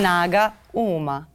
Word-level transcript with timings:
Snaga 0.00 0.54
uma. 0.72 1.29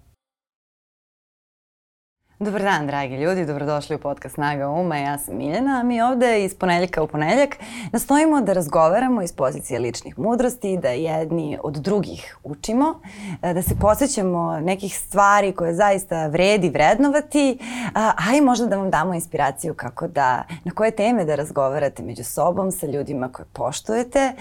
Dobar 2.39 2.61
dan, 2.61 2.87
dragi 2.87 3.15
ljudi, 3.15 3.45
dobrodošli 3.45 3.95
u 3.95 3.99
podcast 3.99 4.35
Snaga 4.35 4.69
Uma, 4.69 4.97
ja 4.97 5.17
sam 5.17 5.37
Miljana, 5.37 5.79
a 5.79 5.83
mi 5.83 6.01
ovde 6.01 6.43
iz 6.43 6.55
ponedeljka 6.55 7.03
u 7.03 7.07
ponedeljak 7.07 7.57
nastojimo 7.91 8.41
da 8.41 8.53
razgovaramo 8.53 9.21
iz 9.21 9.33
pozicije 9.33 9.79
ličnih 9.79 10.19
mudrosti, 10.19 10.77
da 10.77 10.89
jedni 10.89 11.57
od 11.63 11.73
drugih 11.73 12.37
učimo, 12.43 12.99
e, 13.41 13.53
da 13.53 13.61
se 13.61 13.75
posjećamo 13.81 14.59
nekih 14.59 14.97
stvari 14.97 15.51
koje 15.51 15.73
zaista 15.73 16.27
vredi 16.27 16.69
vrednovati, 16.69 17.57
a 17.93 18.35
i 18.37 18.41
možda 18.41 18.67
da 18.67 18.77
vam 18.77 18.91
damo 18.91 19.13
inspiraciju 19.13 19.73
kako 19.73 20.07
da, 20.07 20.43
na 20.63 20.71
koje 20.71 20.91
teme 20.91 21.25
da 21.25 21.35
razgovarate 21.35 22.03
među 22.03 22.23
sobom 22.23 22.71
sa 22.71 22.87
ljudima 22.87 23.31
koje 23.31 23.45
poštujete. 23.53 24.33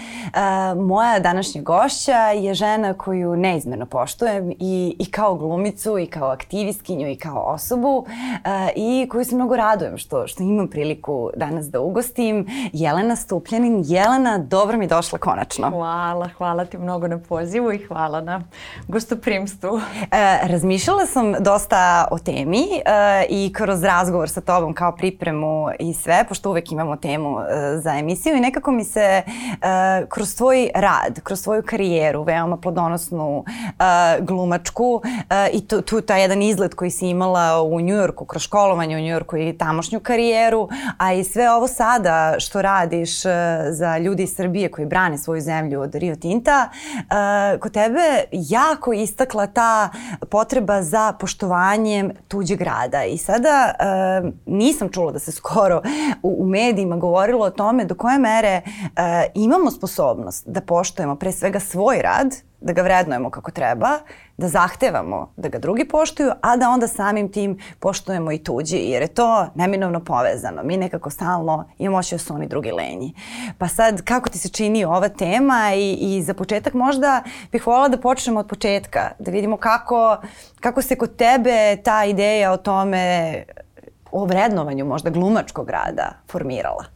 Moja 0.75 1.19
današnja 1.19 1.61
gošća 1.61 2.17
je 2.17 2.53
žena 2.53 2.93
koju 2.93 3.35
neizmerno 3.35 3.85
poštujem 3.85 4.51
i, 4.51 4.95
i 4.99 5.11
kao 5.11 5.35
glumicu, 5.35 5.97
i 5.99 6.07
kao 6.07 6.29
aktivistkinju, 6.29 7.09
i 7.09 7.15
kao 7.15 7.39
osobu 7.39 7.84
osobu 7.85 7.97
uh, 7.97 8.69
i 8.75 9.07
koju 9.09 9.25
se 9.25 9.35
mnogo 9.35 9.55
radujem 9.55 9.97
što, 9.97 10.27
što 10.27 10.43
imam 10.43 10.67
priliku 10.67 11.29
danas 11.35 11.65
da 11.65 11.79
ugostim. 11.79 12.47
Jelena 12.73 13.15
Stupljanin. 13.15 13.83
Jelena, 13.85 14.37
dobro 14.37 14.77
mi 14.77 14.87
došla 14.87 15.19
konačno. 15.19 15.69
Hvala, 15.69 16.29
hvala 16.37 16.65
ti 16.65 16.77
mnogo 16.77 17.07
na 17.07 17.19
pozivu 17.19 17.73
i 17.73 17.77
hvala 17.77 18.21
na 18.21 18.41
gostoprimstvu. 18.87 19.69
Uh, 19.73 19.81
razmišljala 20.43 21.05
sam 21.05 21.33
dosta 21.39 22.07
o 22.11 22.19
temi 22.19 22.59
uh, 22.59 22.81
i 23.29 23.53
kroz 23.53 23.83
razgovor 23.83 24.29
sa 24.29 24.41
tobom 24.41 24.73
kao 24.73 24.95
pripremu 24.95 25.67
i 25.79 25.93
sve, 25.93 26.25
pošto 26.27 26.49
uvek 26.49 26.71
imamo 26.71 26.95
temu 26.95 27.29
uh, 27.29 27.43
za 27.75 27.97
emisiju 27.97 28.35
i 28.35 28.39
nekako 28.39 28.71
mi 28.71 28.83
se 28.83 29.23
uh, 29.25 30.09
kroz 30.09 30.35
tvoj 30.35 30.69
rad, 30.75 31.19
kroz 31.23 31.43
tvoju 31.43 31.63
karijeru, 31.65 32.23
veoma 32.23 32.57
plodonosnu 32.57 33.37
uh, 33.37 34.25
glumačku 34.25 34.93
uh, 34.93 35.01
i 35.53 35.67
tu, 35.67 35.81
tu 35.81 36.01
taj 36.01 36.21
jedan 36.21 36.41
izgled 36.41 36.75
koji 36.75 36.91
si 36.91 37.07
imala 37.07 37.61
u 37.61 37.74
u 37.75 37.81
Njujorku, 37.81 38.25
kroz 38.25 38.41
školovanje 38.41 38.97
u 38.97 38.99
Njujorku 38.99 39.37
i 39.37 39.57
tamošnju 39.57 39.99
karijeru, 39.99 40.69
a 40.97 41.13
i 41.13 41.23
sve 41.23 41.51
ovo 41.51 41.67
sada 41.67 42.35
što 42.39 42.61
radiš 42.61 43.25
e, 43.25 43.29
za 43.69 43.97
ljudi 43.97 44.23
iz 44.23 44.35
Srbije 44.35 44.71
koji 44.71 44.87
brane 44.87 45.17
svoju 45.17 45.41
zemlju 45.41 45.81
od 45.81 45.95
Rio 45.95 46.15
Tinta, 46.15 46.69
e, 46.73 47.59
kod 47.59 47.71
tebe 47.71 48.23
jako 48.31 48.93
istakla 48.93 49.47
ta 49.47 49.89
potreba 50.29 50.81
za 50.81 51.13
poštovanjem 51.19 52.11
tuđeg 52.27 52.61
rada. 52.61 53.03
I 53.03 53.17
sada 53.17 53.73
e, 53.79 54.31
nisam 54.45 54.89
čula 54.89 55.11
da 55.11 55.19
se 55.19 55.31
skoro 55.31 55.81
u, 56.23 56.45
medijima 56.45 56.97
govorilo 56.97 57.45
o 57.45 57.49
tome 57.49 57.85
do 57.85 57.95
koje 57.95 58.19
mere 58.19 58.61
imamo 59.33 59.71
sposobnost 59.71 60.47
da 60.47 60.61
poštujemo 60.61 61.15
pre 61.15 61.31
svega 61.31 61.59
svoj 61.59 62.01
rad, 62.01 62.35
da 62.65 62.73
ga 62.73 62.81
vrednujemo 62.81 63.29
kako 63.29 63.51
treba, 63.51 63.89
da 64.37 64.47
zahtevamo 64.47 65.33
da 65.37 65.49
ga 65.49 65.59
drugi 65.59 65.85
poštuju, 65.87 66.31
a 66.41 66.57
da 66.57 66.69
onda 66.69 66.87
samim 66.87 67.31
tim 67.31 67.59
poštujemo 67.79 68.31
i 68.31 68.37
tuđi, 68.37 68.77
jer 68.77 69.01
je 69.01 69.07
to 69.07 69.47
neminovno 69.55 69.99
povezano. 69.99 70.63
Mi 70.63 70.77
nekako 70.77 71.09
stalno 71.09 71.69
imamo 71.77 71.97
ošće 71.97 72.15
da 72.15 72.19
su 72.19 72.33
oni 72.33 72.47
drugi 72.47 72.71
lenji. 72.71 73.13
Pa 73.57 73.67
sad, 73.67 74.01
kako 74.01 74.29
ti 74.29 74.37
se 74.37 74.49
čini 74.49 74.85
ova 74.85 75.09
tema 75.09 75.73
i, 75.75 75.93
i 75.93 76.23
za 76.23 76.33
početak 76.33 76.73
možda 76.73 77.23
bih 77.51 77.67
volila 77.67 77.87
da 77.89 77.97
počnemo 77.97 78.39
od 78.39 78.47
početka, 78.47 79.11
da 79.19 79.31
vidimo 79.31 79.57
kako, 79.57 80.17
kako 80.59 80.81
se 80.81 80.95
kod 80.95 81.15
tebe 81.15 81.77
ta 81.83 82.05
ideja 82.05 82.51
o 82.51 82.57
tome, 82.57 83.43
o 84.11 84.25
vrednovanju 84.25 84.85
možda 84.85 85.09
glumačkog 85.09 85.69
rada 85.69 86.11
formirala. 86.31 86.94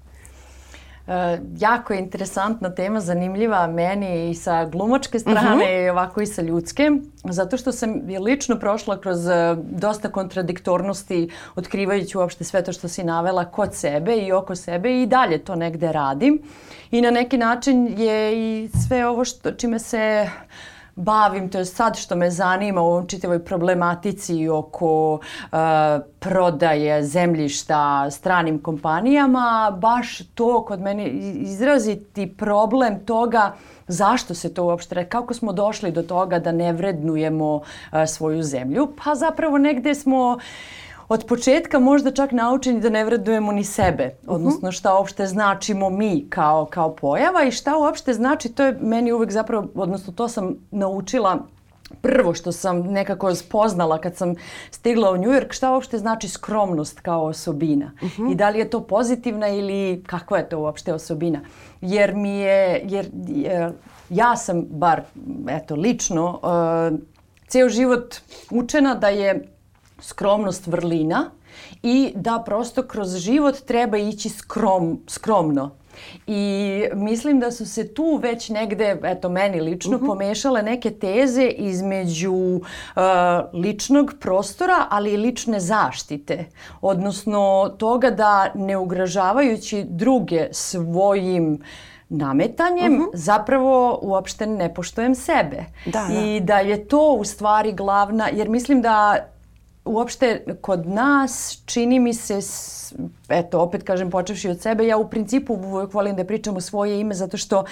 Uh, 1.10 1.16
jako 1.60 1.94
je 1.94 2.00
interesantna 2.00 2.70
tema, 2.76 3.00
zanimljiva 3.00 3.68
meni 3.68 4.30
i 4.30 4.36
sa 4.36 4.66
glumačke 4.66 5.20
strane 5.20 5.56
uh 5.56 5.62
-huh. 5.62 5.86
i 5.86 5.90
ovako 5.90 6.22
i 6.22 6.26
sa 6.26 6.42
ljudske, 6.42 6.92
zato 7.24 7.58
što 7.58 7.72
sam 7.72 8.02
lično 8.20 8.60
prošla 8.60 9.02
kroz 9.02 9.26
uh, 9.26 9.34
dosta 9.72 10.10
kontradiktornosti 10.10 11.30
otkrivajući 11.56 12.18
uopšte 12.18 12.44
sve 12.44 12.64
to 12.64 12.74
što 12.74 12.88
si 12.88 13.04
navela 13.04 13.46
kod 13.46 13.76
sebe 13.76 14.16
i 14.16 14.32
oko 14.32 14.56
sebe 14.56 15.02
i 15.02 15.06
dalje 15.06 15.38
to 15.38 15.56
negde 15.56 15.92
radim. 15.92 16.42
I 16.92 17.02
na 17.02 17.12
neki 17.12 17.38
način 17.38 18.00
je 18.00 18.34
i 18.34 18.70
sve 18.88 19.08
ovo 19.08 19.26
što, 19.26 19.52
čime 19.52 19.80
se 19.80 20.26
uh, 20.26 20.79
bavim, 21.00 21.50
to 21.50 21.58
je 21.58 21.66
sad 21.66 21.98
što 21.98 22.16
me 22.16 22.30
zanima 22.32 22.82
u 22.82 22.86
ovom 22.86 23.08
čitavoj 23.08 23.46
problematici 23.46 24.50
oko 24.50 25.14
uh, 25.14 25.50
prodaje 26.20 27.04
zemljišta 27.04 28.12
stranim 28.12 28.62
kompanijama, 28.62 29.78
baš 29.82 30.18
to 30.36 30.66
kod 30.66 30.82
mene 30.82 31.08
izraziti 31.08 32.36
problem 32.38 33.06
toga 33.06 33.54
zašto 33.88 34.34
se 34.34 34.54
to 34.54 34.64
uopšte, 34.64 35.10
kako 35.10 35.34
smo 35.34 35.54
došli 35.54 35.92
do 35.92 36.04
toga 36.04 36.40
da 36.40 36.52
ne 36.52 36.74
vrednujemo 36.74 37.56
uh, 37.56 37.64
svoju 38.08 38.44
zemlju, 38.44 38.88
pa 39.04 39.16
zapravo 39.16 39.58
negde 39.58 39.96
smo 39.96 40.38
od 41.10 41.26
početka 41.26 41.80
možda 41.80 42.12
čak 42.12 42.32
naučeni 42.32 42.82
da 42.82 42.90
ne 42.90 43.06
vredujemo 43.06 43.52
ni 43.52 43.64
sebe, 43.64 44.06
mhm. 44.24 44.32
odnosno 44.34 44.72
šta 44.72 44.94
uopšte 44.94 45.26
značimo 45.26 45.90
mi 45.90 46.26
kao, 46.30 46.66
kao 46.66 46.96
pojava 46.96 47.44
i 47.44 47.52
šta 47.52 47.78
uopšte 47.78 48.14
znači, 48.14 48.50
to 48.50 48.64
je 48.64 48.78
meni 48.82 49.12
uvek 49.12 49.32
zapravo, 49.32 49.68
odnosno 49.76 50.14
to 50.14 50.28
sam 50.28 50.56
naučila 50.72 51.40
prvo 52.02 52.34
što 52.34 52.52
sam 52.52 52.80
nekako 52.80 53.36
spoznala 53.36 54.02
kad 54.02 54.16
sam 54.16 54.36
stigla 54.72 55.12
u 55.12 55.18
New 55.18 55.32
York, 55.32 55.54
šta 55.54 55.72
uopšte 55.72 55.98
znači 55.98 56.30
skromnost 56.30 57.00
kao 57.00 57.26
osobina 57.26 57.92
uh 57.96 58.04
mhm. 58.04 58.24
-huh. 58.24 58.32
i 58.32 58.36
da 58.36 58.50
li 58.50 58.60
je 58.60 58.70
to 58.70 58.82
pozitivna 58.82 59.48
ili 59.48 60.04
kakva 60.08 60.38
je 60.38 60.50
to 60.50 60.60
uopšte 60.60 60.94
osobina. 60.94 61.40
Jer 61.82 62.16
mi 62.16 62.30
je, 62.30 62.82
jer, 62.84 63.10
jer 63.28 63.72
ja 64.10 64.36
sam 64.38 64.66
bar, 64.70 65.02
eto, 65.50 65.76
lično, 65.76 66.40
uh, 66.44 67.00
ceo 67.48 67.70
život 67.70 68.16
učena 68.52 68.96
da 68.96 69.10
je 69.10 69.48
skromnost 70.02 70.68
vrlina 70.68 71.32
i 71.84 72.12
da 72.16 72.44
prosto 72.46 72.84
kroz 72.84 73.16
život 73.16 73.56
treba 73.56 73.98
ići 73.98 74.30
skrom, 74.30 75.00
skromno. 75.08 75.72
I 76.28 76.84
mislim 76.94 77.40
da 77.40 77.52
su 77.52 77.66
se 77.66 77.94
tu 77.94 78.20
već 78.22 78.50
negde, 78.50 79.00
eto 79.04 79.30
meni 79.30 79.62
lično, 79.62 79.96
uh 79.96 80.02
mhm. 80.02 80.06
-huh. 80.06 80.08
pomešale 80.08 80.64
neke 80.64 80.92
teze 80.92 81.46
između 81.46 82.34
uh, 82.34 82.62
ličnog 83.54 84.14
prostora, 84.20 84.86
ali 84.90 85.14
i 85.14 85.18
lične 85.18 85.60
zaštite. 85.60 86.46
Odnosno 86.82 87.76
toga 87.78 88.10
da 88.10 88.52
ne 88.56 88.78
ugražavajući 88.78 89.86
druge 89.90 90.48
svojim 90.52 91.60
nametanjem 92.10 92.94
uh 92.94 93.00
mhm. 93.00 93.04
-huh. 93.04 93.12
zapravo 93.14 94.00
uopšte 94.02 94.48
ne 94.48 94.74
poštojem 94.74 95.16
sebe. 95.16 95.66
Da, 95.86 95.92
da. 95.92 96.22
I 96.22 96.40
da 96.40 96.60
je 96.60 96.88
to 96.88 97.14
u 97.14 97.24
stvari 97.24 97.72
glavna, 97.72 98.30
jer 98.34 98.50
mislim 98.50 98.82
da 98.82 99.26
uopšte 99.86 100.44
kod 100.62 100.88
nas 100.88 101.62
čini 101.66 102.00
mi 102.00 102.14
se, 102.14 102.40
eto 103.30 103.60
opet 103.60 103.84
kažem 103.84 104.10
počevši 104.10 104.50
od 104.50 104.62
sebe, 104.62 104.88
ja 104.88 104.98
u 104.98 105.10
principu 105.10 105.54
uvijek 105.54 105.94
volim 105.94 106.16
da 106.16 106.26
pričam 106.26 106.58
o 106.58 106.62
svoje 106.62 107.00
ime 107.00 107.16
zato 107.16 107.38
što 107.38 107.64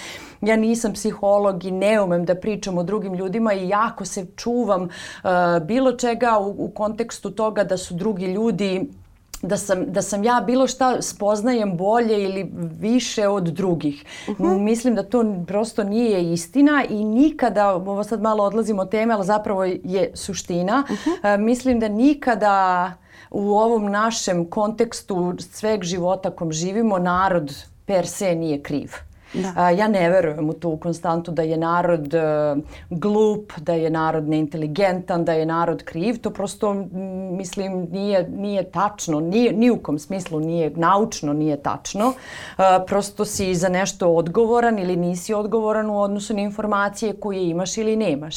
ja 0.41 0.55
nisam 0.55 0.93
psiholog 0.93 1.65
i 1.65 1.71
ne 1.71 2.01
umem 2.01 2.25
da 2.25 2.35
pričam 2.35 2.77
o 2.77 2.83
drugim 2.83 3.13
ljudima 3.13 3.53
i 3.53 3.69
jako 3.69 4.05
se 4.05 4.25
čuvam 4.35 4.83
uh, 4.83 5.29
bilo 5.65 5.91
čega 5.91 6.37
u, 6.39 6.65
u 6.65 6.69
kontekstu 6.69 7.31
toga 7.31 7.63
da 7.63 7.77
su 7.77 7.93
drugi 7.93 8.25
ljudi 8.25 8.87
da 9.41 9.57
sam, 9.57 9.85
da 9.87 10.01
sam 10.01 10.23
ja 10.23 10.43
bilo 10.45 10.67
šta 10.67 11.01
spoznajem 11.01 11.77
bolje 11.77 12.23
ili 12.23 12.51
više 12.79 13.27
od 13.27 13.43
drugih. 13.43 14.05
Uh 14.27 14.37
-huh. 14.37 14.59
Mislim 14.59 14.95
da 14.95 15.03
to 15.03 15.35
prosto 15.47 15.83
nije 15.83 16.33
istina 16.33 16.83
i 16.89 17.03
nikada, 17.03 17.75
ovo 17.75 18.03
sad 18.03 18.21
malo 18.21 18.43
odlazimo 18.43 18.81
od 18.81 18.91
teme, 18.91 19.13
ali 19.13 19.25
zapravo 19.25 19.63
je 19.63 20.11
suština, 20.13 20.83
uh 20.89 20.97
-huh. 20.97 21.35
uh, 21.35 21.41
mislim 21.41 21.79
da 21.79 21.87
nikada 21.87 22.93
u 23.31 23.57
ovom 23.57 23.91
našem 23.91 24.49
kontekstu 24.49 25.33
sveg 25.39 25.83
života 25.83 26.31
kom 26.31 26.51
živimo 26.51 26.97
narod 26.97 27.53
per 27.85 28.07
se 28.07 28.35
nije 28.35 28.63
kriv. 28.63 28.91
Da. 29.33 29.69
ja 29.69 29.87
ne 29.87 30.09
verujem 30.09 30.49
u 30.49 30.53
tu 30.53 30.77
konstantu 30.77 31.31
da 31.31 31.41
je 31.41 31.57
narod 31.57 32.13
e, 32.13 32.55
glup, 32.89 33.53
da 33.57 33.73
je 33.73 33.89
narod 33.89 34.29
neinteligentan, 34.29 35.25
da 35.25 35.33
je 35.33 35.45
narod 35.45 35.83
kriv. 35.83 36.21
To 36.21 36.29
prosto, 36.29 36.73
mislim, 37.31 37.87
nije, 37.91 38.29
nije 38.29 38.71
tačno. 38.71 39.19
Nije, 39.19 39.53
ni 39.53 39.71
u 39.71 39.77
kom 39.77 39.99
smislu 39.99 40.39
nije, 40.39 40.69
naučno 40.75 41.33
nije 41.33 41.57
tačno. 41.57 42.13
prosto 42.87 43.25
si 43.25 43.55
za 43.55 43.69
nešto 43.69 44.09
odgovoran 44.09 44.79
ili 44.79 44.95
nisi 44.95 45.33
odgovoran 45.33 45.89
u 45.89 46.01
odnosu 46.01 46.33
na 46.33 46.41
informacije 46.41 47.13
koje 47.13 47.49
imaš 47.49 47.77
ili 47.77 47.95
nemaš 47.95 48.35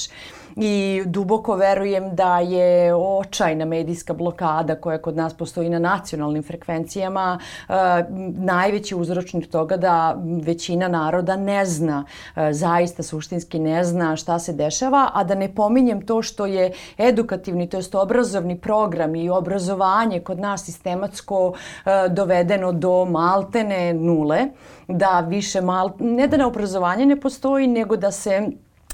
i 0.57 1.03
duboko 1.07 1.55
verujem 1.57 2.15
da 2.15 2.39
je 2.39 2.95
očajna 2.95 3.65
medijska 3.65 4.13
blokada 4.13 4.75
koja 4.75 4.99
kod 4.99 5.17
nas 5.17 5.35
postoji 5.35 5.69
na 5.69 5.79
nacionalnim 5.79 6.43
frekvencijama 6.43 7.39
uh, 7.69 7.75
najveći 8.39 8.95
uzročnik 8.95 9.51
toga 9.51 9.77
da 9.77 10.17
većina 10.43 10.89
naroda 10.89 11.37
ne 11.37 11.65
zna, 11.65 12.05
uh, 12.37 12.43
zaista 12.51 13.03
suštinski 13.03 13.59
ne 13.59 13.85
zna 13.85 14.17
šta 14.17 14.39
se 14.39 14.53
dešava, 14.53 15.11
a 15.15 15.25
da 15.25 15.35
ne 15.35 15.55
pominjem 15.55 16.07
to 16.07 16.23
što 16.23 16.47
je 16.47 16.73
edukativni, 16.99 17.69
to 17.69 17.77
jest 17.77 17.95
obrazovni 17.95 18.59
program 18.59 19.15
i 19.15 19.31
obrazovanje 19.31 20.21
kod 20.21 20.39
nas 20.39 20.65
sistematsko 20.65 21.49
uh, 21.49 21.57
dovedeno 22.11 22.73
do 22.73 23.05
maltene 23.05 23.95
nule, 23.95 24.47
da 24.89 25.21
više 25.21 25.61
mal, 25.61 25.91
ne 25.99 26.27
da 26.27 26.37
na 26.37 26.47
obrazovanje 26.47 27.07
ne 27.07 27.21
postoji, 27.21 27.67
nego 27.67 27.97
da 27.97 28.11
se 28.11 28.51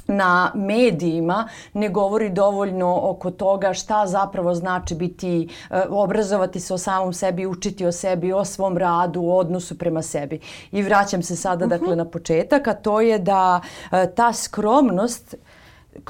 na 0.08 0.53
medijima 0.55 1.49
ne 1.73 1.88
govori 1.88 2.31
dovoljno 2.31 3.00
oko 3.03 3.31
toga 3.31 3.73
šta 3.73 4.06
zapravo 4.06 4.55
znači 4.55 4.94
biti, 4.94 5.49
e, 5.70 5.82
obrazovati 5.88 6.61
se 6.61 6.75
o 6.75 6.79
samom 6.79 7.12
sebi, 7.12 7.47
učiti 7.47 7.87
o 7.87 7.93
sebi, 7.93 8.32
o 8.32 8.44
svom 8.44 8.79
radu, 8.79 9.23
o 9.23 9.37
odnosu 9.37 9.79
prema 9.79 10.03
sebi. 10.03 10.41
I 10.73 10.82
vraćam 10.82 11.23
se 11.23 11.37
sada 11.37 11.64
uh 11.64 11.70
-huh. 11.70 11.79
dakle 11.79 11.97
na 11.97 12.05
početak, 12.05 12.69
a 12.69 12.75
to 12.75 13.00
je 13.00 13.19
da 13.19 13.61
e, 13.93 14.11
ta 14.14 14.32
skromnost 14.32 15.35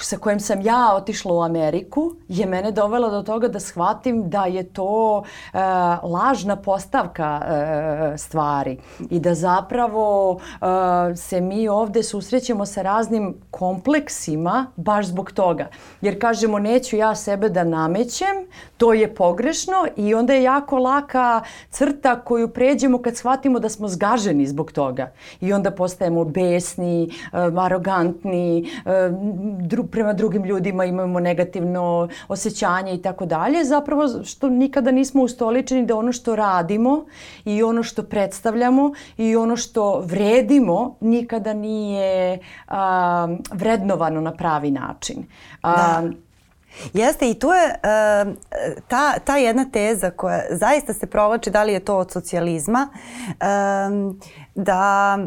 sa 0.01 0.19
kojim 0.19 0.41
sam 0.41 0.61
ja 0.61 0.93
otišla 0.95 1.35
u 1.35 1.43
Ameriku 1.43 2.13
je 2.29 2.47
mene 2.47 2.73
dovela 2.73 3.11
do 3.11 3.23
toga 3.23 3.49
da 3.49 3.61
shvatim 3.61 4.31
da 4.31 4.45
je 4.45 4.63
to 4.63 5.23
e, 5.53 5.59
lažna 6.03 6.57
postavka 6.57 7.43
e, 7.45 8.19
stvari 8.19 8.79
i 9.11 9.21
da 9.21 9.35
zapravo 9.35 10.39
e, 10.41 11.17
se 11.17 11.41
mi 11.41 11.69
ovde 11.69 12.03
susrećemo 12.03 12.67
sa 12.67 12.83
raznim 12.83 13.35
kompleksima 13.51 14.67
baš 14.77 15.07
zbog 15.07 15.33
toga. 15.33 15.69
Jer 16.01 16.21
kažemo 16.21 16.59
neću 16.59 16.97
ja 16.97 17.15
sebe 17.15 17.49
da 17.49 17.65
namećem, 17.65 18.47
to 18.77 18.93
je 18.93 19.15
pogrešno 19.15 19.87
i 19.97 20.15
onda 20.15 20.35
je 20.35 20.43
jako 20.43 20.79
laka 20.79 21.43
crta 21.71 22.21
koju 22.21 22.49
pređemo 22.49 23.03
kad 23.03 23.17
shvatimo 23.17 23.59
da 23.59 23.69
smo 23.69 23.89
zgaženi 23.89 24.47
zbog 24.47 24.73
toga. 24.73 25.13
I 25.41 25.53
onda 25.53 25.71
postajemo 25.71 26.25
besni, 26.25 27.05
e, 27.05 27.11
arogantni, 27.57 28.71
e, 28.85 29.11
dru, 29.77 29.87
prema 29.87 30.13
drugim 30.13 30.45
ljudima 30.45 30.85
imamo 30.85 31.21
negativno 31.21 32.09
osjećanje 32.29 32.95
i 32.95 33.03
tako 33.03 33.27
dalje, 33.27 33.65
zapravo 33.65 34.09
što 34.25 34.49
nikada 34.49 34.91
nismo 34.91 35.23
ustoličeni 35.23 35.87
da 35.87 35.97
ono 35.97 36.13
što 36.13 36.37
radimo 36.37 37.05
i 37.45 37.63
ono 37.63 37.83
što 37.83 38.03
predstavljamo 38.03 38.93
i 39.17 39.37
ono 39.37 39.57
što 39.57 40.01
vredimo 40.01 40.97
nikada 41.01 41.55
nije 41.55 42.39
a, 42.69 43.29
vrednovano 43.53 44.21
na 44.21 44.33
pravi 44.33 44.71
način. 44.71 45.27
A, 45.63 45.77
da. 45.77 46.11
Jeste 46.93 47.31
i 47.31 47.35
tu 47.35 47.49
je 47.49 47.65
uh, 47.67 48.35
ta, 48.89 49.19
ta 49.25 49.37
jedna 49.37 49.65
teza 49.73 50.11
koja 50.11 50.41
zaista 50.51 50.95
se 50.95 51.07
provlači, 51.07 51.51
da 51.51 51.63
li 51.63 51.73
je 51.73 51.81
to 51.81 51.97
od 51.97 52.13
socijalizma, 52.13 52.89
uh, 53.27 54.17
da 54.57 55.19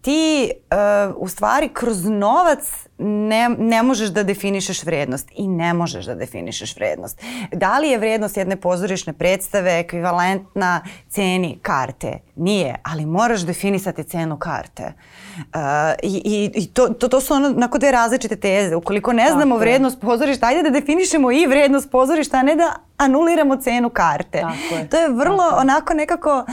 ti 0.00 0.50
uh, 0.52 1.14
u 1.16 1.28
stvari 1.28 1.68
kroz 1.68 2.04
novac 2.04 2.86
ne, 2.98 3.48
ne 3.58 3.82
možeš 3.82 4.08
da 4.08 4.22
definišeš 4.22 4.82
vrednost 4.82 5.28
i 5.36 5.48
ne 5.48 5.74
možeš 5.74 6.04
da 6.04 6.14
definišeš 6.14 6.76
vrednost. 6.76 7.20
Da 7.52 7.78
li 7.78 7.88
je 7.88 7.98
vrednost 7.98 8.36
jedne 8.36 8.56
pozorišne 8.56 9.12
predstave 9.12 9.78
ekvivalentna 9.78 10.80
ceni 11.08 11.58
karte? 11.62 12.18
Nije, 12.36 12.76
ali 12.82 13.06
moraš 13.06 13.40
definisati 13.40 14.04
cenu 14.04 14.38
karte. 14.38 14.92
Uh, 15.38 15.60
I 16.02 16.50
i 16.54 16.66
to, 16.66 16.88
to, 16.88 17.08
to 17.08 17.20
su 17.20 17.34
ono, 17.34 17.48
onako 17.48 17.78
dve 17.78 17.90
različite 17.90 18.36
teze. 18.36 18.76
Ukoliko 18.76 19.12
ne 19.12 19.30
znamo 19.30 19.54
Tako 19.54 19.60
vrednost 19.60 20.00
pozorišta, 20.00 20.46
ajde 20.46 20.62
da 20.62 20.70
definišemo 20.70 21.32
i 21.32 21.46
vrednost 21.46 21.90
pozorišta, 21.90 22.36
a 22.36 22.42
ne 22.42 22.56
da 22.56 22.76
anuliramo 23.00 23.56
cenu 23.56 23.90
karte. 23.90 24.40
Tako 24.40 24.74
je. 24.74 24.88
To 24.88 24.96
je 24.96 25.08
vrlo 25.08 25.44
Tako 25.48 25.60
onako 25.60 25.94
nekako 25.94 26.44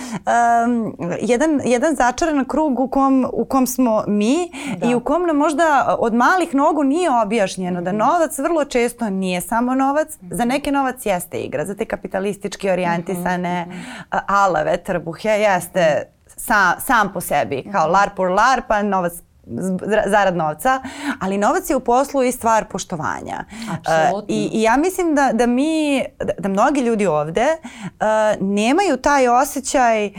um, 0.65 0.95
jedan, 1.21 1.61
jedan 1.65 1.95
začaran 1.95 2.45
krug 2.45 2.79
u 2.79 2.87
kom, 2.87 3.27
u 3.33 3.45
kom 3.45 3.67
smo 3.67 4.03
mi 4.07 4.51
da. 4.81 4.89
i 4.89 4.95
u 4.95 4.99
kom 4.99 5.25
nam 5.25 5.35
možda 5.35 5.95
od 5.99 6.13
malih 6.13 6.55
nogu 6.55 6.83
nije 6.83 7.09
objašnjeno 7.21 7.79
mm 7.79 7.81
-hmm. 7.81 7.85
da 7.85 7.91
mhm. 7.91 7.97
novac 7.97 8.39
vrlo 8.39 8.65
često 8.65 9.09
nije 9.09 9.41
samo 9.41 9.75
novac. 9.75 10.07
Mm 10.21 10.25
-hmm. 10.25 10.35
Za 10.35 10.45
neke 10.45 10.71
novac 10.71 11.05
jeste 11.05 11.39
igra, 11.39 11.65
za 11.65 11.75
te 11.75 11.85
kapitalistički 11.85 12.69
orijentisane 12.69 13.65
mm 13.65 13.71
-hmm. 13.71 14.19
alave, 14.27 14.77
trbuhe, 14.77 15.29
jeste 15.29 16.03
sa, 16.37 16.79
sam 16.79 17.13
po 17.13 17.21
sebi, 17.21 17.63
kao 17.71 17.83
mhm. 17.83 17.93
lar 17.93 18.09
por 18.15 18.31
lar, 18.31 18.61
pa 18.67 18.83
novac 18.83 19.13
zarad 20.05 20.35
novca, 20.35 20.81
ali 21.19 21.37
novac 21.37 21.69
je 21.69 21.75
u 21.75 21.79
poslu 21.79 22.23
i 22.23 22.31
stvar 22.31 22.65
poštovanja. 22.65 23.45
Apsolutno. 23.71 24.17
Uh, 24.17 24.23
i, 24.27 24.49
I 24.53 24.61
ja 24.61 24.77
mislim 24.77 25.15
da, 25.15 25.29
da 25.33 25.45
mi, 25.45 26.03
da, 26.19 26.33
da 26.39 26.49
mnogi 26.49 26.81
ljudi 26.81 27.07
ovde 27.07 27.47
uh, 27.83 28.47
nemaju 28.47 28.97
taj 28.97 29.27
osjećaj 29.27 30.05
uh, 30.07 30.11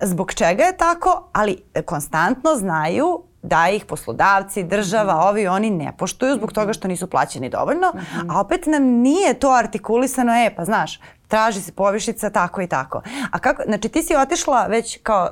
zbog 0.00 0.34
čega 0.34 0.64
je 0.64 0.76
tako, 0.76 1.28
ali 1.32 1.62
konstantno 1.84 2.54
znaju 2.56 3.22
da 3.42 3.68
ih 3.68 3.84
poslodavci, 3.84 4.62
država, 4.62 5.14
-hmm. 5.14 5.28
ovi 5.28 5.48
oni 5.48 5.70
ne 5.70 5.92
poštuju 5.98 6.34
zbog 6.34 6.52
toga 6.52 6.72
što 6.72 6.88
nisu 6.88 7.06
plaćeni 7.06 7.48
dovoljno, 7.48 7.92
-hmm. 7.94 8.34
a 8.34 8.40
opet 8.40 8.66
nam 8.66 8.82
nije 8.82 9.34
to 9.34 9.50
artikulisano, 9.50 10.32
e 10.32 10.54
pa 10.56 10.64
znaš, 10.64 11.00
traži 11.28 11.60
se 11.60 11.72
povišica 11.72 12.30
tako 12.30 12.60
i 12.62 12.66
tako. 12.66 13.02
A 13.32 13.38
kako, 13.38 13.62
znači 13.66 13.88
ti 13.88 14.02
si 14.02 14.16
otišla 14.16 14.66
već 14.66 14.98
kao 15.02 15.30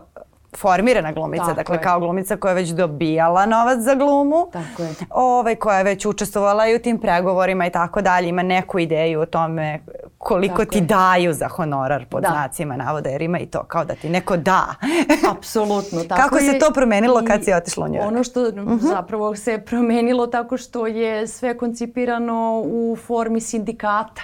formirana 0.57 1.13
glumica, 1.13 1.45
Tako 1.45 1.57
dakle 1.57 1.77
je. 1.77 1.83
kao 1.83 2.01
glumica 2.01 2.37
koja 2.37 2.51
je 2.51 2.55
već 2.55 2.69
dobijala 2.69 3.47
novac 3.47 3.79
za 3.79 3.95
glumu, 3.95 4.47
Tako 4.53 4.83
je. 4.83 4.95
Ovaj, 5.11 5.55
koja 5.57 5.79
je 5.79 5.85
već 5.85 6.07
učestvovala 6.07 6.69
i 6.69 6.77
u 6.77 6.79
tim 6.79 6.99
pregovorima 6.99 7.67
i 7.67 7.71
tako 7.71 8.03
dalje, 8.03 8.29
ima 8.29 8.43
neku 8.43 8.79
ideju 8.79 9.21
o 9.21 9.27
tome 9.27 9.81
koliko 10.19 10.57
Tako 10.57 10.71
ti 10.71 10.79
je. 10.79 10.83
daju 10.83 11.33
za 11.33 11.49
honorar 11.49 12.07
pod 12.07 12.23
da. 12.23 12.29
znacima 12.29 12.77
navoda, 12.77 13.09
jer 13.09 13.23
ima 13.23 13.39
i 13.39 13.47
to 13.47 13.63
kao 13.63 13.85
da 13.85 13.95
ti 13.95 14.09
neko 14.09 14.37
da. 14.37 14.75
Apsolutno. 15.37 16.05
Tako 16.05 16.23
Kako 16.23 16.37
je, 16.37 16.53
se 16.53 16.59
to 16.59 16.73
promenilo 16.75 17.23
kad 17.27 17.45
si 17.45 17.53
otišla 17.53 17.87
u 17.87 17.89
Njujork? 17.89 18.09
Ono 18.09 18.25
što 18.25 18.43
uh 18.43 18.55
mhm. 18.55 18.71
-huh. 18.71 18.89
zapravo 18.89 19.37
se 19.37 19.59
promenilo 19.59 20.27
tako 20.27 20.57
što 20.57 20.87
je 20.87 21.27
sve 21.27 21.59
koncipirano 21.59 22.63
u 22.65 22.97
formi 23.07 23.41
sindikata. 23.41 24.23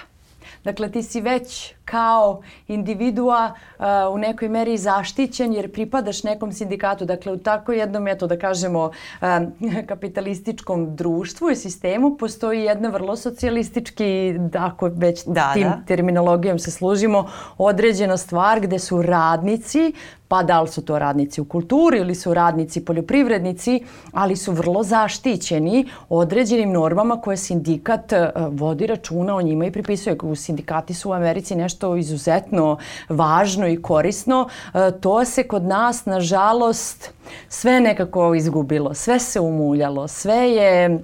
Dakle, 0.63 0.91
ti 0.91 1.03
si 1.03 1.21
već 1.21 1.73
kao 1.85 2.41
individua 2.67 3.53
uh, 3.79 3.85
u 4.13 4.17
nekoj 4.17 4.49
meri 4.49 4.77
zaštićen 4.77 5.53
jer 5.53 5.71
pripadaš 5.71 6.23
nekom 6.23 6.51
sindikatu. 6.51 7.05
Dakle, 7.05 7.31
u 7.31 7.37
tako 7.37 7.71
jednom, 7.71 8.07
eto 8.07 8.27
da 8.27 8.39
kažemo, 8.39 8.85
uh, 8.85 9.27
kapitalističkom 9.89 10.95
društvu 10.95 11.49
i 11.49 11.55
sistemu 11.55 12.17
postoji 12.17 12.63
jedna 12.63 12.89
vrlo 12.89 13.15
socijalistički, 13.15 14.35
ako 14.53 14.87
već 14.87 15.23
da, 15.25 15.53
tim 15.53 15.63
da. 15.63 15.81
terminologijom 15.87 16.59
se 16.59 16.71
služimo, 16.71 17.29
određena 17.57 18.17
stvar 18.17 18.59
gde 18.59 18.79
su 18.79 19.01
radnici 19.01 19.93
pa 20.33 20.43
da 20.43 20.61
li 20.61 20.67
su 20.67 20.81
to 20.81 20.99
radnici 20.99 21.41
u 21.41 21.45
kulturi 21.45 21.97
ili 21.97 22.15
su 22.15 22.33
radnici 22.33 22.85
poljoprivrednici, 22.85 23.83
ali 24.11 24.35
su 24.35 24.51
vrlo 24.51 24.83
zaštićeni 24.83 25.85
određenim 26.09 26.71
normama 26.71 27.21
koje 27.21 27.37
sindikat 27.37 28.13
vodi 28.49 28.87
računa 28.87 29.35
o 29.35 29.41
njima 29.41 29.65
i 29.65 29.71
pripisuje. 29.71 30.17
Sindikati 30.35 30.93
su 30.93 31.09
u 31.09 31.13
Americi 31.13 31.55
nešto 31.55 31.72
nešto 31.73 31.95
izuzetno 31.95 32.77
važno 33.09 33.67
i 33.67 33.81
korisno, 33.81 34.47
e, 34.73 34.91
to 35.01 35.25
se 35.25 35.43
kod 35.43 35.63
nas, 35.63 36.05
nažalost, 36.05 37.11
sve 37.49 37.79
nekako 37.79 38.35
izgubilo, 38.35 38.93
sve 38.93 39.19
se 39.19 39.39
umuljalo, 39.39 40.07
sve 40.07 40.51
je 40.51 40.99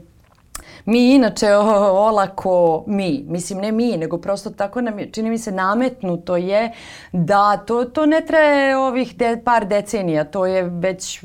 mi 0.86 1.16
inače 1.16 1.56
olako 2.10 2.84
mi, 2.88 3.26
mislim 3.28 3.60
ne 3.60 3.72
mi, 3.72 3.98
nego 3.98 4.18
prosto 4.18 4.50
tako 4.50 4.82
nam 4.82 5.00
je, 5.00 5.10
čini 5.12 5.30
mi 5.30 5.38
se 5.38 5.52
nametnuto 5.52 6.38
je 6.38 6.72
da 7.12 7.58
to, 7.58 7.86
to 7.86 8.06
ne 8.06 8.22
traje 8.22 8.78
ovih 8.78 9.16
de, 9.18 9.42
par 9.46 9.68
decenija, 9.68 10.24
to 10.24 10.46
je 10.46 10.64
već 10.64 11.24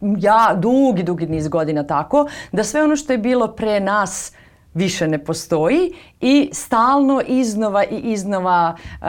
ja 0.00 0.54
dugi, 0.54 1.02
dugi 1.02 1.26
niz 1.26 1.48
godina 1.48 1.82
tako, 1.82 2.28
da 2.52 2.64
sve 2.64 2.82
ono 2.82 2.96
što 2.96 3.12
je 3.12 3.18
bilo 3.18 3.48
pre 3.48 3.80
nas 3.80 4.32
više 4.76 5.08
ne 5.08 5.18
postoji 5.18 5.92
i 6.20 6.50
stalno 6.52 7.22
iznova 7.26 7.84
i 7.84 7.96
iznova 7.96 8.76
uh, 9.00 9.06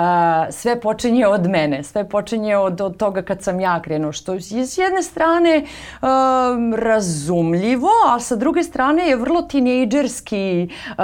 sve 0.52 0.82
počinje 0.82 1.28
od 1.28 1.50
mene, 1.50 1.84
sve 1.84 2.10
počinje 2.10 2.58
od, 2.58 2.82
od 2.82 2.98
toga 2.98 3.22
kad 3.22 3.44
sam 3.44 3.60
ja 3.60 3.82
krenuo, 3.82 4.12
što 4.12 4.34
je 4.34 4.42
s 4.68 4.78
jedne 4.78 5.04
strane 5.04 5.64
uh, 6.02 6.08
razumljivo, 6.76 7.90
a 8.10 8.20
sa 8.20 8.36
druge 8.36 8.64
strane 8.64 9.08
je 9.08 9.16
vrlo 9.16 9.42
tinejdžerski 9.42 10.70
uh, 10.90 10.96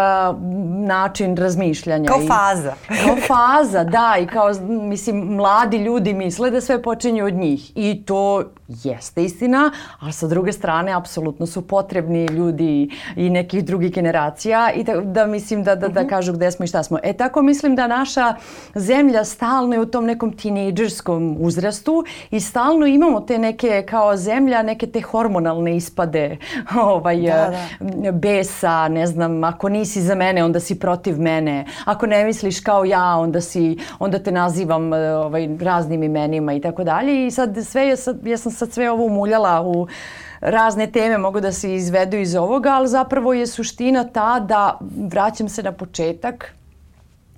način 0.88 1.38
razmišljanja. 1.38 2.10
Kao 2.10 2.20
faza. 2.20 2.74
I, 2.90 3.06
kao 3.06 3.16
faza, 3.28 3.84
da, 3.84 4.16
i 4.20 4.28
kao, 4.28 4.52
mislim, 4.68 5.18
mladi 5.18 5.78
ljudi 5.78 6.14
misle 6.14 6.52
da 6.52 6.62
sve 6.62 6.82
počinje 6.82 7.24
od 7.24 7.34
njih 7.34 7.72
i 7.76 8.04
to 8.06 8.44
jeste 8.68 9.24
istina, 9.24 9.72
a 10.00 10.12
sa 10.12 10.28
druge 10.28 10.52
strane 10.52 10.94
apsolutno 10.94 11.46
su 11.46 11.68
potrebni 11.68 12.26
ljudi 12.26 12.90
i 13.16 13.30
nekih 13.30 13.66
drugih 13.66 13.94
generacija 13.94 14.72
i 14.72 14.84
da, 14.84 15.02
da 15.02 15.26
mislim 15.26 15.64
da, 15.64 15.76
da, 15.76 15.88
da 15.94 16.02
mhm. 16.02 16.10
kažu 16.10 16.34
gde 16.34 16.52
smo 16.52 16.66
i 16.66 16.68
šta 16.68 16.84
smo. 16.84 17.00
E 17.04 17.14
tako 17.14 17.42
mislim 17.42 17.76
da 17.76 17.88
naša 17.88 18.36
zemlja 18.76 19.24
stalno 19.26 19.74
je 19.74 19.80
u 19.80 19.86
tom 19.86 20.06
nekom 20.06 20.38
tinejdžerskom 20.38 21.38
uzrastu 21.40 22.04
i 22.32 22.40
stalno 22.40 22.86
imamo 22.86 23.22
te 23.22 23.38
neke 23.38 23.86
kao 23.90 24.18
zemlja, 24.18 24.64
neke 24.64 24.88
te 24.88 25.02
hormonalne 25.02 25.76
ispade 25.76 26.38
ovaj, 26.94 27.22
da, 27.22 27.54
da. 27.80 28.12
besa, 28.12 28.88
ne 28.88 29.08
znam, 29.08 29.44
ako 29.44 29.70
nisi 29.70 30.02
za 30.02 30.16
mene 30.16 30.44
onda 30.44 30.60
si 30.60 30.80
protiv 30.80 31.22
mene, 31.22 31.66
ako 31.86 32.06
ne 32.06 32.26
misliš 32.26 32.60
kao 32.60 32.86
ja 32.86 33.16
onda 33.18 33.42
si, 33.42 33.78
onda 34.00 34.20
te 34.20 34.32
nazivam 34.32 34.94
ovaj, 34.94 35.50
raznim 35.62 36.04
imenima 36.04 36.54
i 36.54 36.62
tako 36.62 36.84
dalje 36.84 37.28
i 37.28 37.32
sad 37.32 37.58
sve 37.66 37.84
je, 37.84 37.96
sad, 37.98 38.28
ja 38.28 38.38
sam 38.38 38.52
sad 38.52 38.72
sve 38.72 38.92
ovo 38.92 39.06
umuljala 39.06 39.62
u 39.62 39.88
razne 40.44 40.92
teme 40.92 41.18
mogu 41.18 41.40
da 41.40 41.52
se 41.52 41.76
izvedu 41.76 42.18
iz 42.18 42.36
ovoga, 42.36 42.70
ali 42.70 42.88
zapravo 42.88 43.34
je 43.34 43.48
suština 43.48 44.04
ta 44.04 44.40
da, 44.40 44.80
vraćam 45.12 45.50
se 45.50 45.64
na 45.64 45.72
početak, 45.72 46.54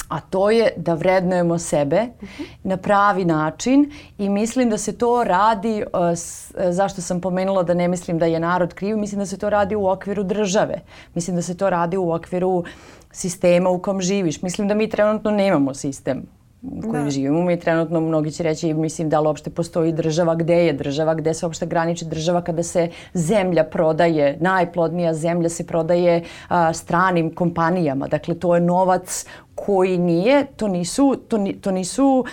a 0.10 0.20
to 0.20 0.50
je 0.50 0.74
da 0.78 0.94
vrednujemo 0.94 1.60
sebe 1.60 2.02
uh 2.22 2.30
-huh. 2.30 2.46
na 2.64 2.78
pravi 2.78 3.26
način 3.26 3.92
i 4.18 4.30
mislim 4.30 4.70
da 4.70 4.78
se 4.78 4.98
to 4.98 5.24
radi, 5.24 5.84
uh, 5.94 6.12
s, 6.16 6.52
zašto 6.70 7.02
sam 7.02 7.22
pomenula 7.22 7.64
da 7.64 7.74
ne 7.74 7.88
mislim 7.88 8.20
da 8.20 8.26
je 8.26 8.40
narod 8.40 8.74
kriv, 8.74 8.98
mislim 8.98 9.20
da 9.20 9.26
se 9.26 9.38
to 9.38 9.50
radi 9.50 9.76
u 9.76 9.88
okviru 9.88 10.24
države. 10.24 10.80
Mislim 11.16 11.36
da 11.36 11.42
se 11.42 11.58
to 11.58 11.70
radi 11.70 11.98
u 11.98 12.12
okviru 12.12 12.64
sistema 13.12 13.70
u 13.70 13.80
kom 13.80 14.02
živiš. 14.02 14.42
Mislim 14.42 14.68
da 14.68 14.74
mi 14.74 14.90
trenutno 14.90 15.32
nemamo 15.32 15.74
sistem 15.74 16.24
u 16.72 16.92
kojem 16.92 17.06
da. 17.06 17.12
živimo. 17.12 17.44
Mi 17.44 17.60
trenutno, 17.60 18.02
mnogi 18.02 18.32
će 18.32 18.44
reći, 18.44 18.74
mislim 18.74 19.10
da 19.10 19.20
li 19.20 19.28
uopšte 19.28 19.50
postoji 19.50 19.92
država, 19.92 20.36
gde 20.36 20.66
je 20.66 20.74
država, 20.74 21.14
gde 21.14 21.34
se 21.34 21.46
uopšte 21.46 21.66
graniči 21.66 22.06
država 22.06 22.42
kada 22.42 22.64
se 22.64 22.90
zemlja 23.14 23.64
prodaje, 23.64 24.38
najplodnija 24.40 25.14
zemlja 25.14 25.50
se 25.50 25.68
prodaje 25.68 26.24
a, 26.50 26.74
stranim 26.74 27.36
kompanijama. 27.36 28.08
Dakle, 28.08 28.36
to 28.36 28.56
je 28.56 28.62
novac 28.62 29.26
koji 29.56 29.98
nije, 29.98 30.46
to 30.56 30.68
nisu, 30.68 31.16
to, 31.28 31.38
ni, 31.38 31.54
to 31.54 31.72
nisu 31.72 32.26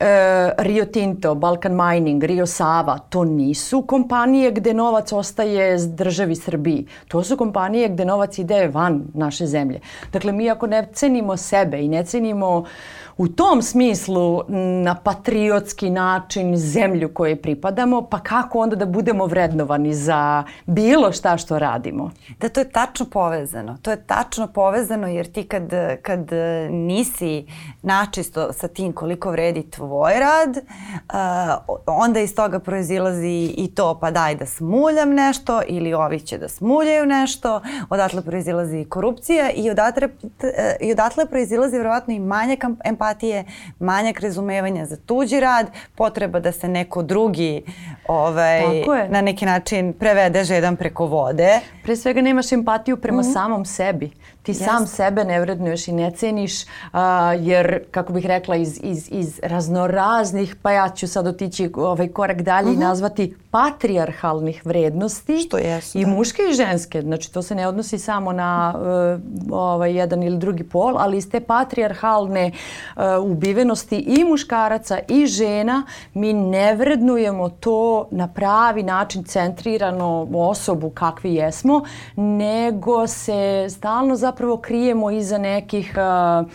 e, 0.00 0.50
Rio 0.58 0.84
Tinto, 0.84 1.34
Balkan 1.34 1.76
Mining, 1.76 2.24
Rio 2.24 2.46
Sava, 2.46 2.98
to 2.98 3.24
nisu 3.24 3.82
kompanije 3.82 4.50
gde 4.50 4.74
novac 4.74 5.12
ostaje 5.12 5.76
državi 5.86 6.36
Srbiji. 6.36 6.86
To 7.08 7.22
su 7.22 7.36
kompanije 7.36 7.88
gde 7.88 8.04
novac 8.04 8.38
ide 8.38 8.68
van 8.68 9.02
naše 9.14 9.46
zemlje. 9.46 9.80
Dakle, 10.12 10.32
mi 10.32 10.50
ako 10.50 10.66
ne 10.66 10.88
cenimo 10.92 11.36
sebe 11.36 11.84
i 11.84 11.88
ne 11.88 12.04
cenimo 12.04 12.58
uh, 12.58 12.66
u 13.18 13.28
tom 13.28 13.62
smislu 13.62 14.42
na 14.82 14.94
patriotski 14.94 15.90
način 15.90 16.56
zemlju 16.56 17.14
kojoj 17.14 17.36
pripadamo, 17.42 18.02
pa 18.02 18.18
kako 18.18 18.58
onda 18.58 18.76
da 18.76 18.86
budemo 18.86 19.26
vrednovani 19.26 19.94
za 19.94 20.44
bilo 20.66 21.12
šta 21.12 21.36
što 21.36 21.58
radimo? 21.58 22.10
Da, 22.40 22.48
to 22.48 22.60
je 22.60 22.70
tačno 22.70 23.06
povezano. 23.06 23.78
To 23.82 23.90
je 23.90 23.96
tačno 23.96 24.46
povezano 24.46 25.06
jer 25.06 25.32
ti 25.32 25.48
kad, 25.48 25.70
kad 26.02 26.30
nisi 26.70 27.46
načisto 27.82 28.52
sa 28.52 28.68
tim 28.68 28.92
koliko 28.92 29.30
vredi 29.30 29.70
tvoj 29.70 30.12
rad, 30.20 30.56
onda 31.86 32.20
iz 32.20 32.34
toga 32.34 32.58
proizilazi 32.58 33.54
i 33.56 33.72
to 33.74 33.98
pa 34.00 34.10
daj 34.10 34.34
da 34.34 34.46
smuljam 34.46 35.10
nešto 35.10 35.62
ili 35.66 35.94
ovi 35.94 36.20
će 36.20 36.38
da 36.38 36.48
smuljaju 36.48 37.06
nešto, 37.06 37.60
odatle 37.90 38.22
proizilazi 38.22 38.84
korupcija 38.84 39.50
i 39.50 39.70
odatle, 39.70 40.08
i 40.80 40.92
odatle 40.92 41.26
proizilazi 41.26 41.76
verovatno 41.76 42.14
i 42.14 42.18
manje 42.18 42.56
empatije 42.84 43.05
empatije, 43.06 43.44
manjak 43.78 44.20
razumevanja 44.20 44.86
za 44.86 44.96
tuđi 44.96 45.40
rad, 45.40 45.70
potreba 45.94 46.40
da 46.40 46.52
se 46.52 46.68
neko 46.68 47.02
drugi 47.02 47.62
ovaj, 48.08 48.62
na 49.08 49.20
neki 49.20 49.46
način 49.46 49.92
prevede 49.92 50.44
žedan 50.44 50.76
preko 50.76 51.06
vode. 51.06 51.60
Pre 51.82 51.96
svega 51.96 52.20
nemaš 52.20 52.52
empatiju 52.52 52.96
prema 52.96 53.22
mm 53.22 53.24
-hmm. 53.24 53.32
samom 53.32 53.64
sebi. 53.64 54.10
Ti 54.46 54.52
yes. 54.52 54.64
sam 54.64 54.86
sebe 54.86 55.24
ne 55.24 55.40
vrednuješ 55.40 55.88
i 55.88 55.92
ne 55.92 56.10
ceniš 56.10 56.62
uh, 56.62 56.98
jer, 57.38 57.84
kako 57.90 58.12
bih 58.12 58.26
rekla, 58.26 58.56
iz, 58.56 58.80
iz, 58.82 59.08
iz 59.12 59.40
raznoraznih, 59.42 60.56
pa 60.62 60.72
ja 60.72 60.88
ću 60.88 61.08
sad 61.08 61.26
otići 61.26 61.70
ovaj 61.76 62.08
korak 62.08 62.42
dalje 62.42 62.66
mm 62.66 62.70
-hmm. 62.70 62.74
i 62.74 62.76
mhm. 62.76 62.82
nazvati 62.82 63.36
patrijarhalnih 63.50 64.66
vrednosti 64.66 65.38
Što 65.38 65.58
jesu, 65.58 65.98
i 65.98 66.04
da. 66.04 66.10
muške 66.10 66.42
i 66.50 66.54
ženske. 66.54 67.02
Znači 67.02 67.32
to 67.32 67.42
se 67.42 67.54
ne 67.54 67.68
odnosi 67.68 67.98
samo 67.98 68.32
na 68.32 68.74
uh, 68.76 69.52
ovaj, 69.52 69.96
jedan 69.96 70.22
ili 70.22 70.38
drugi 70.38 70.64
pol, 70.64 70.94
ali 70.98 71.18
iz 71.18 71.30
te 71.30 71.40
patrijarhalne 71.40 72.52
uh, 72.96 73.02
ubivenosti 73.22 73.96
i 73.96 74.24
muškaraca 74.24 74.98
i 75.08 75.26
žena 75.26 75.82
mi 76.14 76.32
ne 76.32 76.74
vrednujemo 76.74 77.48
to 77.48 78.08
na 78.10 78.28
pravi 78.28 78.82
način 78.82 79.24
centrirano 79.24 80.28
osobu 80.34 80.90
kakvi 80.90 81.34
jesmo, 81.34 81.82
nego 82.16 83.06
se 83.06 83.66
stalno 83.70 84.16
zapravo 84.36 84.56
krijemo 84.56 85.10
iza 85.10 85.38
nekih 85.38 85.94
uh, 85.96 86.46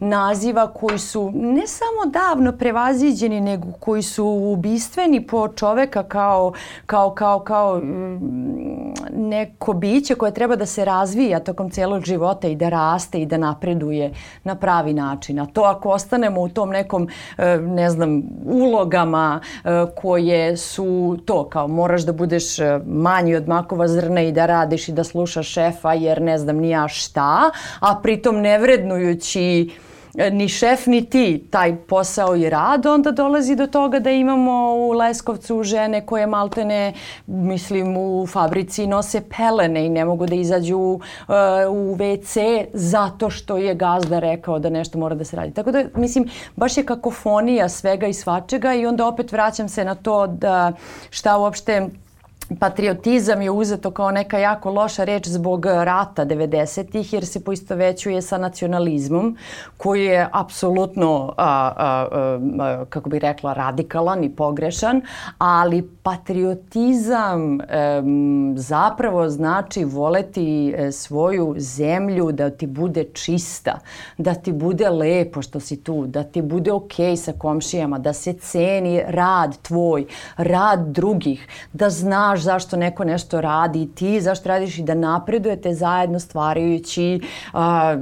naziva 0.00 0.72
koji 0.72 0.98
su 0.98 1.30
ne 1.34 1.66
samo 1.66 2.10
davno 2.12 2.52
prevaziđeni, 2.52 3.40
nego 3.40 3.68
koji 3.80 4.02
su 4.02 4.26
ubistveni 4.26 5.26
po 5.26 5.48
čoveka 5.48 6.02
kao, 6.02 6.52
kao, 6.86 7.14
kao, 7.14 7.40
kao 7.40 7.78
mm, 7.78 8.94
neko 9.12 9.72
biće 9.72 10.14
koje 10.14 10.34
treba 10.34 10.56
da 10.56 10.66
se 10.66 10.84
razvija 10.84 11.40
tokom 11.40 11.70
celog 11.70 12.04
života 12.04 12.48
i 12.48 12.56
da 12.56 12.68
raste 12.68 13.22
i 13.22 13.26
da 13.26 13.36
napreduje 13.36 14.12
na 14.44 14.54
pravi 14.54 14.92
način. 14.94 15.40
A 15.40 15.46
to 15.46 15.62
ako 15.62 15.90
ostanemo 15.90 16.40
u 16.40 16.48
tom 16.48 16.70
nekom, 16.70 17.08
e, 17.38 17.56
ne 17.56 17.90
znam, 17.90 18.22
ulogama 18.44 19.40
e, 19.64 19.68
koje 19.96 20.56
su 20.56 21.18
to 21.24 21.48
kao 21.48 21.68
moraš 21.68 22.02
da 22.02 22.12
budeš 22.12 22.58
e, 22.58 22.80
manji 22.86 23.36
od 23.36 23.48
makova 23.48 23.88
zrna 23.88 24.22
i 24.22 24.32
da 24.32 24.46
radiš 24.46 24.88
i 24.88 24.92
da 24.92 25.04
slušaš 25.04 25.48
šefa 25.48 25.92
jer 25.92 26.22
ne 26.22 26.38
znam 26.38 26.56
ni 26.56 26.70
ja 26.70 26.88
šta, 26.88 27.50
a 27.80 28.00
pritom 28.02 28.40
ne 28.40 28.58
vrednujući 28.58 29.70
E, 29.70 29.89
ni 30.32 30.48
šef 30.48 30.86
ni 30.86 31.04
ti 31.10 31.46
taj 31.50 31.76
posao 31.76 32.36
i 32.36 32.50
rad, 32.50 32.86
onda 32.86 33.10
dolazi 33.10 33.56
do 33.56 33.66
toga 33.66 33.98
da 33.98 34.10
imamo 34.10 34.74
u 34.74 34.92
Leskovcu 34.92 35.62
žene 35.62 36.06
koje 36.06 36.26
maltene, 36.26 36.92
mislim, 37.26 37.96
u 37.96 38.26
fabrici 38.26 38.86
nose 38.86 39.22
pelene 39.36 39.86
i 39.86 39.88
ne 39.88 40.04
mogu 40.04 40.26
da 40.26 40.34
izađu 40.34 40.78
uh, 40.78 41.00
u 41.70 41.96
WC 41.96 42.64
zato 42.72 43.30
što 43.30 43.56
je 43.56 43.74
gazda 43.74 44.18
rekao 44.18 44.58
da 44.58 44.70
nešto 44.70 44.98
mora 44.98 45.14
da 45.14 45.24
se 45.24 45.36
radi. 45.36 45.54
Tako 45.54 45.72
da, 45.72 45.84
mislim, 45.94 46.28
baš 46.56 46.76
je 46.76 46.86
kakofonija 46.86 47.68
svega 47.68 48.06
i 48.06 48.14
svačega 48.14 48.74
i 48.74 48.86
onda 48.86 49.06
opet 49.06 49.32
vraćam 49.32 49.68
se 49.68 49.84
na 49.84 49.94
to 49.94 50.26
da 50.26 50.72
šta 51.10 51.38
uopšte 51.38 51.88
patriotizam 52.58 53.42
je 53.42 53.50
uzeto 53.50 53.90
kao 53.90 54.10
neka 54.10 54.38
jako 54.38 54.70
loša 54.70 55.04
reč 55.04 55.28
zbog 55.28 55.66
rata 55.66 56.26
90-ih 56.26 57.12
jer 57.12 57.26
se 57.26 57.44
poistovećuje 57.44 58.22
sa 58.22 58.38
nacionalizmom 58.38 59.36
koji 59.76 60.04
je 60.04 60.28
apsolutno, 60.32 61.34
a, 61.36 61.72
a, 61.76 62.08
a, 62.58 62.84
kako 62.88 63.10
bih 63.10 63.20
rekla, 63.20 63.52
radikalan 63.52 64.24
i 64.24 64.30
pogrešan, 64.30 65.02
ali 65.38 65.90
patriotizam 66.02 67.60
e, 67.60 67.66
zapravo 68.56 69.28
znači 69.28 69.84
voleti 69.84 70.74
e, 70.76 70.92
svoju 70.92 71.54
zemlju 71.58 72.32
da 72.32 72.50
ti 72.50 72.66
bude 72.66 73.04
čista, 73.04 73.78
da 74.18 74.34
ti 74.34 74.52
bude 74.52 74.90
lepo 74.90 75.42
što 75.42 75.60
si 75.60 75.82
tu, 75.82 76.06
da 76.06 76.22
ti 76.22 76.42
bude 76.42 76.72
okej 76.72 77.12
okay 77.12 77.16
sa 77.16 77.32
komšijama, 77.32 77.98
da 77.98 78.12
se 78.12 78.32
ceni 78.32 79.02
rad 79.06 79.56
tvoj, 79.62 80.06
rad 80.36 80.86
drugih, 80.86 81.46
da 81.72 81.90
znaš 81.90 82.39
znaš 82.42 82.60
zašto 82.60 82.76
neko 82.76 83.04
nešto 83.04 83.40
radi 83.40 83.82
i 83.82 83.94
ti 83.94 84.20
zašto 84.20 84.48
radiš 84.48 84.78
i 84.78 84.82
da 84.82 84.94
napredujete 84.94 85.74
zajedno 85.74 86.20
stvarajući 86.20 87.20
a, 87.52 87.96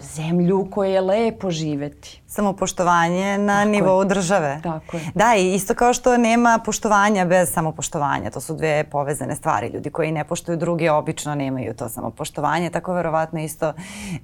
zemlju 0.00 0.60
u 0.60 0.70
kojoj 0.70 0.94
je 0.94 1.00
lepo 1.00 1.50
živeti 1.50 2.22
samopoštovanje 2.32 3.38
na 3.38 3.58
Tako 3.58 3.70
nivou 3.70 4.02
je. 4.02 4.08
države. 4.08 4.60
Tako 4.62 4.96
je. 4.96 5.02
Da, 5.14 5.34
i 5.36 5.54
isto 5.54 5.74
kao 5.74 5.92
što 5.92 6.16
nema 6.16 6.58
poštovanja 6.64 7.24
bez 7.24 7.52
samopoštovanja. 7.52 8.30
To 8.30 8.40
su 8.40 8.54
dve 8.54 8.84
povezane 8.84 9.36
stvari. 9.36 9.68
Ljudi 9.68 9.90
koji 9.90 10.12
ne 10.12 10.24
poštuju 10.24 10.56
druge 10.56 10.90
obično 10.90 11.34
nemaju 11.34 11.74
to 11.74 11.88
samopoštovanje. 11.88 12.70
Tako 12.70 12.92
verovatno 12.92 13.40
isto 13.40 13.72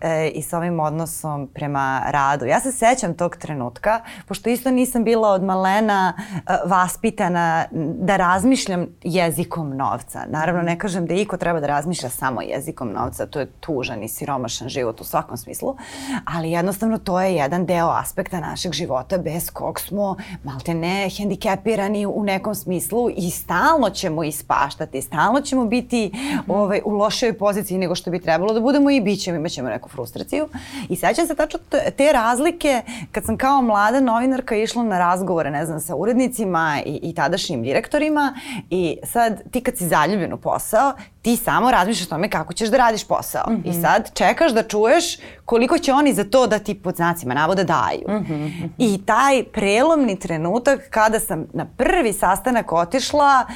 e, 0.01 0.29
i 0.29 0.43
sa 0.43 0.59
ovim 0.59 0.81
odnosom 0.81 1.49
prema 1.55 2.03
radu. 2.11 2.45
Ja 2.47 2.61
se 2.61 2.73
sećam 2.73 3.15
tog 3.15 3.37
trenutka, 3.37 4.01
pošto 4.27 4.51
isto 4.51 4.71
nisam 4.71 5.05
bila 5.05 5.29
od 5.29 5.43
malena 5.43 6.13
e, 6.17 6.41
vaspitana 6.65 7.65
da 8.01 8.17
razmišljam 8.17 8.87
jezikom 9.03 9.77
novca. 9.77 10.25
Naravno, 10.29 10.63
ne 10.63 10.79
kažem 10.79 11.07
da 11.07 11.15
iko 11.15 11.37
treba 11.37 11.61
da 11.61 11.67
razmišlja 11.67 12.09
samo 12.09 12.43
jezikom 12.43 12.93
novca. 12.93 13.27
To 13.27 13.41
je 13.41 13.47
tužan 13.61 14.03
i 14.03 14.09
siromašan 14.09 14.69
život 14.69 15.01
u 15.01 15.05
svakom 15.05 15.37
smislu. 15.37 15.77
Ali 16.25 16.51
jednostavno 16.51 16.99
to 16.99 17.21
je 17.21 17.35
jedan 17.35 17.67
deo 17.67 17.89
aspekta 17.89 18.41
našeg 18.41 18.73
života 18.73 19.19
bez 19.19 19.51
kog 19.51 19.81
smo 19.81 20.17
malte 20.45 20.75
ne 20.75 21.09
hendikepirani 21.17 22.07
u 22.07 22.23
nekom 22.23 22.55
smislu 22.55 23.11
i 23.17 23.31
stalno 23.31 23.91
ćemo 23.91 24.25
ispaštati, 24.25 25.03
stalno 25.03 25.41
ćemo 25.41 25.65
biti 25.65 26.13
ovaj, 26.49 26.81
u 26.85 26.91
lošoj 26.91 27.39
poziciji 27.39 27.79
nego 27.79 27.95
što 27.95 28.11
bi 28.11 28.23
trebalo 28.23 28.55
da 28.55 28.61
budemo 28.61 28.91
i 28.91 29.01
bit 29.01 29.21
ćemo, 29.21 29.37
imat 29.37 29.51
ćemo 29.51 29.69
neku 29.69 29.89
frustraciju. 29.89 30.49
I 30.89 30.97
sećam 30.97 31.27
se 31.27 31.35
tačno 31.35 31.61
te 31.97 32.13
razlike 32.13 32.83
kad 33.13 33.25
sam 33.25 33.37
kao 33.37 33.63
mlada 33.63 34.01
novinarka 34.01 34.57
išla 34.57 34.83
na 34.83 34.99
razgovore, 34.99 35.51
ne 35.51 35.67
znam, 35.67 35.81
sa 35.81 35.97
urednicima 35.97 36.81
i, 36.87 37.01
i 37.03 37.15
tadašnjim 37.15 37.63
direktorima 37.63 38.35
i 38.71 38.99
sad 39.05 39.51
ti 39.51 39.61
kad 39.61 39.77
si 39.77 39.89
zaljubljen 39.89 40.33
u 40.33 40.37
posao, 40.37 40.93
ti 41.23 41.37
samo 41.37 41.71
razmišljaš 41.71 42.07
o 42.07 42.11
tome 42.11 42.31
kako 42.31 42.53
ćeš 42.53 42.69
da 42.69 42.77
radiš 42.77 43.05
posao. 43.05 43.45
Mm 43.49 43.53
-hmm. 43.53 43.67
I 43.67 43.71
mhm. 43.71 43.81
sad 43.81 44.11
čekaš 44.15 44.53
da 44.53 44.63
čuješ 44.63 45.19
koliko 45.45 45.79
će 45.79 45.93
oni 45.93 46.15
za 46.15 46.25
to 46.25 46.47
da 46.47 46.59
ti 46.59 46.75
pod 46.75 46.97
znacima 46.97 47.35
navoda 47.35 47.65
daju. 47.65 48.05
Mm 48.09 48.25
-hmm. 48.25 48.69
I 48.79 49.07
taj 49.07 49.45
prelomni 49.45 50.19
trenutak 50.19 50.81
kada 50.91 51.21
sam 51.21 51.47
na 51.53 51.67
prvi 51.77 52.13
sastanak 52.13 52.73
otišla, 52.73 53.47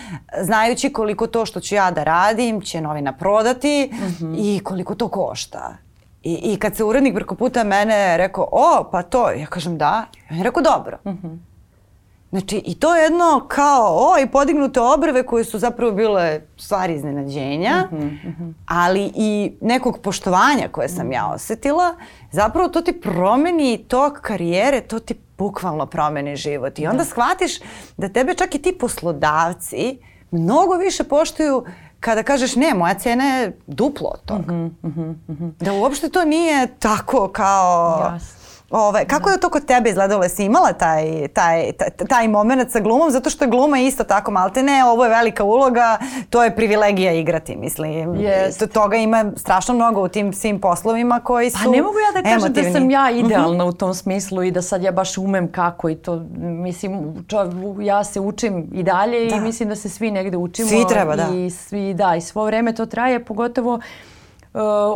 znajući 0.43 0.93
koliko 0.93 1.27
to 1.27 1.47
što 1.47 1.61
ću 1.61 1.75
ja 1.75 1.91
da 1.91 2.05
radim 2.05 2.61
će 2.61 2.81
novina 2.81 3.13
prodati 3.13 3.91
mm 3.93 3.97
-hmm. 3.99 4.35
i 4.39 4.61
koliko 4.65 4.95
to 4.95 5.09
košta. 5.09 5.77
I, 6.23 6.41
I 6.43 6.57
kad 6.57 6.77
se 6.77 6.85
urednik 6.85 7.15
preko 7.15 7.35
puta 7.35 7.65
mene 7.65 8.17
rekao, 8.17 8.49
o, 8.53 8.89
pa 8.93 9.03
to, 9.03 9.31
ja 9.31 9.47
kažem 9.47 9.79
da, 9.79 10.05
on 10.31 10.37
je 10.37 10.43
rekao 10.43 10.63
dobro. 10.63 10.99
Mm 11.05 11.11
-hmm. 11.11 11.52
Znači, 12.33 12.63
i 12.67 12.75
to 12.75 12.97
je 12.97 13.03
jedno 13.03 13.45
kao, 13.49 14.13
oj, 14.15 14.31
podignute 14.31 14.81
obrve 14.81 15.27
koje 15.27 15.45
su 15.45 15.59
zapravo 15.59 15.93
bile 15.93 16.41
stvari 16.57 16.95
iznenađenja, 16.95 17.89
mm 17.93 17.97
-hmm. 17.97 18.53
ali 18.67 19.13
i 19.15 19.53
nekog 19.61 19.99
poštovanja 19.99 20.69
koje 20.69 20.89
sam 20.89 21.13
ja 21.13 21.33
osetila, 21.35 21.95
zapravo 22.31 22.69
to 22.69 22.81
ti 22.81 23.01
promeni 23.01 23.85
tok 23.89 24.21
karijere, 24.21 24.81
to 24.81 24.99
ti 24.99 25.15
bukvalno 25.39 25.87
promeni 25.87 26.37
život. 26.37 26.79
I 26.79 26.87
onda 26.87 26.99
da. 26.99 27.05
shvatiš 27.05 27.59
da 27.97 28.09
tebe 28.09 28.35
čak 28.35 28.55
i 28.55 28.63
ti 28.63 28.79
poslodavci 28.81 29.99
mnogo 30.31 30.75
više 30.75 31.05
poštuju 31.05 31.65
kada 32.01 32.23
kažeš 32.23 32.57
ne, 32.57 32.75
moja 32.75 32.95
cena 32.95 33.25
je 33.25 33.59
duplo 33.67 34.09
od 34.09 34.21
toga. 34.25 34.53
Mm 34.53 34.77
-hmm, 34.83 35.15
mm 35.29 35.33
-hmm. 35.35 35.65
Da 35.65 35.73
uopšte 35.73 36.09
to 36.09 36.25
nije 36.25 36.67
tako 36.79 37.29
kao... 37.29 38.11
Jasno 38.13 38.42
Ove, 38.73 39.05
kako 39.05 39.31
je 39.31 39.41
to 39.41 39.51
kod 39.51 39.65
tebe 39.65 39.91
izgledalo? 39.91 40.23
Jesi 40.23 40.45
imala 40.45 40.73
taj, 40.73 41.29
taj, 41.29 41.73
taj, 41.73 41.89
taj 42.09 42.29
moment 42.29 42.71
sa 42.71 42.81
glumom? 42.81 43.11
Zato 43.11 43.31
što 43.31 43.45
je 43.45 43.49
gluma 43.51 43.79
isto 43.79 44.05
tako 44.05 44.31
malte 44.31 44.63
ne, 44.63 44.85
ovo 44.85 45.05
je 45.05 45.11
velika 45.11 45.45
uloga, 45.45 45.99
to 46.31 46.45
je 46.45 46.57
privilegija 46.57 47.13
igrati, 47.13 47.57
mislim. 47.57 47.93
Yes. 47.93 48.73
Toga 48.73 48.97
ima 48.97 49.33
strašno 49.37 49.75
mnogo 49.75 50.03
u 50.03 50.09
tim 50.09 50.33
svim 50.33 50.61
poslovima 50.61 51.21
koji 51.21 51.51
su 51.51 51.59
Pa 51.65 51.71
ne 51.71 51.83
mogu 51.83 51.99
ja 51.99 52.13
da 52.13 52.23
kažem 52.23 52.39
emotivni. 52.39 52.73
da 52.73 52.79
sam 52.79 52.91
ja 52.91 53.11
mhm. 53.11 53.19
idealna 53.19 53.65
u 53.65 53.73
tom 53.73 53.95
smislu 53.95 54.43
i 54.43 54.51
da 54.51 54.63
sad 54.63 54.83
ja 54.83 54.93
baš 54.93 55.19
umem 55.19 55.53
kako 55.53 55.89
i 55.89 55.95
to, 55.95 56.23
mislim, 56.39 57.25
čo, 57.29 57.51
ja 57.81 58.05
se 58.05 58.21
učim 58.21 58.71
i 58.73 58.83
dalje 58.83 59.31
da. 59.31 59.37
i 59.37 59.41
mislim 59.41 59.69
da 59.69 59.77
se 59.77 59.89
svi 59.89 60.11
negde 60.11 60.37
učimo. 60.37 60.69
Svi 60.69 60.85
treba, 60.89 61.17
da. 61.17 61.29
I 61.35 61.51
svi, 61.51 61.95
da, 61.95 62.17
i 62.17 62.21
svo 62.21 62.45
vreme 62.45 62.75
to 62.75 62.87
traje, 62.87 63.25
pogotovo 63.25 63.73
Uh, 63.75 64.12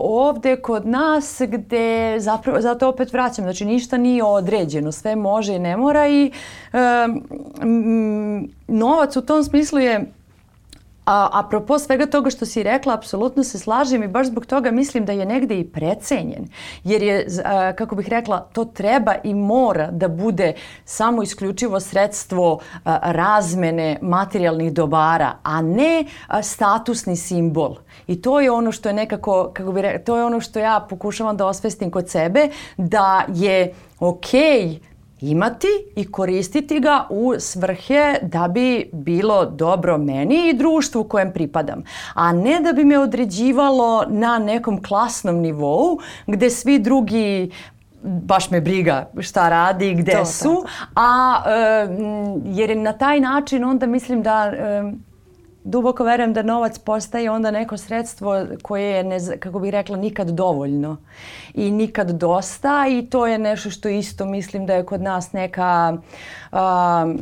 ovde 0.01 0.57
kod 0.57 0.87
nas 0.87 1.43
gde 1.49 2.17
zapravo, 2.21 2.61
zato 2.61 2.89
opet 2.89 3.13
vraćam, 3.13 3.45
znači 3.45 3.65
ništa 3.65 3.97
nije 3.97 4.25
određeno, 4.25 4.93
sve 4.93 5.17
može 5.17 5.55
i 5.55 5.59
ne 5.59 5.77
mora 5.77 6.09
i 6.09 6.31
um, 6.73 8.49
novac 8.69 9.17
u 9.17 9.21
tom 9.21 9.45
smislu 9.45 9.79
je 9.79 10.13
A, 11.07 11.29
apropo 11.33 11.79
svega 11.79 12.07
toga 12.07 12.31
što 12.31 12.47
si 12.47 12.63
rekla, 12.63 12.95
apsolutno 12.95 13.45
se 13.45 13.59
slažem 13.59 14.03
i 14.03 14.09
baš 14.09 14.27
zbog 14.27 14.47
toga 14.47 14.71
mislim 14.71 15.05
da 15.05 15.13
je 15.13 15.27
negde 15.27 15.59
i 15.59 15.65
precenjen. 15.65 16.49
Jer 16.85 17.03
je, 17.03 17.27
a, 17.45 17.73
kako 17.73 17.95
bih 17.95 18.09
rekla, 18.09 18.41
to 18.53 18.65
treba 18.65 19.15
i 19.25 19.35
mora 19.35 19.91
da 19.91 20.09
bude 20.09 20.53
samo 20.85 21.23
isključivo 21.23 21.81
sredstvo 21.81 22.59
a, 22.85 22.99
razmene 23.03 23.99
materijalnih 24.03 24.73
dobara, 24.73 25.33
a 25.43 25.63
ne 25.63 26.05
a, 26.27 26.43
statusni 26.43 27.17
simbol. 27.17 27.77
I 28.07 28.23
to 28.23 28.41
je 28.41 28.51
ono 28.51 28.73
što 28.73 28.89
je 28.89 28.93
nekako, 28.93 29.51
kako 29.53 29.73
bih 29.73 29.83
rekla, 29.83 30.05
to 30.05 30.17
je 30.17 30.25
ono 30.25 30.41
što 30.41 30.59
ja 30.59 30.87
pokušavam 30.89 31.37
da 31.37 31.47
osvestim 31.47 31.91
kod 31.91 32.11
sebe, 32.11 32.49
da 32.77 33.25
je 33.29 33.75
okej 34.01 34.69
okay 34.69 34.96
imati 35.20 35.68
i 35.96 36.11
koristiti 36.12 36.80
ga 36.80 37.06
u 37.11 37.35
svrhe 37.38 38.18
da 38.23 38.49
bi 38.49 38.90
bilo 38.92 39.44
dobro 39.46 39.99
meni 39.99 40.49
i 40.49 40.54
društvu 40.54 41.04
kojem 41.04 41.32
pripadam, 41.32 41.82
a 42.14 42.32
ne 42.32 42.61
da 42.61 42.73
bi 42.73 42.85
me 42.85 42.99
određivalo 42.99 44.04
na 44.08 44.38
nekom 44.38 44.82
klasnom 44.82 45.37
nivou 45.37 45.99
gde 46.26 46.50
svi 46.50 46.78
drugi 46.78 47.50
baš 48.02 48.50
me 48.50 48.61
briga 48.61 49.11
šta 49.20 49.49
radi, 49.49 49.94
gde 49.94 50.12
to, 50.12 50.25
su, 50.25 50.42
to. 50.42 50.66
a 50.94 51.42
e, 51.46 51.88
jer 52.44 52.76
na 52.76 52.92
taj 52.92 53.20
način 53.20 53.64
onda 53.64 53.87
mislim 53.87 54.23
da 54.23 54.46
e, 54.46 54.92
duboko 55.66 56.04
verujem 56.04 56.32
da 56.32 56.42
novac 56.42 56.78
postaje 56.78 57.30
onda 57.30 57.50
neko 57.50 57.76
sredstvo 57.76 58.46
koje 58.62 58.90
je, 58.90 59.04
ne, 59.04 59.18
kako 59.38 59.58
bih 59.58 59.70
rekla, 59.70 59.96
nikad 59.96 60.30
dovoljno 60.30 60.96
i 61.54 61.70
nikad 61.70 62.11
dosta 62.11 62.87
i 62.88 63.06
to 63.06 63.26
je 63.26 63.38
nešto 63.38 63.70
što 63.70 63.88
isto 63.88 64.25
mislim 64.25 64.66
da 64.66 64.75
je 64.75 64.87
kod 64.87 65.02
nas 65.02 65.32
neka 65.32 65.96
a, 66.52 67.14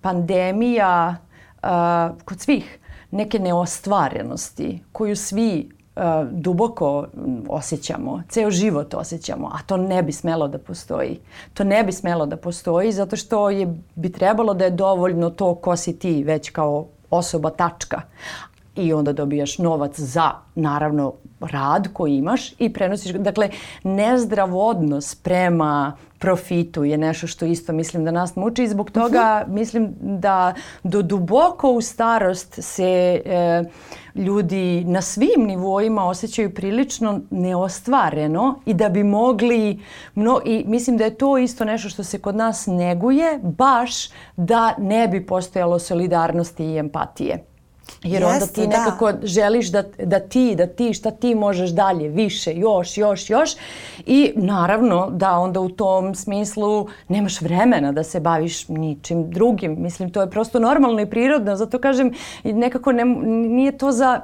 pandemija 0.00 1.16
a, 1.62 2.10
kod 2.24 2.40
svih 2.40 2.78
neke 3.10 3.38
neostvarenosti 3.38 4.82
koju 4.92 5.16
svi 5.16 5.70
a, 5.96 6.26
duboko 6.30 7.06
osjećamo, 7.48 8.22
ceo 8.28 8.50
život 8.50 8.94
osjećamo, 8.94 9.46
a 9.46 9.58
to 9.66 9.76
ne 9.76 10.02
bi 10.02 10.12
smelo 10.12 10.48
da 10.48 10.58
postoji. 10.58 11.18
To 11.54 11.64
ne 11.64 11.82
bi 11.84 11.92
smelo 11.92 12.26
da 12.26 12.36
postoji 12.36 12.92
zato 12.92 13.16
što 13.16 13.50
je, 13.50 13.74
bi 13.94 14.12
trebalo 14.12 14.54
da 14.54 14.64
je 14.64 14.70
dovoljno 14.70 15.30
to 15.30 15.54
ko 15.54 15.76
si 15.76 15.98
ti 15.98 16.24
već 16.24 16.50
kao 16.50 16.86
osoba 17.10 17.50
tačka 17.50 18.02
i 18.78 18.92
onda 18.92 19.12
dobijaš 19.12 19.58
novac 19.58 20.00
za 20.00 20.30
naravno 20.54 21.12
rad 21.40 21.88
koji 21.92 22.16
imaš 22.16 22.52
i 22.58 22.72
prenosiš. 22.72 23.12
Dakle, 23.12 23.50
nezdrav 23.84 24.56
odnos 24.56 25.14
prema 25.14 25.96
profitu 26.18 26.84
je 26.84 26.98
nešto 26.98 27.26
što 27.26 27.44
isto 27.44 27.72
mislim 27.72 28.04
da 28.04 28.10
nas 28.10 28.36
muči 28.36 28.62
i 28.62 28.68
zbog 28.68 28.90
toga 28.90 29.42
mhm. 29.44 29.54
mislim 29.54 29.94
da 30.00 30.54
do 30.82 31.02
duboko 31.02 31.70
u 31.70 31.80
starost 31.80 32.58
se 32.62 33.20
e, 33.24 33.64
ljudi 34.14 34.84
na 34.84 35.02
svim 35.02 35.46
nivoima 35.46 36.04
osjećaju 36.08 36.54
prilično 36.54 37.20
neostvareno 37.30 38.60
i 38.66 38.74
da 38.74 38.88
bi 38.88 39.04
mogli 39.04 39.80
mno, 40.14 40.40
i 40.44 40.64
mislim 40.66 40.96
da 40.96 41.04
je 41.04 41.14
to 41.14 41.38
isto 41.38 41.64
nešto 41.64 41.88
što 41.88 42.04
se 42.04 42.18
kod 42.18 42.36
nas 42.36 42.66
neguje 42.66 43.38
baš 43.42 44.08
da 44.36 44.74
ne 44.78 45.08
bi 45.08 45.26
postojalo 45.26 45.78
solidarnosti 45.78 46.64
i 46.64 46.78
empatije. 46.78 47.47
Jer 48.02 48.22
Jeste, 48.22 48.34
onda 48.34 48.46
ti 48.46 48.60
da. 48.60 48.78
nekako 48.78 49.12
da. 49.12 49.26
želiš 49.26 49.68
da, 49.68 49.82
da 50.04 50.20
ti, 50.20 50.54
da 50.54 50.66
ti, 50.66 50.94
šta 50.94 51.10
ti 51.10 51.34
možeš 51.34 51.70
dalje, 51.70 52.08
više, 52.08 52.54
još, 52.54 52.98
još, 52.98 53.30
još. 53.30 53.50
I 54.06 54.32
naravno 54.36 55.10
da 55.10 55.38
onda 55.38 55.60
u 55.60 55.68
tom 55.68 56.14
smislu 56.14 56.88
nemaš 57.08 57.40
vremena 57.40 57.92
da 57.92 58.02
se 58.02 58.20
baviš 58.20 58.68
ničim 58.68 59.30
drugim. 59.30 59.82
Mislim, 59.82 60.10
to 60.10 60.20
je 60.20 60.30
prosto 60.30 60.58
normalno 60.58 61.00
i 61.00 61.10
prirodno. 61.10 61.56
Zato 61.56 61.78
kažem, 61.78 62.12
nekako 62.44 62.92
ne, 62.92 63.04
nije 63.04 63.78
to 63.78 63.92
za 63.92 64.20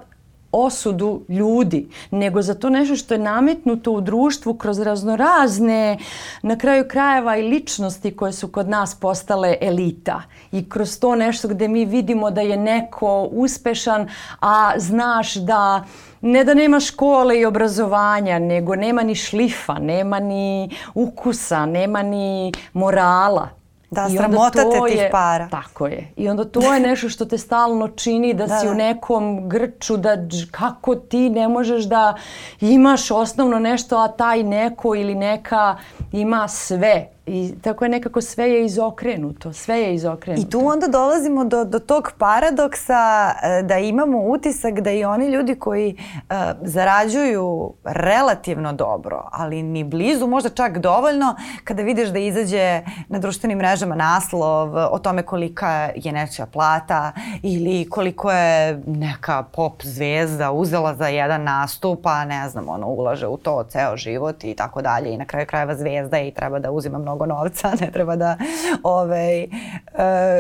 osudu 0.55 1.23
ljudi, 1.29 1.89
nego 2.11 2.43
za 2.43 2.55
to 2.55 2.71
nešto 2.71 2.97
što 2.97 3.15
je 3.15 3.19
nametnuto 3.19 3.93
u 3.93 4.01
društvu 4.01 4.55
kroz 4.55 4.81
raznorazne, 4.81 5.99
na 6.43 6.59
kraju 6.59 6.85
krajeva 6.89 7.37
i 7.37 7.49
ličnosti 7.49 8.17
koje 8.17 8.33
su 8.33 8.49
kod 8.49 8.69
nas 8.69 8.95
postale 8.95 9.57
elita. 9.61 10.23
I 10.53 10.69
kroz 10.69 10.99
to 10.99 11.15
nešto 11.15 11.49
gde 11.49 11.69
mi 11.69 11.85
vidimo 11.85 12.31
da 12.31 12.41
je 12.41 12.57
neko 12.57 13.29
uspešan, 13.33 14.09
a 14.41 14.73
znaš 14.77 15.35
da 15.35 15.85
ne 16.21 16.45
da 16.45 16.55
nema 16.55 16.81
škole 16.81 17.41
i 17.41 17.45
obrazovanja, 17.45 18.39
nego 18.39 18.77
nema 18.77 19.03
ni 19.03 19.15
šlifa, 19.15 19.79
nema 19.79 20.21
ni 20.21 20.71
ukusa, 20.95 21.67
nema 21.67 22.03
ni 22.03 22.53
morala. 22.73 23.64
Da, 23.95 24.07
I 24.11 24.17
sramotate 24.17 24.81
tih 24.89 24.99
je, 24.99 25.11
para. 25.11 25.49
Tako 25.49 25.87
je. 25.87 26.13
I 26.17 26.29
onda 26.29 26.45
to 26.45 26.75
je 26.75 26.81
nešto 26.81 27.09
što 27.09 27.25
te 27.25 27.39
stalno 27.39 27.89
čini 27.89 28.35
da, 28.35 28.47
da 28.47 28.59
si 28.59 28.67
da. 28.67 28.73
u 28.73 28.75
nekom 28.75 29.49
grču, 29.49 29.97
da 29.97 30.17
kako 30.51 30.95
ti 30.95 31.31
ne 31.31 31.49
možeš 31.49 31.85
da 31.85 32.15
imaš 32.61 33.11
osnovno 33.11 33.59
nešto, 33.59 33.99
a 33.99 34.09
taj 34.09 34.43
neko 34.43 34.95
ili 34.95 35.15
neka 35.15 35.77
ima 36.13 36.49
sve. 36.49 37.14
I 37.27 37.55
tako 37.63 37.85
je 37.85 37.89
nekako 37.89 38.21
sve 38.21 38.51
je 38.51 38.65
izokrenuto, 38.65 39.53
sve 39.53 39.81
je 39.81 39.95
izokrenuto. 39.95 40.47
I 40.47 40.51
tu 40.51 40.67
onda 40.67 40.87
dolazimo 40.87 41.45
do, 41.45 41.65
do 41.65 41.79
tog 41.79 42.13
paradoksa 42.19 43.33
e, 43.43 43.63
da 43.63 43.79
imamo 43.79 44.19
utisak 44.19 44.81
da 44.81 44.91
i 44.91 45.05
oni 45.05 45.27
ljudi 45.27 45.55
koji 45.55 45.97
uh, 45.97 46.37
zarađuju 46.63 47.73
relativno 47.85 48.73
dobro, 48.73 49.29
ali 49.33 49.63
ni 49.63 49.85
blizu, 49.85 50.27
možda 50.27 50.51
čak 50.51 50.79
dovoljno, 50.79 51.37
kada 51.65 51.83
vidiš 51.83 52.09
da 52.09 52.19
izađe 52.19 52.83
na 53.09 53.19
društvenim 53.19 53.59
mrežama 53.59 53.95
naslov 53.95 54.77
o 54.91 54.99
tome 54.99 55.23
kolika 55.23 55.91
je 55.95 56.13
nečija 56.13 56.47
plata 56.47 57.13
ili 57.43 57.89
koliko 57.91 58.33
je 58.33 58.83
neka 58.87 59.43
pop 59.43 59.83
zvezda 59.83 60.53
uzela 60.53 60.95
za 60.95 61.09
jedan 61.09 61.43
nastup, 61.43 62.03
pa 62.03 62.25
ne 62.25 62.49
znam, 62.49 62.69
ono, 62.69 62.87
ulaže 62.87 63.27
u 63.27 63.37
to 63.37 63.65
ceo 63.69 63.97
život 63.97 64.45
i 64.45 64.55
tako 64.55 64.83
dalje 64.83 65.15
i 65.15 65.19
na 65.19 65.25
kraju 65.25 65.47
krajeva 65.47 65.75
zvezda 65.75 66.21
i 66.21 66.31
treba 66.31 66.59
da 66.59 66.71
uzima 66.71 66.99
mnogo 66.99 67.14
mnogo 67.15 67.27
novca, 67.27 67.73
ne 67.81 67.91
treba 67.91 68.17
da 68.17 68.37
ovaj, 68.83 69.43
uh, 69.43 69.51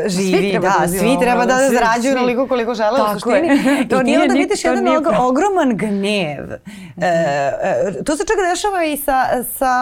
živi. 0.06 0.38
Svi 0.38 0.50
treba 0.50 0.68
da, 0.68 0.78
da 0.78 0.88
svi 0.88 1.16
treba 1.20 1.46
da 1.46 1.58
svi, 1.58 1.76
zarađuju 1.76 2.16
onoliko 2.16 2.46
koliko 2.48 2.74
žele 2.74 2.96
Tako 2.96 3.10
u 3.10 3.20
suštini. 3.20 3.48
Je. 3.48 3.88
to 3.88 4.00
I 4.02 4.04
ti 4.04 4.16
onda 4.16 4.34
vidiš 4.34 4.64
jedan 4.64 4.88
og 4.88 5.06
ogroman 5.18 5.76
gnev. 5.76 6.44
Mm 6.44 7.00
-hmm. 7.00 7.98
uh, 7.98 8.04
to 8.04 8.16
se 8.16 8.24
čak 8.26 8.36
dešava 8.50 8.84
i 8.84 8.96
sa, 8.96 9.44
sa 9.58 9.74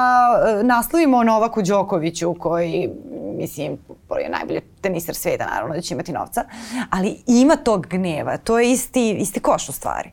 naslovima 0.62 1.18
o 1.18 1.22
Novaku 1.22 1.62
Đokoviću 1.62 2.34
koji, 2.34 2.90
mislim, 3.38 3.78
je 4.22 4.28
najbolji 4.28 4.60
teniser 4.80 5.14
sveta, 5.14 5.46
naravno 5.46 5.74
da 5.74 5.80
će 5.80 5.94
imati 5.94 6.12
novca, 6.12 6.44
ali 6.90 7.16
ima 7.26 7.56
tog 7.56 7.86
gneva. 7.86 8.36
To 8.36 8.58
je 8.58 8.72
isti, 8.72 9.10
isti 9.10 9.40
koš 9.40 9.68
u 9.68 9.72
stvari. 9.72 10.10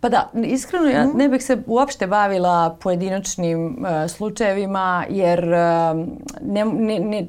Pa 0.00 0.08
da, 0.08 0.30
iskreno 0.34 0.88
ja 0.88 1.06
mhm. 1.06 1.18
ne 1.18 1.28
bih 1.28 1.44
se 1.44 1.62
uopšte 1.66 2.06
bavila 2.06 2.76
pojedinačnim 2.80 3.66
uh, 3.66 4.10
slučajevima 4.10 5.04
jer 5.08 5.44
uh, 5.44 6.06
ne, 6.40 6.64
ne, 6.64 6.98
ne, 6.98 7.28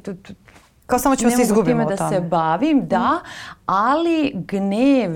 kao 0.86 1.00
samo 1.00 1.16
ćemo 1.16 1.32
se 1.32 1.42
izgubimo 1.42 1.84
time 1.84 1.96
da 1.96 2.10
se 2.10 2.20
bavim, 2.22 2.88
da, 2.88 3.20
ali 3.66 4.32
gnev 4.36 5.12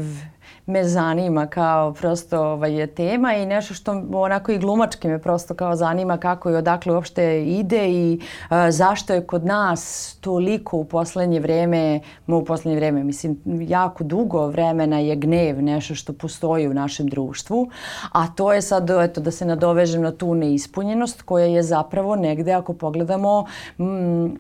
me 0.66 0.84
zanima 0.84 1.48
kao 1.48 1.94
prosto 1.94 2.42
ovaj, 2.42 2.80
je 2.80 2.88
tema 2.88 3.34
i 3.34 3.46
nešto 3.46 3.74
što 3.74 4.04
onako 4.14 4.52
i 4.52 4.58
glumački 4.58 5.08
me 5.08 5.20
prosto 5.20 5.54
kao 5.54 5.76
zanima 5.76 6.18
kako 6.18 6.50
i 6.50 6.56
odakle 6.56 6.94
uopšte 6.94 7.44
ide 7.46 7.90
i 7.90 8.20
uh, 8.20 8.58
zašto 8.70 9.14
je 9.14 9.28
kod 9.28 9.46
nas 9.46 10.16
toliko 10.22 10.78
u 10.78 10.86
poslednje 10.86 11.40
vreme, 11.40 12.00
u 12.28 12.46
poslednje 12.46 12.76
vreme, 12.76 13.04
mislim 13.04 13.38
jako 13.46 14.04
dugo 14.04 14.48
vremena 14.48 15.00
je 15.00 15.16
gnev 15.16 15.62
nešto 15.62 15.96
što 15.96 16.14
postoji 16.14 16.68
u 16.68 16.74
našem 16.74 17.08
društvu, 17.08 17.70
a 18.12 18.28
to 18.28 18.54
je 18.54 18.62
sad 18.62 18.90
eto, 18.90 19.22
da 19.22 19.32
se 19.32 19.46
nadovežem 19.46 20.02
na 20.02 20.12
tu 20.12 20.36
neispunjenost 20.36 21.22
koja 21.22 21.46
je 21.46 21.64
zapravo 21.64 22.16
negde 22.16 22.54
ako 22.54 22.74
pogledamo 22.74 23.46
m, 23.80 24.38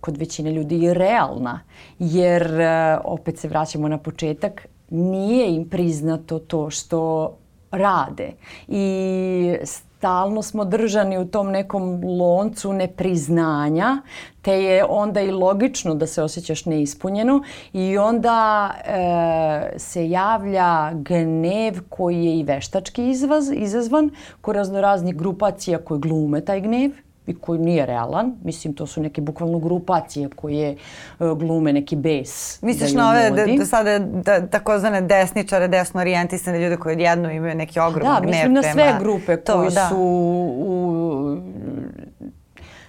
kod 0.00 0.16
većine 0.16 0.52
ljudi 0.52 0.78
i 0.78 0.94
realna. 0.94 1.60
Jer 1.98 2.42
uh, 2.42 3.00
opet 3.04 3.38
se 3.38 3.48
vraćamo 3.48 3.88
na 3.88 3.98
početak 3.98 4.66
nije 4.92 5.54
im 5.54 5.68
priznato 5.68 6.38
to 6.38 6.70
što 6.70 7.32
rade. 7.70 8.32
I 8.68 9.56
stalno 9.64 10.42
smo 10.42 10.64
držani 10.64 11.18
u 11.18 11.26
tom 11.26 11.50
nekom 11.50 12.04
loncu 12.04 12.72
nepriznanja, 12.72 14.02
te 14.42 14.52
je 14.52 14.84
onda 14.88 15.20
i 15.20 15.30
logično 15.30 15.94
da 15.94 16.06
se 16.06 16.22
osjećaš 16.22 16.64
neispunjeno 16.66 17.42
i 17.72 17.98
onda 17.98 18.70
e, 18.84 19.78
se 19.78 20.10
javlja 20.10 20.92
gnev 20.94 21.80
koji 21.88 22.24
je 22.24 22.38
i 22.38 22.42
veštački 22.42 23.08
izvaz, 23.10 23.50
izazvan 23.54 24.10
kod 24.40 24.56
raznoraznih 24.56 25.16
grupacija 25.16 25.78
koje 25.78 26.00
glume 26.00 26.40
taj 26.40 26.60
gnev 26.60 26.90
i 27.26 27.34
koji 27.34 27.58
nije 27.58 27.86
realan. 27.86 28.36
Mislim, 28.44 28.74
to 28.74 28.86
su 28.86 29.02
neke 29.02 29.20
bukvalno 29.20 29.58
grupacije 29.58 30.28
koje 30.28 30.76
uh, 31.18 31.38
glume 31.38 31.72
neki 31.72 31.96
bes. 31.96 32.62
Misliš 32.62 32.90
da 32.90 32.98
na 32.98 33.10
ove 33.10 33.30
da, 33.30 33.56
da 33.56 33.66
sada 33.66 33.98
da, 33.98 34.46
takozvane 34.46 35.00
desničare, 35.00 35.68
desno 35.68 36.00
orijentisane 36.00 36.60
ljude 36.60 36.76
koji 36.76 36.92
odjedno 36.92 37.30
imaju 37.30 37.54
neki 37.54 37.80
ogroman 37.80 38.22
da, 38.22 38.28
gnev 38.28 38.40
prema... 38.40 38.54
Da, 38.54 38.60
mislim 38.60 38.76
na 38.76 38.84
sve 38.84 38.96
grupe 39.00 39.36
to, 39.36 39.52
koji 39.52 39.70
da. 39.70 39.88
su 39.88 39.96
u, 39.98 41.36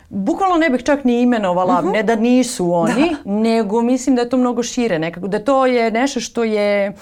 Bukvalno 0.10 0.58
ne 0.58 0.69
bih 0.69 0.84
čak 0.84 1.04
ni 1.04 1.22
imenovala, 1.22 1.74
uh 1.74 1.80
mhm. 1.80 1.88
-huh. 1.88 1.93
ne 1.93 2.04
da 2.04 2.15
nisu 2.15 2.74
oni, 2.74 3.15
da. 3.24 3.32
nego 3.32 3.82
mislim 3.82 4.15
da 4.15 4.22
je 4.22 4.30
to 4.30 4.38
mnogo 4.38 4.63
šire 4.63 5.00
nekako, 5.00 5.28
da 5.28 5.39
to 5.39 5.65
je 5.65 5.91
nešto 5.91 6.19
što 6.19 6.43
je 6.43 6.93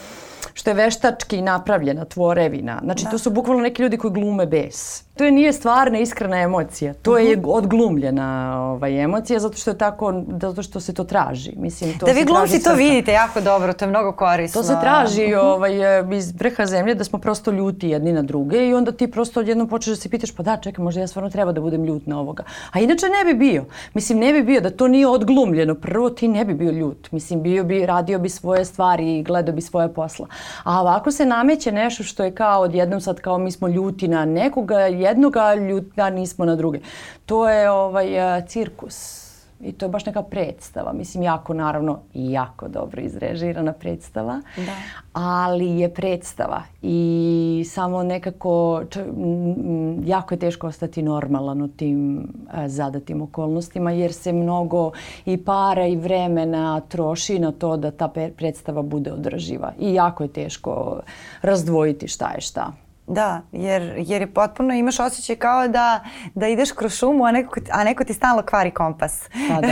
što 0.53 0.69
je 0.69 0.73
veštački 0.73 1.41
napravljena 1.41 2.05
tvorevina. 2.05 2.79
Znači, 2.83 3.03
da. 3.03 3.09
to 3.09 3.17
su 3.17 3.29
bukvalno 3.29 3.63
neki 3.63 3.81
ljudi 3.81 3.97
koji 3.97 4.13
glume 4.13 4.45
bes 4.45 5.03
to 5.21 5.25
je 5.25 5.31
nije 5.31 5.53
stvarna 5.53 5.99
iskrena 5.99 6.37
emocija. 6.37 6.93
To 6.93 7.17
je 7.17 7.37
mhm. 7.37 7.45
odglumljena 7.47 8.57
ovaj, 8.61 9.03
emocija 9.03 9.39
zato 9.39 9.57
što 9.57 9.69
je 9.71 9.77
tako, 9.77 10.23
zato 10.41 10.63
što 10.63 10.79
se 10.79 10.93
to 10.93 11.03
traži. 11.03 11.53
Mislim, 11.57 11.99
to 11.99 12.05
da 12.05 12.11
vi 12.11 12.23
glumci 12.23 12.63
to 12.63 12.73
vidite 12.73 13.11
jako 13.11 13.41
dobro, 13.41 13.73
to 13.73 13.85
je 13.85 13.89
mnogo 13.89 14.11
korisno. 14.11 14.61
To 14.61 14.67
se 14.67 14.75
traži 14.81 15.27
mhm. 15.27 15.39
ovaj, 15.39 15.73
iz 16.17 16.33
vrha 16.39 16.65
zemlje 16.65 16.95
da 16.95 17.03
smo 17.03 17.19
prosto 17.19 17.51
ljuti 17.51 17.89
jedni 17.89 18.13
na 18.13 18.21
druge 18.21 18.67
i 18.67 18.73
onda 18.73 18.91
ti 18.91 19.11
prosto 19.11 19.39
odjednom 19.39 19.67
počneš 19.67 19.97
da 19.97 20.01
se 20.01 20.09
pitaš 20.09 20.31
pa 20.31 20.43
da, 20.43 20.57
čekaj, 20.57 20.83
možda 20.83 21.01
ja 21.01 21.07
stvarno 21.07 21.29
treba 21.29 21.51
da 21.51 21.61
budem 21.61 21.85
ljut 21.85 22.07
na 22.07 22.19
ovoga. 22.19 22.43
A 22.71 22.79
inače 22.79 23.05
ne 23.05 23.33
bi 23.33 23.39
bio. 23.39 23.65
Mislim, 23.93 24.19
ne 24.19 24.33
bi 24.33 24.43
bio 24.43 24.61
da 24.61 24.69
to 24.69 24.87
nije 24.87 25.07
odglumljeno. 25.07 25.75
Prvo 25.75 26.09
ti 26.09 26.27
ne 26.27 26.45
bi 26.45 26.53
bio 26.53 26.71
ljut. 26.71 27.11
Mislim, 27.11 27.41
bio 27.41 27.63
bi, 27.63 27.85
radio 27.85 28.19
bi 28.19 28.29
svoje 28.29 28.65
stvari 28.65 29.17
i 29.19 29.23
gledao 29.23 29.55
bi 29.55 29.61
svoje 29.61 29.93
posla. 29.93 30.27
A 30.63 30.81
ovako 30.81 31.11
se 31.11 31.25
nameće 31.25 31.71
nešto 31.71 32.03
što 32.03 32.23
je 32.23 32.35
kao 32.35 32.61
odjednom 32.61 33.01
sad 33.01 33.19
kao 33.19 33.37
mi 33.37 33.51
smo 33.51 33.67
ljuti 33.67 34.07
na 34.07 34.25
nekoga, 34.25 34.87
jednoga 35.11 35.53
ljuta 35.55 36.09
nismo 36.09 36.45
na 36.45 36.55
druge. 36.55 36.79
To 37.25 37.49
je 37.49 37.69
ovaj 37.69 38.37
e, 38.37 38.45
cirkus. 38.47 39.21
I 39.63 39.71
to 39.71 39.85
je 39.85 39.89
baš 39.89 40.05
neka 40.05 40.21
predstava. 40.23 40.93
Mislim, 40.93 41.23
jako 41.23 41.53
naravno 41.53 41.99
jako 42.13 42.67
dobro 42.67 43.01
izrežirana 43.01 43.73
predstava. 43.73 44.41
Da. 44.57 44.71
Ali 45.13 45.79
je 45.79 45.93
predstava 45.93 46.63
i 46.81 47.63
samo 47.69 48.03
nekako 48.03 48.83
č, 48.89 48.99
m, 48.99 50.03
jako 50.05 50.33
je 50.33 50.39
teško 50.39 50.67
ostati 50.67 51.01
normalan 51.01 51.61
u 51.61 51.67
tim 51.67 52.27
a, 52.51 52.63
e, 52.63 52.69
zadatim 52.69 53.21
okolnostima 53.21 53.91
jer 53.91 54.13
se 54.13 54.33
mnogo 54.33 54.91
i 55.25 55.37
para 55.37 55.85
i 55.85 55.95
vremena 55.95 56.79
troši 56.79 57.39
na 57.39 57.51
to 57.51 57.77
da 57.77 57.91
ta 57.91 58.07
predstava 58.37 58.81
bude 58.81 59.13
održiva. 59.13 59.73
I 59.79 59.93
jako 59.93 60.23
je 60.23 60.33
teško 60.33 61.01
razdvojiti 61.41 62.07
šta 62.07 62.31
je 62.31 62.41
šta. 62.41 62.71
Da, 63.07 63.41
jer, 63.51 63.93
jer 63.97 64.21
je 64.21 64.33
potpuno 64.33 64.73
imaš 64.73 64.99
osjećaj 64.99 65.35
kao 65.35 65.67
da, 65.67 65.99
da 66.35 66.47
ideš 66.47 66.71
kroz 66.71 66.93
šumu, 66.93 67.25
a 67.25 67.31
neko, 67.31 67.59
a 67.71 67.83
neko 67.83 68.03
ti 68.03 68.13
stalno 68.13 68.41
kvari 68.41 68.71
kompas. 68.71 69.21
Pa 69.49 69.61
da. 69.61 69.67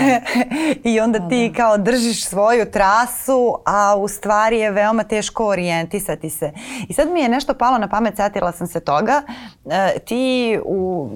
I 0.89 0.99
onda 0.99 1.19
pa 1.19 1.29
ti 1.29 1.49
da. 1.49 1.57
kao 1.57 1.77
držiš 1.77 2.25
svoju 2.25 2.71
trasu, 2.71 3.57
a 3.65 3.95
u 3.97 4.07
stvari 4.07 4.59
je 4.59 4.71
veoma 4.71 5.03
teško 5.03 5.47
orijentisati 5.47 6.29
se. 6.29 6.51
I 6.87 6.93
sad 6.93 7.11
mi 7.11 7.19
je 7.19 7.29
nešto 7.29 7.53
palo 7.53 7.77
na 7.77 7.87
pamet, 7.87 8.15
setila 8.15 8.51
sam 8.51 8.67
se 8.67 8.79
toga. 8.79 9.21
E, 9.65 9.99
ti 9.99 10.59
u, 10.65 11.09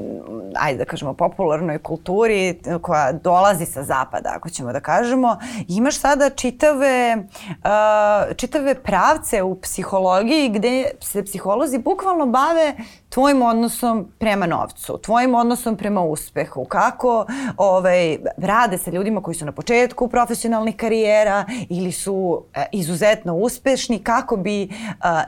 ajde 0.56 0.78
da 0.78 0.86
kažemo, 0.86 1.14
popularnoj 1.14 1.80
kulturi 1.80 2.60
koja 2.82 3.12
dolazi 3.12 3.66
sa 3.66 3.84
zapada, 3.84 4.34
ako 4.36 4.50
ćemo 4.50 4.74
da 4.74 4.80
kažemo, 4.80 5.38
imaš 5.68 6.00
sada 6.00 6.30
čitave, 6.30 7.18
uh, 7.50 8.36
čitave 8.36 8.76
pravce 8.76 9.44
u 9.44 9.62
psihologiji 9.62 10.50
gde 10.50 10.86
se 11.02 11.26
psiholozi 11.26 11.78
bukvalno 11.78 12.03
bukvalno 12.04 12.26
bave 12.26 12.74
tvojim 13.10 13.42
odnosom 13.42 14.12
prema 14.20 14.46
novcu, 14.46 15.00
tvojim 15.04 15.36
odnosom 15.36 15.78
prema 15.78 16.02
uspehu, 16.02 16.66
kako 16.66 17.26
ovaj, 17.58 18.18
rade 18.38 18.78
sa 18.78 18.92
ljudima 18.92 19.22
koji 19.22 19.36
su 19.36 19.46
na 19.46 19.52
početku 19.52 20.08
profesionalnih 20.08 20.76
karijera 20.76 21.46
ili 21.70 21.92
su 21.92 22.44
e, 22.54 22.66
izuzetno 22.72 23.36
uspešni, 23.36 24.00
kako 24.00 24.38
bi 24.38 24.64
e, 24.64 24.68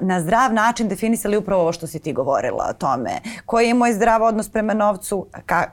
na 0.02 0.22
zdrav 0.22 0.54
način 0.54 0.88
definisali 0.88 1.38
upravo 1.38 1.62
ovo 1.62 1.72
što 1.74 1.88
si 1.88 2.00
ti 2.00 2.14
govorila 2.14 2.68
o 2.70 2.74
tome. 2.74 3.12
Koji 3.46 3.68
je 3.68 3.74
moj 3.74 3.94
zdrav 3.94 4.24
odnos 4.24 4.50
prema 4.50 4.74
novcu, 4.74 5.28
ka, 5.46 5.70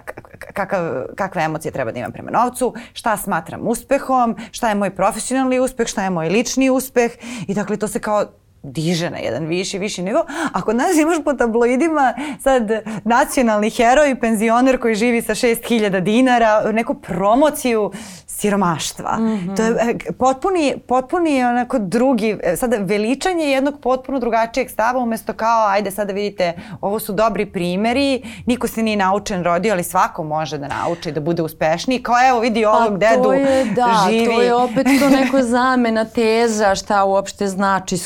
kakav, 0.52 1.04
kakve 1.16 1.42
emocije 1.42 1.72
treba 1.72 1.92
da 1.92 1.98
imam 1.98 2.12
prema 2.12 2.30
novcu, 2.30 2.74
šta 2.92 3.16
smatram 3.16 3.68
uspehom, 3.68 4.36
šta 4.50 4.68
je 4.68 4.74
moj 4.74 4.96
profesionalni 4.96 5.60
uspeh, 5.60 5.86
šta 5.86 6.04
je 6.04 6.10
moj 6.10 6.28
lični 6.28 6.70
uspeh 6.70 7.12
i 7.48 7.54
dakle 7.54 7.76
to 7.76 7.88
se 7.88 8.00
kao 8.00 8.24
diže 8.62 9.11
na 9.11 9.18
jedan 9.18 9.46
viši, 9.46 9.79
viši 9.79 10.03
nivo. 10.03 10.25
A 10.53 10.62
kod 10.62 10.77
nas 10.77 10.96
imaš 10.96 11.16
po 11.25 11.33
tabloidima 11.33 12.14
sad 12.40 12.70
nacionalni 13.05 13.70
heroj, 13.70 14.20
penzioner 14.20 14.81
koji 14.81 14.94
živi 14.94 15.22
sa 15.22 15.35
6000 15.35 16.01
dinara, 16.01 16.72
neku 16.72 16.94
promociju 16.94 17.92
siromaštva. 18.27 19.16
Mm 19.18 19.22
-hmm. 19.22 19.57
To 19.57 19.62
je 19.62 19.70
e, 19.70 20.12
potpuni, 20.18 20.75
potpuni 20.88 21.44
onako 21.44 21.79
drugi, 21.79 22.38
e, 22.42 22.57
sada 22.57 22.77
veličanje 22.77 23.44
jednog 23.44 23.81
potpuno 23.81 24.18
drugačijeg 24.18 24.70
stava 24.70 24.98
umesto 24.98 25.33
kao 25.33 25.66
ajde 25.66 25.90
sada 25.90 26.12
vidite 26.12 26.53
ovo 26.81 26.98
su 26.98 27.12
dobri 27.12 27.46
primeri, 27.46 28.22
niko 28.46 28.68
se 28.68 28.83
nije 28.83 28.96
naučen 28.96 29.44
rodio, 29.44 29.72
ali 29.72 29.85
svako 29.85 30.25
može 30.25 30.59
da 30.59 30.68
nauči 30.68 31.12
da 31.12 31.20
bude 31.20 31.42
uspešniji. 31.42 32.03
Kao 32.03 32.14
evo 32.29 32.40
vidi 32.40 32.62
pa 32.62 32.70
ovog 32.70 32.98
dedu 32.98 33.33
je, 33.33 33.64
da, 33.64 34.07
živi. 34.11 34.27
to 34.27 34.42
je 34.42 34.55
opet 34.55 34.87
to 35.01 35.11
neko 35.20 35.42
zamena 35.42 36.05
teza 36.05 36.75
šta 36.75 37.05
uopšte 37.05 37.46
znači 37.46 37.96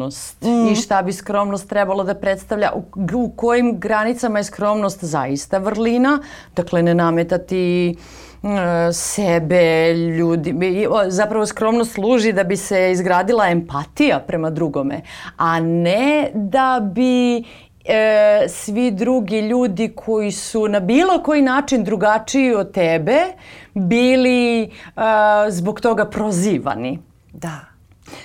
skromnost 0.00 0.42
mm. 0.42 0.72
i 0.72 0.76
šta 0.76 1.02
bi 1.02 1.12
skromnost 1.12 1.68
trebalo 1.68 2.04
da 2.04 2.14
predstavlja, 2.14 2.72
u, 2.74 2.82
u 3.14 3.32
kojim 3.36 3.78
granicama 3.78 4.38
je 4.38 4.44
skromnost 4.44 5.04
zaista 5.04 5.58
vrlina, 5.58 6.18
dakle 6.56 6.82
ne 6.82 6.94
nametati 6.94 7.96
sebe, 8.92 9.94
ljudi, 9.94 10.54
zapravo 11.08 11.46
skromno 11.46 11.84
služi 11.84 12.32
da 12.32 12.44
bi 12.44 12.56
se 12.56 12.92
izgradila 12.92 13.48
empatija 13.48 14.18
prema 14.26 14.50
drugome, 14.50 15.02
a 15.36 15.60
ne 15.60 16.30
da 16.34 16.80
bi 16.94 17.38
e, 17.38 17.42
svi 18.48 18.90
drugi 18.90 19.40
ljudi 19.40 19.92
koji 19.96 20.32
su 20.32 20.68
na 20.68 20.80
bilo 20.80 21.22
koji 21.22 21.42
način 21.42 21.84
drugačiji 21.84 22.54
od 22.54 22.72
tebe 22.72 23.18
bili 23.74 24.62
e, 24.62 24.70
zbog 25.48 25.80
toga 25.80 26.04
prozivani. 26.04 26.98
Da. 27.32 27.69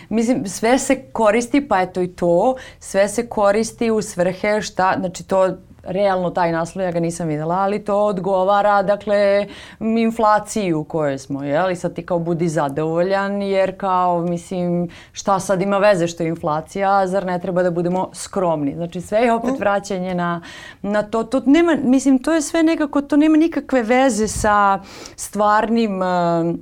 Mislim, 0.09 0.47
sve 0.47 0.79
se 0.79 1.01
koristi, 1.11 1.67
pa 1.67 1.81
eto 1.81 2.01
i 2.01 2.07
to, 2.07 2.55
sve 2.79 3.09
se 3.09 3.27
koristi 3.27 3.91
u 3.91 4.01
svrhe 4.01 4.61
šta, 4.61 4.95
znači 4.99 5.23
to 5.23 5.55
realno 5.85 6.29
taj 6.29 6.51
naslov 6.51 6.85
ja 6.85 6.91
ga 6.91 6.99
nisam 6.99 7.27
videla, 7.27 7.55
ali 7.55 7.85
to 7.85 7.97
odgovara 7.97 8.83
dakle 8.83 9.47
inflaciji 9.79 10.73
u 10.73 10.83
kojoj 10.83 11.17
smo, 11.17 11.43
jel? 11.43 11.75
sad 11.75 11.93
ti 11.93 12.05
kao 12.05 12.19
budi 12.19 12.47
zadovoljan 12.47 13.41
jer 13.41 13.77
kao 13.77 14.21
mislim 14.21 14.89
šta 15.11 15.39
sad 15.39 15.61
ima 15.61 15.77
veze 15.77 16.07
što 16.07 16.23
je 16.23 16.29
inflacija, 16.29 17.07
zar 17.07 17.25
ne 17.25 17.39
treba 17.39 17.63
da 17.63 17.71
budemo 17.71 18.09
skromni. 18.13 18.75
Znači 18.75 19.01
sve 19.01 19.19
je 19.19 19.33
opet 19.33 19.51
mm. 19.51 19.59
vraćanje 19.59 20.15
na, 20.15 20.41
na 20.81 21.03
to, 21.03 21.23
to 21.23 21.41
nema, 21.45 21.77
mislim 21.83 22.19
to 22.19 22.33
je 22.33 22.41
sve 22.41 22.63
nekako, 22.63 23.01
to 23.01 23.17
nema 23.17 23.37
nikakve 23.37 23.83
veze 23.83 24.27
sa 24.27 24.79
stvarnim 25.15 26.01
uh, 26.01 26.55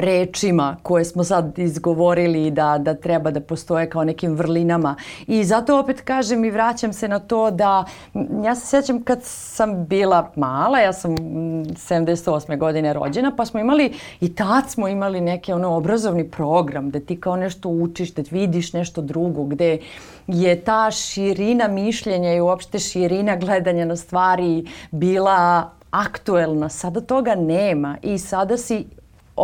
rečima 0.00 0.76
koje 0.82 1.04
smo 1.04 1.24
sad 1.24 1.58
izgovorili 1.58 2.50
da, 2.50 2.78
da 2.78 2.94
treba 2.94 3.30
da 3.30 3.40
postoje 3.40 3.90
kao 3.90 4.04
nekim 4.04 4.34
vrlinama. 4.34 4.96
I 5.26 5.44
zato 5.44 5.78
opet 5.78 6.00
kažem 6.00 6.44
i 6.44 6.50
vraćam 6.50 6.92
se 6.92 7.08
na 7.08 7.18
to 7.18 7.50
da 7.50 7.84
ja 8.44 8.54
se 8.54 8.66
sjećam 8.66 9.02
kad 9.02 9.18
sam 9.22 9.86
bila 9.86 10.32
mala, 10.36 10.78
ja 10.78 10.92
sam 10.92 11.16
78. 11.16 12.58
godine 12.58 12.92
rođena, 12.92 13.32
pa 13.36 13.44
smo 13.44 13.60
imali 13.60 13.92
i 14.20 14.34
tad 14.34 14.70
smo 14.70 14.88
imali 14.88 15.20
neki 15.20 15.52
ono 15.52 15.76
obrazovni 15.76 16.30
program 16.30 16.88
gde 16.88 17.00
ti 17.00 17.20
kao 17.20 17.36
nešto 17.36 17.68
učiš, 17.68 18.14
da 18.14 18.22
vidiš 18.30 18.72
nešto 18.72 19.02
drugo, 19.02 19.44
gde 19.44 19.78
je 20.26 20.60
ta 20.60 20.90
širina 20.90 21.68
mišljenja 21.68 22.34
i 22.34 22.40
uopšte 22.40 22.78
širina 22.78 23.36
gledanja 23.36 23.84
na 23.84 23.96
stvari 23.96 24.66
bila 24.90 25.70
aktuelna. 25.90 26.68
Sada 26.68 27.00
toga 27.00 27.34
nema 27.34 27.96
i 28.02 28.18
sada 28.18 28.56
si 28.56 28.84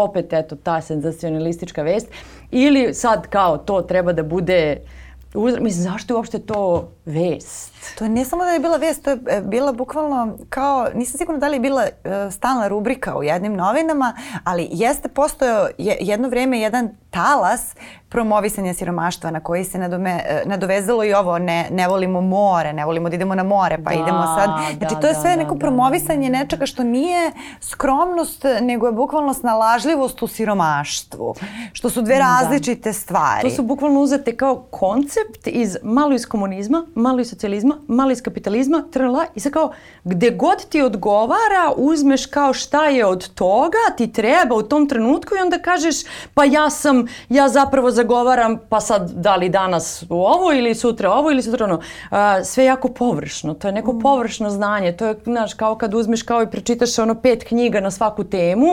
opet 0.04 0.32
eto 0.32 0.56
ta 0.56 0.80
senzacionalistička 0.80 1.82
vest 1.82 2.08
ili 2.50 2.94
sad 2.94 3.26
kao 3.26 3.58
to 3.58 3.82
treba 3.82 4.12
da 4.12 4.22
bude 4.22 4.80
Mislim, 5.34 5.82
zašto 5.82 6.14
je 6.14 6.16
uopšte 6.16 6.38
to 6.38 6.92
vest? 7.04 7.75
To 7.98 8.08
ne 8.08 8.24
samo 8.24 8.44
da 8.44 8.50
je 8.50 8.60
bila 8.60 8.76
vest, 8.76 9.04
to 9.04 9.10
je 9.10 9.18
e, 9.28 9.40
bila 9.40 9.72
bukvalno 9.72 10.36
kao, 10.48 10.88
nisam 10.94 11.18
sigurna 11.18 11.40
da 11.40 11.48
li 11.48 11.56
je 11.56 11.60
bila 11.60 11.82
uh, 11.82 12.32
stalna 12.32 12.68
rubrika 12.68 13.16
u 13.16 13.22
jednim 13.22 13.54
novinama, 13.54 14.14
ali 14.44 14.68
jeste 14.70 15.08
postojao 15.08 15.68
jedno 15.78 16.28
vreme 16.28 16.60
jedan 16.60 16.90
talas 17.10 17.74
promovisanja 18.08 18.74
siromaštva 18.74 19.30
na 19.30 19.40
koji 19.40 19.64
se 19.64 19.78
nadome, 19.78 20.10
e, 20.10 20.42
nadovezalo 20.46 21.04
i 21.04 21.14
ovo 21.14 21.38
ne, 21.38 21.68
ne 21.70 21.88
volimo 21.88 22.20
more, 22.20 22.72
ne 22.72 22.84
volimo 22.84 23.08
da 23.08 23.16
idemo 23.16 23.34
na 23.34 23.42
more 23.42 23.78
pa 23.84 23.90
da, 23.90 23.96
idemo 23.96 24.22
sad. 24.22 24.50
Znači 24.78 24.94
da, 24.94 25.00
to 25.00 25.06
je 25.06 25.14
sve 25.14 25.30
da, 25.30 25.36
neko 25.36 25.54
da, 25.54 25.58
promovisanje 25.58 26.30
da, 26.30 26.38
nečega 26.38 26.66
što 26.66 26.82
nije 26.82 27.32
skromnost 27.60 28.44
nego 28.62 28.86
je 28.86 28.92
bukvalno 28.92 29.34
snalažljivost 29.34 30.22
u 30.22 30.26
siromaštvu. 30.26 31.34
Što 31.72 31.90
su 31.90 32.02
dve 32.02 32.18
različite 32.18 32.92
stvari. 32.92 33.48
To 33.48 33.56
su 33.56 33.62
bukvalno 33.62 34.00
uzete 34.00 34.36
kao 34.36 34.66
koncept 34.70 35.46
iz 35.46 35.76
malo 35.82 36.14
iz 36.14 36.26
komunizma, 36.26 36.86
malo 36.94 37.20
iz 37.20 37.30
socijalizma, 37.30 37.75
malo 37.88 38.10
iz 38.10 38.22
kapitalizma, 38.22 38.84
trla 38.92 39.26
i 39.34 39.40
sad 39.40 39.52
kao 39.52 39.72
gde 40.04 40.30
god 40.30 40.64
ti 40.68 40.82
odgovara 40.82 41.72
uzmeš 41.76 42.26
kao 42.26 42.52
šta 42.52 42.86
je 42.86 43.06
od 43.06 43.28
toga 43.34 43.78
ti 43.96 44.12
treba 44.12 44.54
u 44.54 44.62
tom 44.62 44.88
trenutku 44.88 45.34
i 45.34 45.42
onda 45.42 45.58
kažeš 45.58 45.96
pa 46.34 46.44
ja 46.44 46.70
sam, 46.70 47.06
ja 47.28 47.48
zapravo 47.48 47.90
zagovaram 47.90 48.58
pa 48.68 48.80
sad 48.80 49.10
da 49.10 49.36
li 49.36 49.48
danas 49.48 50.04
ovo 50.08 50.52
ili 50.52 50.74
sutra 50.74 51.12
ovo 51.12 51.30
ili 51.30 51.42
sutra 51.42 51.64
ono. 51.64 51.80
A, 52.10 52.44
sve 52.44 52.64
jako 52.64 52.88
površno. 52.88 53.54
To 53.54 53.68
je 53.68 53.72
neko 53.72 53.92
mm. 53.92 54.00
površno 54.00 54.50
znanje. 54.50 54.92
To 54.92 55.06
je, 55.06 55.14
znaš, 55.24 55.54
kao 55.54 55.74
kad 55.74 55.94
uzmeš 55.94 56.22
kao 56.22 56.42
i 56.42 56.50
pročitaš 56.50 56.98
ono 56.98 57.14
pet 57.14 57.44
knjiga 57.44 57.80
na 57.80 57.90
svaku 57.90 58.24
temu 58.24 58.66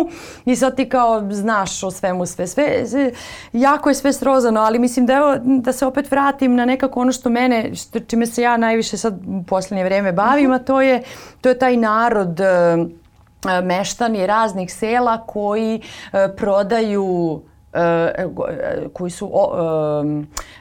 i 0.45 0.55
sad 0.55 0.75
ti 0.75 0.89
kao 0.89 1.23
znaš 1.31 1.83
o 1.83 1.91
svemu 1.91 2.25
sve. 2.25 2.47
Sve, 2.47 2.87
sve 2.87 3.11
jako 3.53 3.89
je 3.89 3.95
sve 3.95 4.13
srozano, 4.13 4.61
ali 4.61 4.79
mislim 4.79 5.05
da 5.05 5.13
evo, 5.13 5.35
da 5.43 5.73
se 5.73 5.85
opet 5.85 6.11
vratim 6.11 6.55
na 6.55 6.65
nekako 6.65 6.99
ono 6.99 7.11
što 7.11 7.29
mene, 7.29 7.75
što, 7.75 7.99
čime 7.99 8.25
se 8.25 8.41
ja 8.41 8.57
najviše 8.57 8.82
sad 8.83 9.19
u 9.27 9.43
poslednje 9.43 9.83
vreme 9.83 10.11
bavim, 10.11 10.51
a 10.51 10.59
to 10.59 10.81
je, 10.81 11.03
to 11.41 11.49
je 11.49 11.59
taj 11.59 11.77
narod 11.77 12.39
meštani 13.63 14.27
raznih 14.27 14.73
sela 14.73 15.25
koji 15.25 15.81
prodaju 16.37 17.41
E, 17.73 18.27
koji 18.93 19.11
su 19.11 19.31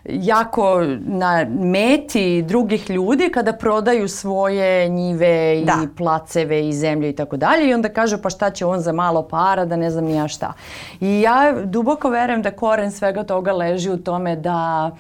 jako 0.04 0.80
na 1.00 1.46
meti 1.50 2.42
drugih 2.42 2.90
ljudi 2.90 3.30
kada 3.35 3.52
prodaju 3.52 4.08
svoje 4.08 4.88
njive 4.88 5.61
i 5.61 5.64
da. 5.64 5.78
placeve 5.96 6.68
i 6.68 6.72
zemlju 6.72 7.08
i 7.08 7.12
tako 7.12 7.37
dalje 7.37 7.68
i 7.68 7.74
onda 7.74 7.88
kaže 7.88 8.22
pa 8.22 8.30
šta 8.30 8.50
će 8.50 8.66
on 8.66 8.80
za 8.80 8.92
malo 8.92 9.28
para 9.28 9.64
da 9.64 9.76
ne 9.76 9.90
znam 9.90 10.04
ni 10.04 10.14
ja 10.14 10.28
šta. 10.28 10.52
I 11.00 11.20
ja 11.20 11.54
duboko 11.64 12.08
verujem 12.08 12.42
da 12.42 12.50
koren 12.50 12.92
svega 12.92 13.24
toga 13.24 13.52
leži 13.52 13.90
u 13.90 13.96
tome 13.96 14.37
da 14.37 14.90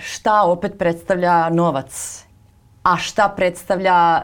šta 0.00 0.42
opet 0.42 0.78
predstavlja 0.78 1.50
novac, 1.50 2.24
a 2.82 2.96
šta 2.96 3.28
predstavlja 3.36 4.22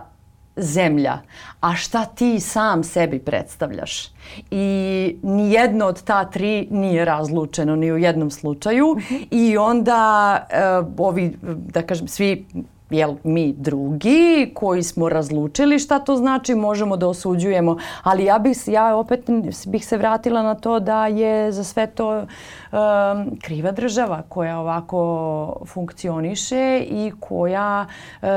zemlja, 0.57 1.19
a 1.61 1.75
šta 1.75 2.05
ti 2.05 2.41
sam 2.41 2.85
sebi 2.85 3.19
predstavljaš. 3.19 4.11
I 4.51 5.17
nijedno 5.23 5.87
od 5.87 6.03
ta 6.03 6.25
tri 6.25 6.69
nije 6.71 7.05
razlučeno 7.05 7.77
ni 7.77 7.93
u 7.93 7.99
jednom 7.99 8.31
slučaju 8.31 8.97
mhm. 8.99 9.23
i 9.31 9.57
onda 9.57 10.37
uh, 10.81 11.07
ovi, 11.07 11.37
da 11.43 11.83
kažem, 11.83 12.09
svi 12.09 12.47
jel, 12.93 13.15
mi 13.25 13.53
drugi 13.53 14.51
koji 14.55 14.83
smo 14.83 15.09
razlučili 15.09 15.79
šta 15.79 15.99
to 15.99 16.17
znači 16.17 16.55
možemo 16.55 16.97
da 16.97 17.09
osuđujemo. 17.09 17.77
Ali 18.03 18.25
ja 18.25 18.39
bih, 18.39 18.59
ja 18.67 18.97
opet 18.97 19.31
bih 19.67 19.87
se 19.87 19.97
vratila 19.97 20.43
na 20.43 20.55
to 20.55 20.81
da 20.81 21.07
je 21.07 21.53
za 21.53 21.65
sve 21.65 21.87
to 21.87 22.19
um, 22.19 23.39
kriva 23.41 23.73
država 23.73 24.23
koja 24.29 24.59
ovako 24.59 25.63
funkcioniše 25.67 26.85
i 26.91 27.13
koja 27.21 27.87
uh, 28.23 28.29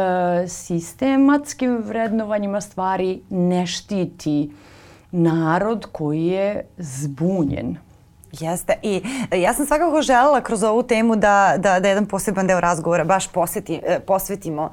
sistematskim 0.48 1.78
vrednovanjima 1.86 2.62
stvari 2.62 3.22
ne 3.30 3.68
štiti 3.68 4.52
narod 5.12 5.86
koji 5.92 6.26
je 6.26 6.66
zbunjen. 6.78 7.85
Jeste 8.40 8.74
i 8.82 9.02
e, 9.32 9.42
ja 9.42 9.54
sam 9.54 9.66
svakako 9.66 10.02
želela 10.02 10.42
kroz 10.42 10.64
ovu 10.64 10.84
temu 10.84 11.16
da, 11.16 11.54
da, 11.58 11.80
da 11.80 11.88
jedan 11.88 12.06
poseban 12.06 12.48
deo 12.48 12.60
razgovora 12.60 13.04
baš 13.04 13.28
posveti, 13.28 13.82
e, 13.88 14.00
posvetimo 14.00 14.70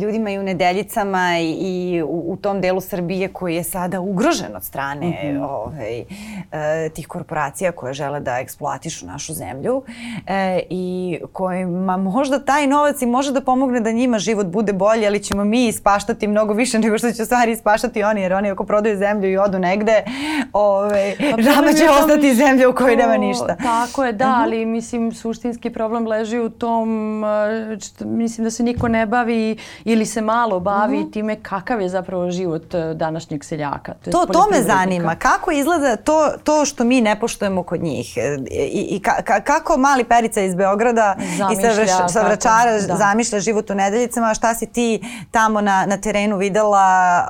ljudima 0.00 0.30
i 0.30 0.38
u 0.38 0.42
nedeljicama 0.42 1.38
i, 1.38 1.50
i 1.50 2.02
u, 2.02 2.24
u 2.32 2.36
tom 2.36 2.60
delu 2.60 2.80
Srbije 2.80 3.28
koji 3.28 3.54
je 3.54 3.64
sada 3.64 4.00
ugrožen 4.00 4.56
od 4.56 4.64
strane 4.64 5.06
mm 5.06 5.12
-hmm. 5.12 5.44
ovaj, 5.44 6.00
e, 6.00 6.88
tih 6.88 7.06
korporacija 7.06 7.72
koje 7.72 7.94
žele 7.94 8.20
da 8.20 8.38
eksploatišu 8.38 9.06
našu 9.06 9.32
zemlju 9.32 9.82
i 10.70 11.18
kojima 11.32 11.96
možda 11.96 12.44
taj 12.44 12.66
novac 12.66 13.02
i 13.02 13.06
može 13.06 13.32
da 13.32 13.40
pomogne 13.40 13.80
da 13.80 13.90
njima 13.90 14.18
život 14.18 14.46
bude 14.46 14.72
bolji, 14.72 15.06
ali 15.06 15.22
ćemo 15.22 15.44
mi 15.44 15.66
ispaštati 15.66 16.26
mnogo 16.26 16.52
više 16.52 16.78
nego 16.78 16.98
što 16.98 17.12
će 17.12 17.24
stvari 17.24 17.52
ispaštati 17.52 18.02
oni, 18.02 18.20
jer 18.20 18.32
oni 18.32 18.50
ako 18.50 18.64
prodaju 18.64 18.98
zemlju 18.98 19.30
i 19.30 19.36
odu 19.36 19.58
negde, 19.58 20.04
ovaj, 20.52 21.14
žaba 21.38 21.72
će 21.72 21.88
ostati 21.90 22.34
zemlja 22.34 22.68
u 22.68 22.72
kojoj 22.72 22.96
nema 23.08 23.26
ništa. 23.26 23.56
Tako 23.62 24.04
je, 24.04 24.12
da, 24.12 24.30
mhm. 24.30 24.40
ali 24.40 24.66
mislim 24.66 25.12
suštinski 25.12 25.70
problem 25.70 26.06
leži 26.06 26.38
u 26.38 26.50
tom, 26.50 27.22
što, 27.80 28.04
mislim 28.04 28.44
da 28.44 28.50
se 28.50 28.62
niko 28.62 28.88
ne 28.88 29.06
bavi 29.06 29.56
ili 29.84 30.06
se 30.06 30.20
malo 30.20 30.60
bavi 30.60 30.98
uh. 30.98 31.04
-huh. 31.04 31.12
time 31.12 31.36
kakav 31.42 31.80
je 31.80 31.88
zapravo 31.88 32.30
život 32.30 32.74
e, 32.74 32.94
današnjeg 32.94 33.44
seljaka. 33.44 33.94
To, 34.04 34.10
to, 34.10 34.26
to 34.26 34.46
me 34.52 34.62
zanima. 34.62 35.14
Kako 35.14 35.50
izgleda 35.50 35.96
to, 35.96 36.30
to 36.44 36.64
što 36.64 36.84
mi 36.84 37.00
ne 37.00 37.20
poštujemo 37.20 37.62
kod 37.62 37.82
njih? 37.82 38.16
E, 38.16 38.36
I, 38.50 38.86
i 38.90 39.02
ka, 39.02 39.22
ka, 39.24 39.40
kako 39.40 39.76
mali 39.76 40.04
Perica 40.04 40.40
iz 40.40 40.54
Beograda 40.54 41.16
zamišlja, 41.38 41.82
i 41.84 41.86
sa, 41.86 42.08
sa 42.08 42.22
Vračara 42.22 42.72
da. 42.72 42.96
zamišlja 42.96 43.40
život 43.40 43.70
u 43.70 43.74
nedeljicama? 43.74 44.34
Šta 44.34 44.54
si 44.54 44.66
ti 44.66 45.00
tamo 45.30 45.60
na, 45.60 45.86
na 45.86 45.96
terenu 45.96 46.36
videla 46.36 47.24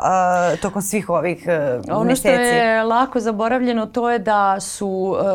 uh, 0.52 0.60
tokom 0.60 0.82
svih 0.82 1.10
ovih 1.10 1.46
uh, 1.46 1.96
ono 1.96 2.04
meseci? 2.04 2.28
Ono 2.28 2.36
što 2.36 2.54
je 2.54 2.84
lako 2.84 3.20
zaboravljeno 3.20 3.86
to 3.86 4.10
je 4.10 4.18
da 4.18 4.60
su 4.60 4.88
uh, 4.88 5.26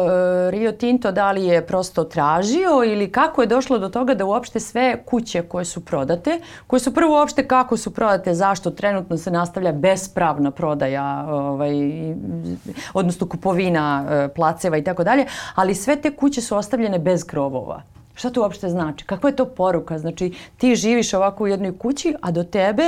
Rio 0.50 0.72
Tinto 0.72 1.12
da 1.12 1.32
li 1.32 1.46
je 1.46 1.68
prosto 1.68 2.04
tražio 2.04 2.84
ili 2.86 3.12
kako 3.12 3.42
je 3.42 3.48
došlo 3.48 3.80
do 3.80 3.90
toga 3.90 4.14
da 4.14 4.26
uopšte 4.26 4.60
sve 4.60 5.04
kuće 5.06 5.42
koje 5.42 5.66
su 5.66 5.86
prodate, 5.86 6.40
koje 6.68 6.80
su 6.80 6.94
prvo 6.94 7.20
uopšte 7.20 7.48
kako 7.48 7.78
su 7.78 7.94
prodate, 7.94 8.34
zašto 8.34 8.72
trenutno 8.72 9.18
se 9.18 9.32
nastavlja 9.32 9.72
bespravna 9.72 10.52
prodaja, 10.52 11.26
ovaj, 11.30 11.74
odnosno 12.94 13.28
kupovina 13.28 14.06
e, 14.10 14.28
placeva 14.34 14.78
i 14.78 14.84
tako 14.84 15.04
dalje, 15.04 15.26
ali 15.56 15.76
sve 15.76 15.96
te 15.96 16.16
kuće 16.16 16.42
su 16.42 16.58
ostavljene 16.58 17.00
bez 17.00 17.26
krovova. 17.26 17.82
Šta 18.16 18.30
to 18.30 18.42
uopšte 18.42 18.70
znači? 18.70 19.06
Kakva 19.06 19.30
je 19.30 19.36
to 19.36 19.46
poruka? 19.46 20.00
Znači 20.00 20.34
ti 20.58 20.76
živiš 20.76 21.14
ovako 21.14 21.44
u 21.44 21.48
jednoj 21.48 21.78
kući, 21.78 22.16
a 22.22 22.32
do 22.32 22.44
tebe 22.44 22.84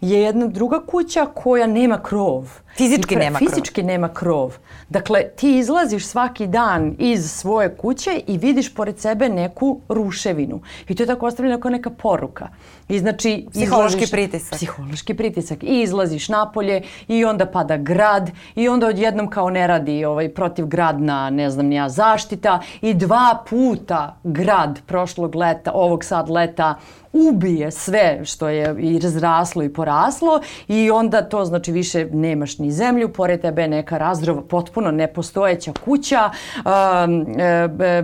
je 0.00 0.22
jedna 0.22 0.46
druga 0.46 0.80
kuća 0.86 1.26
koja 1.34 1.66
nema 1.66 2.02
krov. 2.02 2.48
Fizički 2.76 3.16
nema 3.16 3.38
krov. 3.38 3.48
Fizički 3.48 3.82
nema 3.82 4.08
krov. 4.08 4.56
Dakle, 4.90 5.28
ti 5.36 5.58
izlaziš 5.58 6.06
svaki 6.06 6.46
dan 6.46 6.96
iz 6.98 7.30
svoje 7.30 7.76
kuće 7.76 8.20
i 8.26 8.38
vidiš 8.38 8.74
pored 8.74 8.98
sebe 8.98 9.28
neku 9.28 9.80
ruševinu. 9.88 10.60
I 10.88 10.94
to 10.94 11.02
je 11.02 11.06
tako 11.06 11.26
ostavljeno 11.26 11.60
kao 11.60 11.70
neka 11.70 11.90
poruka. 11.90 12.48
I 12.88 12.98
znači... 12.98 13.46
Psihološki 13.50 13.96
izlaziš, 13.96 14.10
pritisak. 14.10 14.54
Psihološki 14.54 15.14
pritisak. 15.14 15.62
I 15.62 15.82
izlaziš 15.82 16.28
napolje 16.28 16.82
i 17.08 17.24
onda 17.24 17.46
pada 17.46 17.76
grad 17.76 18.30
i 18.54 18.68
onda 18.68 18.86
odjednom 18.86 19.30
kao 19.30 19.50
ne 19.50 19.66
radi 19.66 20.04
ovaj, 20.04 20.28
protivgradna, 20.28 21.30
ne 21.30 21.50
znam 21.50 21.66
nija, 21.66 21.88
zaštita 21.88 22.60
i 22.80 22.94
dva 22.94 23.44
puta 23.50 24.16
grad 24.24 24.80
prošlog 24.86 25.34
leta, 25.34 25.72
ovog 25.74 26.04
sad 26.04 26.30
leta 26.30 26.74
ubije 27.12 27.70
sve 27.70 28.20
što 28.24 28.48
je 28.48 28.76
i 28.78 28.98
razraslo 28.98 29.62
i 29.62 29.72
poraslo 29.72 30.40
i 30.68 30.90
onda 30.90 31.22
to 31.22 31.44
znači 31.44 31.72
više 31.72 32.06
nemaš 32.12 32.58
ni 32.58 32.70
zemlju, 32.70 33.12
pored 33.12 33.40
tebe 33.40 33.68
neka 33.68 33.98
razdrova, 33.98 34.42
potpuno 34.42 34.90
nepostojeća 34.90 35.72
kuća. 35.84 36.30
Um, 36.56 37.26
e, 37.38 37.44
e, 37.80 38.02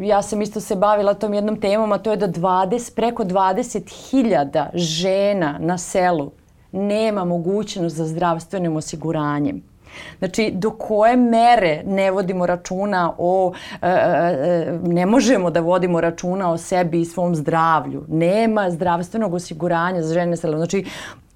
ja 0.00 0.22
sam 0.22 0.42
isto 0.42 0.60
se 0.60 0.76
bavila 0.76 1.14
tom 1.14 1.34
jednom 1.34 1.60
temom, 1.60 1.92
a 1.92 1.98
to 1.98 2.10
je 2.10 2.16
da 2.16 2.28
20, 2.28 2.94
preko 2.94 3.24
20.000 3.24 4.66
žena 4.74 5.58
na 5.60 5.78
selu 5.78 6.32
nema 6.72 7.24
mogućnost 7.24 7.96
za 7.96 8.06
zdravstvenim 8.06 8.76
osiguranjem. 8.76 9.71
Znači, 10.18 10.50
do 10.54 10.70
koje 10.70 11.16
mere 11.16 11.82
ne 11.86 12.10
vodimo 12.10 12.46
računa 12.46 13.12
o, 13.18 13.52
e, 13.82 13.88
e, 13.88 14.78
ne 14.82 15.06
možemo 15.06 15.50
da 15.50 15.60
vodimo 15.60 16.00
računa 16.00 16.52
o 16.52 16.58
sebi 16.58 17.00
i 17.00 17.04
svom 17.04 17.34
zdravlju. 17.34 18.04
Nema 18.08 18.70
zdravstvenog 18.70 19.34
osiguranja 19.34 20.02
za 20.02 20.14
žene. 20.14 20.36
Znači, 20.36 20.84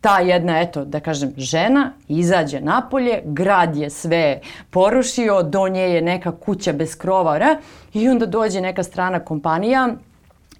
ta 0.00 0.18
jedna, 0.18 0.60
eto, 0.60 0.84
da 0.84 1.00
kažem, 1.00 1.32
žena 1.36 1.92
izađe 2.08 2.60
napolje, 2.60 3.22
grad 3.24 3.76
je 3.76 3.90
sve 3.90 4.40
porušio, 4.70 5.42
do 5.42 5.68
nje 5.68 5.80
je 5.80 6.02
neka 6.02 6.32
kuća 6.32 6.72
bez 6.72 6.96
krova, 6.96 7.38
ne? 7.38 7.56
i 7.94 8.08
onda 8.08 8.26
dođe 8.26 8.60
neka 8.60 8.82
strana 8.82 9.20
kompanija 9.20 9.88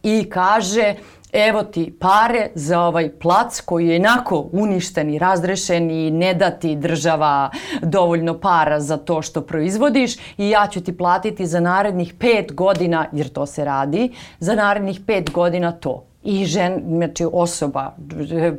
i 0.03 0.31
kaže 0.31 0.95
evo 1.37 1.63
ti 1.63 1.97
pare 2.01 2.49
za 2.55 2.81
ovaj 2.81 3.11
plac 3.11 3.61
koji 3.61 3.89
je 3.89 3.97
inako 3.97 4.49
uništen 4.53 5.15
i 5.15 5.19
razrešen 5.19 5.91
i 5.91 6.11
ne 6.11 6.35
da 6.35 6.51
ti 6.51 6.77
država 6.77 7.51
dovoljno 7.83 8.41
para 8.41 8.81
za 8.81 8.97
to 8.97 9.23
što 9.23 9.41
proizvodiš 9.41 10.17
i 10.39 10.51
ja 10.51 10.67
ću 10.67 10.81
ti 10.81 10.97
platiti 10.97 11.47
za 11.47 11.61
narednih 11.61 12.15
pet 12.15 12.55
godina, 12.55 13.07
jer 13.13 13.29
to 13.29 13.47
se 13.47 13.65
radi, 13.65 14.13
za 14.39 14.55
narednih 14.55 15.01
pet 15.07 15.31
godina 15.31 15.73
to. 15.73 16.05
I 16.23 16.45
žen, 16.45 16.83
znači 16.89 17.27
osoba, 17.33 17.97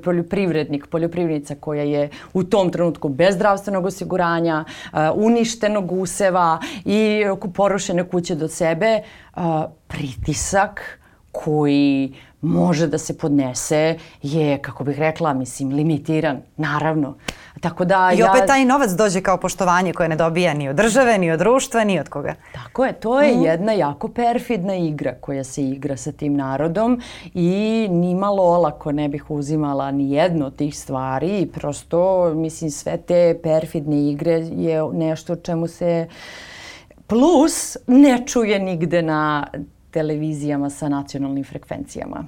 poljoprivrednik, 0.03 0.87
poljoprivrednica 0.87 1.55
koja 1.55 1.83
je 1.83 2.09
u 2.33 2.43
tom 2.43 2.71
trenutku 2.71 3.09
bez 3.09 3.35
zdravstvenog 3.35 3.85
osiguranja, 3.85 4.65
uh, 4.67 4.99
uništenog 5.15 5.91
useva 5.91 6.59
i 6.85 7.23
porušene 7.53 8.03
kuće 8.03 8.35
do 8.35 8.47
sebe, 8.47 9.01
uh, 9.35 9.41
pritisak 9.87 10.99
koji 11.31 12.13
može 12.41 12.87
da 12.87 12.97
se 12.97 13.17
podnese 13.17 13.97
je, 14.21 14.57
kako 14.57 14.83
bih 14.83 14.99
rekla, 14.99 15.33
mislim, 15.33 15.69
limitiran, 15.69 16.41
naravno. 16.57 17.15
Tako 17.61 17.85
da 17.85 18.11
I 18.15 18.23
opet 18.23 18.41
ja... 18.41 18.45
taj 18.45 18.65
novac 18.65 18.91
dođe 18.91 19.21
kao 19.21 19.37
poštovanje 19.37 19.93
koje 19.93 20.09
ne 20.09 20.15
dobija 20.15 20.53
ni 20.53 20.69
od 20.69 20.75
države, 20.75 21.17
ni 21.17 21.31
od 21.31 21.39
društva, 21.39 21.83
ni 21.83 21.99
od 21.99 22.09
koga. 22.09 22.35
Tako 22.53 22.85
je, 22.85 22.93
to 22.93 23.21
je 23.21 23.35
mm. 23.35 23.43
jedna 23.43 23.71
jako 23.71 24.07
perfidna 24.07 24.75
igra 24.75 25.15
koja 25.21 25.43
se 25.43 25.63
igra 25.63 25.97
sa 25.97 26.11
tim 26.11 26.35
narodom 26.35 27.01
i 27.33 27.87
nimalo 27.91 28.43
olako 28.43 28.91
ne 28.91 29.09
bih 29.09 29.31
uzimala 29.31 29.91
ni 29.91 30.11
jednu 30.11 30.45
od 30.45 30.55
tih 30.55 30.79
stvari 30.79 31.39
i 31.39 31.47
prosto, 31.47 32.33
mislim, 32.35 32.71
sve 32.71 32.97
te 32.97 33.39
perfidne 33.43 34.09
igre 34.09 34.33
je 34.33 34.83
nešto 34.93 35.35
čemu 35.35 35.67
se 35.67 36.07
plus 37.07 37.77
ne 37.87 38.23
čuje 38.27 38.59
nigde 38.59 39.01
na 39.01 39.47
televizijama 39.91 40.69
sa 40.69 40.89
nacionalnim 40.89 41.43
frekvencijama. 41.43 42.25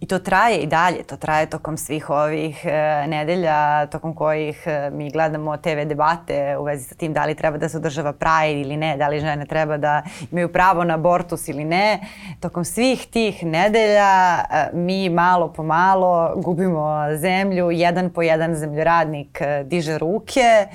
I 0.00 0.06
to 0.06 0.18
traje 0.18 0.58
i 0.58 0.66
dalje, 0.66 1.02
to 1.02 1.16
traje 1.16 1.46
tokom 1.46 1.76
svih 1.76 2.10
ovih 2.10 2.66
e, 2.66 3.06
nedelja, 3.06 3.86
tokom 3.86 4.14
kojih 4.14 4.62
e, 4.66 4.90
mi 4.90 5.10
gledamo 5.10 5.56
TV 5.56 5.84
debate 5.86 6.56
u 6.58 6.64
vezi 6.64 6.84
sa 6.84 6.94
tim 6.94 7.12
da 7.12 7.24
li 7.24 7.34
treba 7.34 7.58
da 7.58 7.68
se 7.68 7.76
održava 7.76 8.12
Pride 8.12 8.60
ili 8.60 8.76
ne, 8.76 8.96
da 8.96 9.08
li 9.08 9.20
žene 9.20 9.46
treba 9.46 9.76
da 9.76 10.02
imaju 10.30 10.52
pravo 10.52 10.84
na 10.84 10.94
abortus 10.94 11.48
ili 11.48 11.64
ne. 11.64 12.00
Tokom 12.40 12.64
svih 12.64 13.06
tih 13.06 13.44
nedelja 13.44 14.38
e, 14.38 14.70
mi 14.72 15.08
malo 15.08 15.52
po 15.52 15.62
malo 15.62 16.32
gubimo 16.36 17.16
zemlju, 17.16 17.70
jedan 17.70 18.10
po 18.10 18.22
jedan 18.22 18.54
zemljoradnik 18.54 19.40
e, 19.40 19.64
diže 19.64 19.98
ruke 19.98 20.66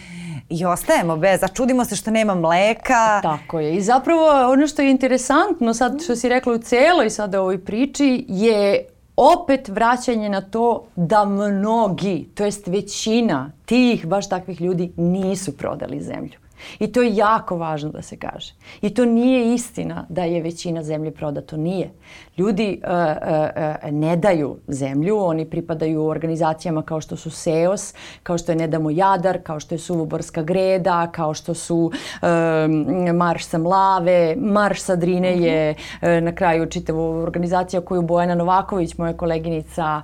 i 0.50 0.66
ostajemo 0.66 1.18
bez, 1.18 1.44
a 1.44 1.48
čudimo 1.48 1.86
se 1.86 1.96
što 1.96 2.12
nema 2.12 2.36
mleka. 2.36 3.22
Tako 3.22 3.60
je. 3.60 3.76
I 3.76 3.82
zapravo 3.82 4.52
ono 4.52 4.68
što 4.68 4.82
je 4.82 4.92
interesantno 4.92 5.74
sad 5.74 6.04
što 6.04 6.16
si 6.16 6.30
rekla 6.30 6.54
u 6.54 6.58
celoj 6.58 7.10
sada 7.10 7.42
ovoj 7.42 7.66
priči 7.66 8.26
je 8.28 8.86
opet 9.16 9.68
vraćanje 9.68 10.30
na 10.30 10.42
to 10.42 10.86
da 10.96 11.26
mnogi, 11.26 12.30
to 12.36 12.46
jest 12.46 12.68
većina 12.68 13.52
tih 13.66 14.06
baš 14.06 14.30
takvih 14.30 14.62
ljudi 14.62 14.92
nisu 14.98 15.58
prodali 15.58 16.02
zemlju. 16.02 16.40
I 16.80 16.92
to 16.92 17.02
je 17.02 17.16
jako 17.16 17.58
važno 17.58 17.90
da 17.90 18.02
se 18.02 18.18
kaže. 18.18 18.54
I 18.82 18.94
to 18.94 19.06
nije 19.06 19.54
istina 19.54 20.06
da 20.10 20.24
je 20.24 20.42
većina 20.42 20.84
zemlje 20.84 21.12
prodato. 21.12 21.58
Nije. 21.58 21.92
Ljudi 22.40 22.82
uh, 22.84 22.90
uh, 22.90 23.92
ne 23.92 24.16
daju 24.16 24.58
zemlju, 24.68 25.18
oni 25.18 25.46
pripadaju 25.46 26.06
organizacijama 26.06 26.82
kao 26.82 27.02
što 27.02 27.16
su 27.16 27.30
SEOS, 27.30 27.94
kao 28.24 28.38
što 28.38 28.52
je 28.52 28.56
Nedamo 28.56 28.90
Jadar, 28.90 29.40
kao 29.44 29.60
što 29.60 29.76
je 29.76 29.80
Suvoborska 29.80 30.42
greda, 30.42 31.08
kao 31.12 31.34
što 31.34 31.54
su 31.54 31.92
um, 32.22 33.16
Marš 33.16 33.46
sa 33.46 33.58
Mlave, 33.58 34.36
Marš 34.36 34.82
sa 34.82 34.96
Drine 34.96 35.38
je 35.38 35.76
uh, 36.02 36.08
na 36.24 36.36
kraju 36.36 36.66
čitavo 36.66 37.22
organizacija 37.24 37.82
koju 37.82 38.02
Bojana 38.02 38.36
Novaković, 38.36 38.98
moja 38.98 39.14
koleginica, 39.14 40.02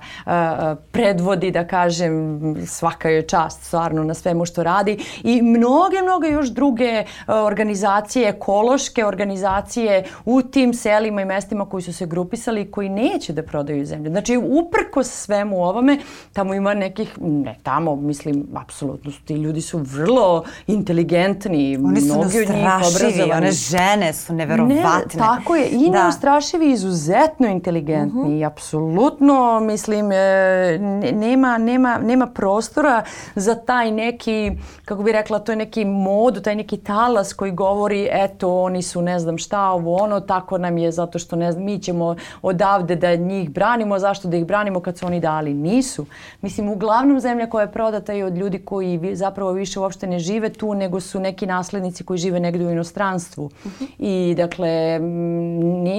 predvodi, 0.90 1.50
da 1.50 1.66
kažem, 1.66 2.40
svaka 2.66 3.08
je 3.08 3.22
čast 3.22 3.62
stvarno 3.62 4.04
na 4.04 4.14
svemu 4.14 4.44
što 4.44 4.62
radi. 4.62 4.98
I 5.22 5.42
mnoge, 5.42 6.02
mnoge 6.02 6.28
još 6.28 6.48
druge 6.48 7.04
organizacije, 7.28 8.28
ekološke 8.28 9.04
organizacije 9.06 10.04
u 10.24 10.42
tim 10.42 10.74
selima 10.74 11.22
i 11.22 11.24
mestima 11.24 11.68
koji 11.68 11.82
su 11.82 11.92
se 11.92 12.06
grupisali 12.26 12.60
i 12.60 12.70
koji 12.70 12.88
neće 12.88 13.32
da 13.32 13.42
prodaju 13.42 13.86
zemlju. 13.86 14.10
Znači, 14.10 14.36
uprkos 14.36 15.10
svemu 15.10 15.64
ovome, 15.64 15.98
tamo 16.32 16.54
ima 16.54 16.74
nekih, 16.74 17.18
ne 17.20 17.56
tamo, 17.62 17.96
mislim, 17.96 18.46
apsolutno 18.54 19.12
ti 19.24 19.34
ljudi 19.34 19.60
su 19.60 19.78
vrlo 19.78 20.44
inteligentni. 20.66 21.76
Oni 21.84 22.00
su 22.00 22.18
neustrašivi, 22.18 23.30
one 23.32 23.50
žene 23.50 24.12
su 24.12 24.34
neverovatne. 24.34 24.74
Ne, 24.74 25.18
tako 25.18 25.56
je, 25.56 25.68
i 25.68 25.90
da. 25.90 26.02
neustrašivi, 26.02 26.70
izuzetno 26.72 27.48
inteligentni. 27.48 28.20
Uh. 28.20 28.26
-huh. 28.26 28.46
Apsolutno, 28.46 29.60
mislim, 29.60 30.12
e, 30.12 30.78
nema, 31.12 31.58
nema, 31.58 31.98
nema 31.98 32.26
prostora 32.26 33.02
za 33.34 33.54
taj 33.54 33.90
neki, 33.90 34.52
kako 34.84 35.02
bi 35.02 35.12
rekla, 35.12 35.38
to 35.38 35.52
je 35.52 35.56
neki 35.56 35.84
mod, 35.84 36.42
taj 36.44 36.54
neki 36.54 36.76
talas 36.76 37.32
koji 37.32 37.52
govori, 37.52 38.08
eto, 38.10 38.62
oni 38.62 38.82
su 38.82 39.02
ne 39.02 39.18
znam 39.18 39.38
šta, 39.38 39.60
ovo 39.70 39.96
ono, 39.96 40.20
tako 40.20 40.58
nam 40.58 40.78
je 40.78 40.92
zato 40.92 41.18
što 41.18 41.36
ne 41.36 41.52
znam, 41.52 41.64
mi 41.64 41.78
ćemo 41.78 42.15
odavde 42.42 42.96
da 42.96 43.16
njih 43.16 43.50
branimo, 43.50 43.98
zašto 43.98 44.28
da 44.28 44.36
ih 44.36 44.46
branimo 44.46 44.80
kad 44.80 44.98
su 44.98 45.06
oni 45.06 45.20
dali? 45.20 45.54
Nisu. 45.54 46.06
Mislim, 46.42 46.68
uglavnom 46.68 47.20
zemlja 47.20 47.50
koja 47.50 47.62
je 47.62 47.72
prodata 47.72 48.12
je 48.12 48.24
od 48.24 48.36
ljudi 48.36 48.58
koji 48.58 49.16
zapravo 49.16 49.52
više 49.52 49.80
uopšte 49.80 50.06
ne 50.06 50.18
žive 50.18 50.48
tu, 50.48 50.74
nego 50.74 51.00
su 51.00 51.20
neki 51.20 51.46
naslednici 51.46 52.04
koji 52.04 52.18
žive 52.18 52.40
negde 52.40 52.66
u 52.66 52.70
inostranstvu. 52.70 53.50
I 53.98 54.34
dakle, 54.36 54.98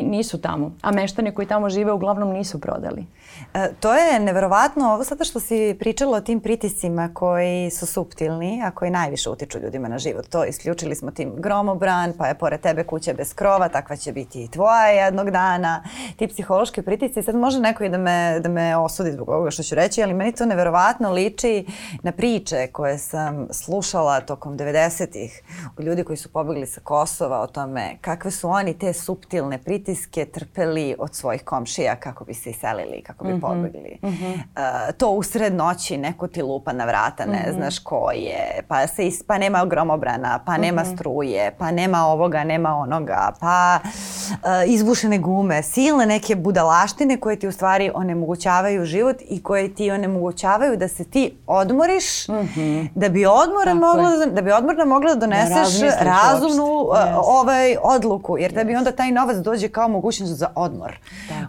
nisu 0.03 0.41
tamo. 0.41 0.71
A 0.81 0.91
meštani 0.91 1.31
koji 1.31 1.47
tamo 1.47 1.69
žive 1.69 1.91
uglavnom 1.91 2.29
nisu 2.29 2.61
prodali. 2.61 3.05
E, 3.53 3.69
to 3.79 3.93
je 3.93 4.19
neverovatno, 4.19 4.93
ovo 4.93 5.03
sada 5.03 5.23
što 5.23 5.39
si 5.39 5.75
pričala 5.79 6.17
o 6.17 6.21
tim 6.21 6.39
pritiscima 6.39 7.09
koji 7.13 7.69
su 7.69 7.85
suptilni, 7.85 8.61
a 8.65 8.71
koji 8.71 8.91
najviše 8.91 9.29
utiču 9.29 9.59
ljudima 9.59 9.87
na 9.87 9.97
život. 9.97 10.27
To 10.29 10.45
isključili 10.45 10.95
smo 10.95 11.11
tim 11.11 11.33
gromobran, 11.37 12.13
pa 12.17 12.27
je 12.27 12.33
pored 12.33 12.61
tebe 12.61 12.83
kuća 12.83 13.13
bez 13.13 13.33
krova, 13.33 13.69
takva 13.69 13.95
će 13.95 14.11
biti 14.11 14.43
i 14.43 14.47
tvoja 14.47 14.87
jednog 14.87 15.31
dana. 15.31 15.83
Ti 16.15 16.27
psihološki 16.27 16.81
pritisci, 16.81 17.23
sad 17.23 17.35
može 17.35 17.59
neko 17.59 17.83
i 17.83 17.89
da 17.89 17.97
me, 17.97 18.39
da 18.39 18.49
me 18.49 18.77
osudi 18.77 19.11
zbog 19.11 19.29
ovoga 19.29 19.51
što 19.51 19.63
ću 19.63 19.75
reći, 19.75 20.03
ali 20.03 20.13
meni 20.13 20.31
to 20.31 20.45
neverovatno 20.45 21.11
liči 21.11 21.65
na 22.03 22.11
priče 22.11 22.67
koje 22.71 22.97
sam 22.97 23.47
slušala 23.51 24.21
tokom 24.21 24.57
90-ih 24.57 25.41
od 25.77 25.85
ljudi 25.85 26.03
koji 26.03 26.17
su 26.17 26.31
pobegli 26.31 26.65
sa 26.65 26.81
Kosova 26.81 27.41
o 27.41 27.47
tome 27.47 27.97
kakve 28.01 28.31
su 28.31 28.49
oni 28.49 28.73
te 28.79 28.93
suptilne 28.93 29.57
pritiske 29.57 30.25
trpeli 30.25 30.95
od 30.99 31.15
svojih 31.15 31.43
komšija 31.43 31.95
kako 31.95 32.25
bi 32.25 32.33
se 32.33 32.49
iselili, 32.49 33.01
kako 33.01 33.25
bi 33.25 33.33
mm 33.33 33.35
-hmm. 33.35 33.41
pobegli. 33.41 33.99
Mm 34.03 34.07
-hmm. 34.07 34.33
uh, 34.33 34.95
to 34.97 35.09
usred 35.09 35.53
noći 35.53 35.97
neko 35.97 36.27
ti 36.27 36.41
lupa 36.41 36.73
na 36.73 36.85
vrata, 36.85 37.25
ne 37.25 37.39
mm 37.39 37.49
-hmm. 37.49 37.55
znaš 37.55 37.79
ko 37.79 38.11
je, 38.11 38.63
pa, 38.67 38.87
se 38.87 39.07
is, 39.07 39.23
pa 39.23 39.37
nema 39.37 39.65
gromobrana, 39.65 40.39
pa 40.45 40.57
nema 40.57 40.83
-hmm. 40.83 40.95
struje, 40.95 41.55
pa 41.57 41.71
nema 41.71 42.05
ovoga, 42.05 42.43
nema 42.43 42.75
onoga, 42.75 43.31
pa 43.39 43.79
uh, 43.83 44.37
izbušene 44.67 45.17
gume, 45.17 45.63
silne 45.87 46.05
neke 46.05 46.35
budalaštine 46.35 47.17
koje 47.17 47.39
ti 47.39 47.47
u 47.47 47.51
stvari 47.51 47.91
onemogućavaju 47.93 48.85
život 48.85 49.15
i 49.29 49.43
koje 49.43 49.75
ti 49.75 49.91
onemogućavaju 49.91 50.77
da 50.77 50.87
se 50.87 51.03
ti 51.03 51.37
odmoriš, 51.47 52.27
mm 52.27 52.33
-hmm. 52.33 52.89
da 52.95 53.09
bi 53.09 53.25
odmora 53.25 53.73
mogla, 53.73 54.17
da, 54.17 54.25
da 54.25 54.41
bi 54.41 54.51
odmorna 54.51 54.85
mogla 54.85 55.13
da 55.13 55.19
doneseš 55.19 55.79
da 55.79 56.03
razumnu 56.03 56.63
uh, 56.63 56.97
ovaj 57.23 57.75
odluku, 57.83 58.37
jer 58.37 58.51
da 58.51 58.63
bi 58.63 58.75
onda 58.75 58.91
taj 58.91 59.11
novac 59.11 59.37
dođe 59.37 59.69
kao 59.69 59.87
mogućnost 59.87 60.33
za 60.33 60.49
odmor. 60.55 60.99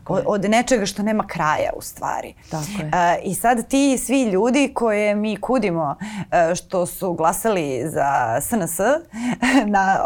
Od, 0.09 0.23
od 0.27 0.51
nečega 0.51 0.87
što 0.87 1.03
nema 1.03 1.27
kraja 1.27 1.71
u 1.77 1.83
stvari. 1.83 2.35
Tako 2.51 2.67
je. 2.79 2.87
Uh, 2.87 3.31
I 3.31 3.35
sad 3.35 3.69
ti 3.69 3.99
svi 3.99 4.23
ljudi 4.23 4.73
koje 4.75 5.15
mi 5.15 5.37
kudimo 5.37 5.97
uh, 6.01 6.55
što 6.55 6.87
su 6.87 7.13
glasali 7.13 7.83
za 7.89 8.41
SNS 8.41 8.79
na 9.75 9.97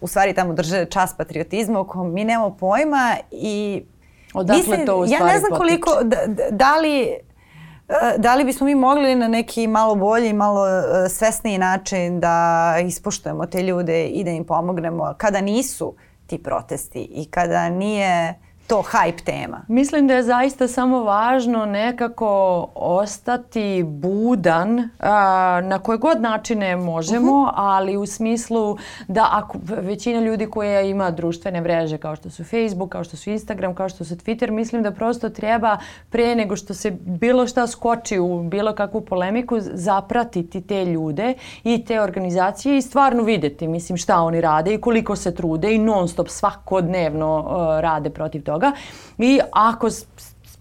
u 0.00 0.06
stvari 0.06 0.34
tamo 0.34 0.52
drže 0.52 0.84
čas 0.84 1.16
patriotizma 1.16 1.80
u 1.80 1.86
kom 1.86 2.12
mi 2.12 2.24
nemamo 2.24 2.56
pojma 2.56 3.16
i 3.30 3.82
Odakle 4.34 4.58
mislim, 4.58 4.86
to 4.86 4.96
u 4.96 5.06
stvari 5.06 5.24
Ja 5.24 5.32
ne 5.32 5.38
znam 5.38 5.58
koliko, 5.58 5.90
da, 6.04 6.16
da 6.50 6.76
li 6.76 7.16
da 8.18 8.34
li 8.34 8.44
bismo 8.44 8.66
mi 8.66 8.74
mogli 8.74 9.14
na 9.14 9.28
neki 9.28 9.66
malo 9.66 9.94
bolji, 9.94 10.32
malo 10.32 10.66
svesniji 11.08 11.58
način 11.58 12.20
da 12.20 12.76
ispoštujemo 12.86 13.46
te 13.46 13.62
ljude 13.62 14.06
i 14.06 14.24
da 14.24 14.30
im 14.30 14.44
pomognemo 14.44 15.14
kada 15.18 15.40
nisu 15.40 15.94
ti 16.26 16.42
protesti 16.42 17.02
i 17.02 17.24
kada 17.30 17.68
nije 17.68 18.34
to 18.70 18.82
hype 18.82 19.24
tema? 19.24 19.60
Mislim 19.68 20.06
da 20.06 20.14
je 20.14 20.22
zaista 20.22 20.68
samo 20.68 21.02
važno 21.02 21.66
nekako 21.66 22.28
ostati 22.74 23.82
budan 23.86 24.88
a, 24.98 25.60
na 25.64 25.78
koje 25.78 25.98
god 25.98 26.20
načine 26.20 26.76
možemo, 26.76 27.32
uh 27.32 27.48
-huh. 27.48 27.52
ali 27.56 27.96
u 27.96 28.06
smislu 28.06 28.76
da 29.08 29.28
ako 29.32 29.58
većina 29.62 30.20
ljudi 30.20 30.46
koja 30.46 30.80
ima 30.80 31.10
društvene 31.10 31.60
mreže 31.60 31.98
kao 31.98 32.16
što 32.16 32.30
su 32.30 32.44
Facebook, 32.44 32.92
kao 32.92 33.04
što 33.04 33.16
su 33.16 33.30
Instagram, 33.30 33.74
kao 33.74 33.88
što 33.88 34.04
su 34.04 34.16
Twitter, 34.16 34.50
mislim 34.50 34.82
da 34.82 34.90
prosto 34.90 35.28
treba 35.28 35.78
pre 36.10 36.34
nego 36.34 36.56
što 36.56 36.74
se 36.74 36.90
bilo 37.04 37.46
šta 37.46 37.66
skoči 37.66 38.18
u 38.18 38.42
bilo 38.42 38.74
kakvu 38.74 39.00
polemiku 39.00 39.56
zapratiti 39.60 40.60
te 40.60 40.84
ljude 40.84 41.34
i 41.64 41.84
te 41.84 42.00
organizacije 42.00 42.78
i 42.78 42.82
stvarno 42.82 43.22
videti 43.22 43.68
mislim 43.68 43.96
šta 43.96 44.20
oni 44.20 44.40
rade 44.40 44.74
i 44.74 44.80
koliko 44.80 45.16
se 45.16 45.34
trude 45.34 45.74
i 45.74 45.78
non 45.78 46.08
stop 46.08 46.28
svakodnevno 46.28 47.38
uh, 47.38 47.80
rade 47.80 48.10
protiv 48.10 48.42
toga 48.42 48.59
i 49.18 49.40
ako 49.52 49.88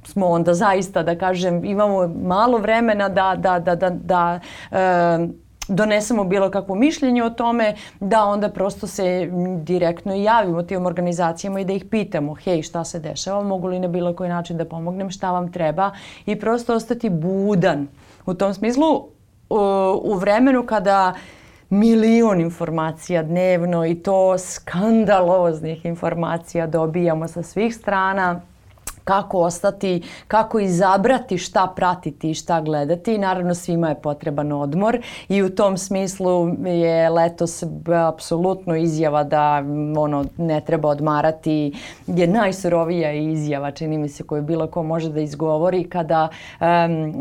smo 0.05 0.27
onda 0.27 0.53
zaista 0.53 1.03
da 1.03 1.17
kažem 1.17 1.65
imamo 1.65 2.07
malo 2.07 2.57
vremena 2.57 3.09
da 3.09 3.35
da 3.37 3.59
da 3.59 3.75
da, 3.75 3.89
da 3.89 4.39
uh, 4.71 5.29
donesemo 5.69 6.23
bilo 6.23 6.49
kakvo 6.51 6.75
mišljenje 6.75 7.23
o 7.23 7.29
tome, 7.29 7.75
da 7.99 8.25
onda 8.25 8.49
prosto 8.49 8.87
se 8.87 9.29
direktno 9.63 10.15
javimo 10.15 10.63
tim 10.63 10.85
organizacijama 10.85 11.59
i 11.59 11.65
da 11.65 11.73
ih 11.73 11.85
pitamo, 11.85 12.33
hej, 12.33 12.61
šta 12.61 12.83
se 12.83 12.99
dešava, 12.99 13.43
mogu 13.43 13.67
li 13.67 13.79
na 13.79 13.87
bilo 13.87 14.15
koji 14.15 14.29
način 14.29 14.57
da 14.57 14.65
pomognem, 14.65 15.09
šta 15.09 15.31
vam 15.31 15.51
treba? 15.51 15.91
I 16.25 16.39
prosto 16.39 16.75
ostati 16.75 17.09
budan. 17.09 17.87
U 18.25 18.33
tom 18.33 18.53
smislu, 18.53 19.07
u 20.03 20.15
vremenu 20.15 20.65
kada 20.65 21.13
milion 21.69 22.41
informacija 22.41 23.23
dnevno 23.23 23.85
i 23.85 23.95
to 23.95 24.37
skandaloznih 24.37 25.85
informacija 25.85 26.67
dobijamo 26.67 27.27
sa 27.27 27.43
svih 27.43 27.75
strana, 27.75 28.41
kako 29.09 29.39
ostati, 29.39 30.01
kako 30.27 30.59
izabrati 30.59 31.37
šta 31.37 31.73
pratiti 31.75 32.29
i 32.29 32.33
šta 32.33 32.61
gledati. 32.61 33.17
Naravno 33.17 33.55
svima 33.55 33.89
je 33.89 34.01
potreban 34.01 34.51
odmor 34.51 34.99
i 35.29 35.43
u 35.43 35.49
tom 35.49 35.77
smislu 35.77 36.49
je 36.65 37.09
letos 37.09 37.63
apsolutno 38.07 38.75
izjava 38.75 39.23
da 39.23 39.63
ono 39.97 40.25
ne 40.37 40.61
treba 40.61 40.89
odmarati 40.89 41.73
je 42.07 42.27
najsurovija 42.27 43.11
izjava 43.13 43.71
čini 43.71 43.97
mi 43.97 44.09
se 44.09 44.23
koju 44.23 44.41
bilo 44.41 44.67
ko 44.67 44.83
može 44.83 45.09
da 45.09 45.19
izgovori 45.19 45.83
kada 45.89 46.29
um, 46.59 47.13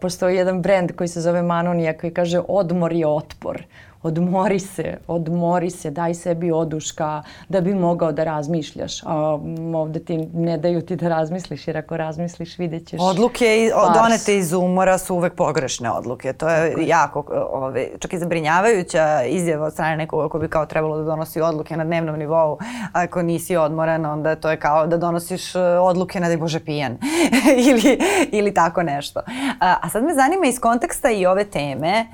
postoji 0.00 0.36
jedan 0.36 0.62
brend 0.62 0.92
koji 0.96 1.08
se 1.08 1.20
zove 1.20 1.42
Manonija 1.42 1.98
koji 1.98 2.14
kaže 2.14 2.40
odmor 2.48 2.92
je 2.92 3.06
otpor 3.06 3.62
odmori 4.02 4.58
se, 4.58 4.98
odmori 5.06 5.70
se, 5.70 5.90
daj 5.90 6.14
sebi 6.14 6.52
oduška 6.52 7.22
da 7.48 7.60
bi 7.60 7.74
mogao 7.74 8.12
da 8.12 8.24
razmišljaš. 8.24 9.02
A 9.06 9.38
ovde 9.74 10.04
ti 10.04 10.16
ne 10.34 10.58
daju 10.58 10.82
ti 10.82 10.96
da 10.96 11.08
razmisliš 11.08 11.68
jer 11.68 11.76
ako 11.76 11.96
razmisliš 11.96 12.58
vidjet 12.58 12.86
ćeš 12.86 13.00
Odluke 13.02 13.70
pars. 13.74 13.98
donete 13.98 14.36
iz 14.36 14.52
umora 14.52 14.98
su 14.98 15.14
uvek 15.14 15.34
pogrešne 15.34 15.90
odluke. 15.90 16.32
To 16.32 16.48
je 16.48 16.70
Tako. 16.70 16.82
jako, 16.86 17.24
ove, 17.52 17.88
čak 17.98 18.12
i 18.12 18.18
zabrinjavajuća 18.18 19.22
izjava 19.22 19.66
od 19.66 19.72
strane 19.72 19.96
nekoga 19.96 20.28
ko 20.28 20.38
bi 20.38 20.48
kao 20.48 20.66
trebalo 20.66 20.98
da 20.98 21.04
donosi 21.04 21.40
odluke 21.40 21.76
na 21.76 21.84
dnevnom 21.84 22.18
nivou. 22.18 22.58
Ako 22.92 23.22
nisi 23.22 23.56
odmoran, 23.56 24.06
onda 24.06 24.34
to 24.36 24.50
je 24.50 24.56
kao 24.60 24.86
da 24.86 24.96
donosiš 24.96 25.54
e, 25.54 25.58
odluke 25.60 26.20
na 26.20 26.28
da 26.28 26.36
bože 26.36 26.60
pijan 26.60 26.98
ili, 27.68 27.98
ili 28.32 28.54
tako 28.54 28.82
nešto. 28.82 29.20
A, 29.60 29.76
a 29.82 29.88
sad 29.88 30.04
me 30.04 30.14
zanima 30.14 30.46
iz 30.46 30.60
konteksta 30.60 31.10
i 31.10 31.26
ove 31.26 31.44
teme 31.44 32.06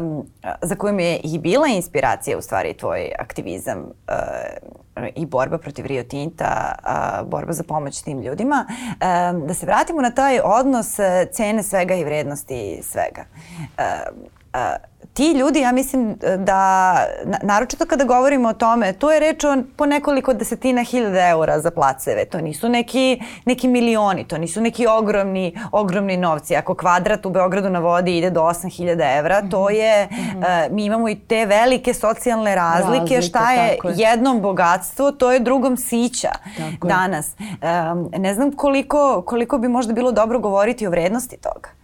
um, 0.00 0.26
za 0.62 0.74
koju 0.74 0.92
mi 0.92 1.01
je 1.02 1.20
i 1.24 1.38
bila 1.38 1.66
inspiracija 1.66 2.38
u 2.38 2.42
stvari 2.42 2.74
tvoj 2.74 3.12
aktivizam 3.18 3.78
uh, 3.78 5.06
i 5.14 5.26
borba 5.26 5.58
protiv 5.58 5.86
Rio 5.86 6.02
Tinta, 6.02 6.74
uh, 6.84 7.28
borba 7.28 7.52
za 7.52 7.62
pomoć 7.62 8.02
tim 8.02 8.20
ljudima, 8.20 8.66
uh, 8.68 9.46
da 9.46 9.54
se 9.54 9.66
vratimo 9.66 10.00
na 10.00 10.10
taj 10.10 10.40
odnos 10.44 10.96
cene 11.32 11.62
svega 11.62 11.94
i 11.94 12.04
vrednosti 12.04 12.80
svega. 12.82 13.24
Uh, 13.60 14.32
uh, 14.54 14.91
ti 15.14 15.32
ljudi, 15.32 15.60
ja 15.60 15.72
mislim 15.72 16.16
da, 16.38 16.96
naročito 17.42 17.86
kada 17.86 18.04
govorimo 18.04 18.48
o 18.48 18.52
tome, 18.52 18.92
tu 18.92 19.10
je 19.10 19.20
reč 19.20 19.44
o 19.44 19.56
po 19.76 19.86
nekoliko 19.86 20.32
desetina 20.34 20.82
hiljada 20.82 21.28
eura 21.28 21.60
za 21.60 21.70
placeve. 21.70 22.24
To 22.24 22.40
nisu 22.40 22.68
neki, 22.68 23.22
neki 23.44 23.68
milioni, 23.68 24.24
to 24.24 24.38
nisu 24.38 24.60
neki 24.60 24.86
ogromni, 24.86 25.58
ogromni 25.72 26.16
novci. 26.16 26.56
Ako 26.56 26.74
kvadrat 26.74 27.26
u 27.26 27.30
Beogradu 27.30 27.70
na 27.70 27.78
vodi 27.78 28.18
ide 28.18 28.30
do 28.30 28.40
8000 28.40 29.18
evra, 29.18 29.42
to 29.50 29.64
mhm. 29.64 29.74
je, 29.74 30.06
mm 30.06 30.14
-hmm. 30.14 30.66
uh, 30.66 30.74
mi 30.74 30.84
imamo 30.84 31.08
i 31.08 31.14
te 31.14 31.46
velike 31.46 31.94
socijalne 31.94 32.54
razlike, 32.54 32.98
razlike 32.98 33.22
šta 33.22 33.52
je, 33.52 33.68
je 33.68 33.78
jednom 33.84 34.40
bogatstvo, 34.40 35.12
to 35.12 35.32
je 35.32 35.40
drugom 35.40 35.76
sića 35.76 36.32
tako 36.56 36.86
danas. 36.88 37.36
Um, 37.38 38.10
ne 38.16 38.34
znam 38.34 38.52
koliko, 38.52 39.22
koliko 39.26 39.58
bi 39.58 39.68
možda 39.68 39.92
bilo 39.92 40.12
dobro 40.12 40.38
govoriti 40.38 40.86
o 40.86 40.90
vrednosti 40.90 41.36
toga 41.36 41.81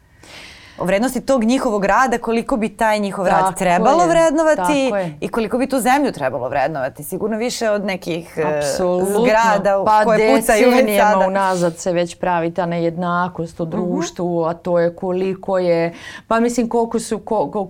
o 0.79 0.85
vrednosti 0.85 1.21
tog 1.21 1.45
njihovog 1.45 1.85
rada, 1.85 2.19
koliko 2.19 2.57
bi 2.57 2.69
taj 2.69 2.99
njihov 2.99 3.27
tako 3.27 3.45
rad 3.45 3.59
trebalo 3.59 4.03
je, 4.03 4.09
vrednovati 4.09 4.93
i 5.21 5.29
koliko 5.29 5.59
bi 5.59 5.67
tu 5.67 5.79
zemlju 5.79 6.13
trebalo 6.13 6.49
vrednovati. 6.49 7.05
Sigurno 7.05 7.37
više 7.37 7.71
od 7.71 7.85
nekih 7.85 8.39
e, 8.39 8.59
Apsolutno. 8.59 9.21
zgrada 9.21 9.85
pa 9.87 10.05
koje 10.05 10.37
pucaju 10.37 10.71
već 10.71 11.01
sada. 11.01 11.27
unazad 11.27 11.77
se 11.77 11.93
već 11.93 12.15
pravi 12.15 12.55
ta 12.55 12.67
nejednakost 12.67 13.61
u 13.61 13.67
mhm. 13.67 13.71
društvu, 13.71 14.41
uh 14.41 14.47
-huh. 14.47 14.51
a 14.51 14.55
to 14.55 14.79
je 14.79 14.95
koliko 14.95 15.59
je, 15.59 15.95
pa 16.29 16.41
mislim 16.41 16.69
koliko 16.69 16.99
su, 16.99 17.19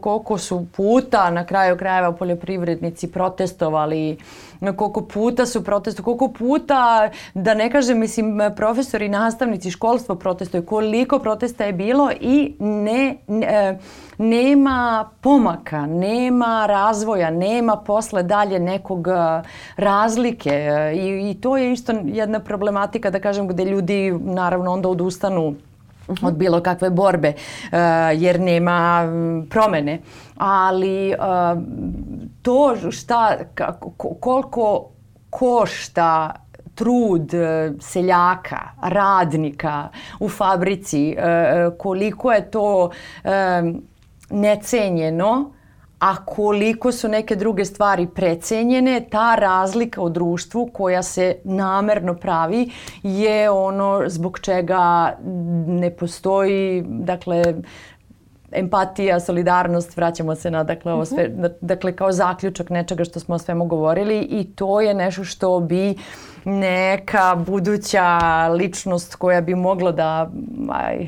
koliko 0.00 0.38
su 0.38 0.66
puta 0.76 1.30
na 1.30 1.46
kraju 1.46 1.76
krajeva 1.76 2.12
poljoprivrednici 2.12 3.12
protestovali 3.12 4.18
koliko 4.76 5.00
puta 5.00 5.46
su 5.46 5.64
protestu, 5.64 6.02
koliko 6.02 6.28
puta, 6.28 7.11
da 7.34 7.54
ne 7.54 7.70
kažem, 7.70 7.98
mislim, 7.98 8.40
profesori, 8.56 9.09
nastavnici, 9.09 9.70
školstvo 9.70 10.14
protestuju, 10.14 10.66
koliko 10.66 11.18
protesta 11.18 11.64
je 11.64 11.72
bilo 11.72 12.11
i 12.20 12.54
ne, 12.59 13.16
ne 13.26 13.78
nema 14.18 15.11
pomaka, 15.20 15.86
nema 15.86 16.66
razvoja, 16.66 17.30
nema 17.30 17.76
posle 17.76 18.22
dalje 18.22 18.59
nekog 18.59 19.09
e, 19.09 19.42
razlike 19.76 20.50
I, 20.94 21.30
i 21.30 21.40
to 21.40 21.56
je 21.56 21.72
isto 21.72 21.92
jedna 22.04 22.40
problematika 22.40 23.11
da 23.11 23.20
kažem 23.20 23.48
gde 23.48 23.64
ljudi 23.64 24.11
naravno 24.20 24.72
onda 24.72 24.88
odustanu 24.88 25.54
-huh. 26.09 26.26
od 26.26 26.34
bilo 26.34 26.61
kakve 26.61 26.90
borbe 26.90 27.32
jer 28.16 28.40
nema 28.40 29.04
promene. 29.50 29.98
Ali 30.36 31.14
to 32.43 32.76
šta, 32.91 33.36
kako, 33.55 33.91
koliko 34.20 34.91
košta 35.30 36.34
trud 36.74 37.34
e, 37.34 37.72
seljaka, 37.80 38.61
radnika 38.82 39.89
u 40.20 40.28
fabrici, 40.28 41.16
koliko 41.78 42.32
je 42.32 42.51
to 42.51 42.91
necenjeno 44.30 45.53
a 45.99 46.24
koliko 46.24 46.93
su 46.93 47.09
neke 47.09 47.36
druge 47.36 47.64
stvari 47.64 48.07
precenjene, 48.07 49.01
ta 49.11 49.34
razlika 49.34 50.03
u 50.03 50.09
društvu 50.09 50.70
koja 50.72 51.03
se 51.03 51.36
namerno 51.45 52.14
pravi 52.14 52.70
je 53.03 53.51
ono 53.51 54.03
zbog 54.07 54.39
čega 54.39 55.16
ne 55.66 55.91
postoji, 55.91 56.84
dakle, 56.86 57.55
empatija, 58.53 59.20
solidarnost, 59.20 59.96
vraćamo 59.96 60.34
se 60.34 60.51
na 60.51 60.64
dakle, 60.64 60.92
ovo 60.92 61.05
sve, 61.05 61.28
mhm. 61.28 61.44
dakle 61.61 61.96
kao 61.96 62.12
zaključak 62.12 62.70
nečega 62.70 63.05
što 63.05 63.20
smo 63.20 63.34
o 63.34 63.38
svemu 63.38 63.64
govorili 63.64 64.18
i 64.20 64.44
to 64.55 64.80
je 64.80 64.94
nešto 64.94 65.24
što 65.24 65.61
bi 65.61 65.94
neka 66.44 67.36
buduća 67.46 68.18
ličnost 68.49 69.14
koja 69.14 69.40
bi 69.40 69.55
mogla 69.55 69.92
da 69.92 70.30
aj, 70.70 71.07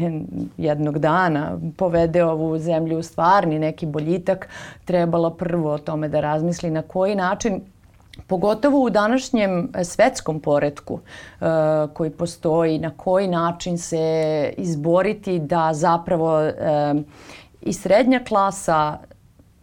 jednog 0.57 0.99
dana 0.99 1.59
povede 1.77 2.25
ovu 2.25 2.59
zemlju 2.59 2.99
u 2.99 3.03
stvarni 3.03 3.59
neki 3.59 3.87
boljitak, 3.87 4.49
trebala 4.85 5.35
prvo 5.35 5.73
o 5.73 5.79
tome 5.79 6.09
da 6.09 6.21
razmisli 6.21 6.71
na 6.71 6.83
koji 6.83 7.15
način 7.15 7.61
pogotovo 8.31 8.83
u 8.83 8.91
današnjem 8.91 9.73
svetskom 9.85 10.41
poredku 10.41 10.95
uh, 10.95 11.49
koji 11.95 12.11
postoji, 12.11 12.79
na 12.79 12.91
koji 12.97 13.29
način 13.29 13.79
se 13.79 14.53
izboriti 14.57 15.39
da 15.39 15.71
zapravo 15.75 16.47
uh, 16.47 16.53
i 17.61 17.73
srednja 17.73 18.21
klasa 18.29 18.99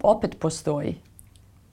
opet 0.03 0.39
postoji 0.39 0.95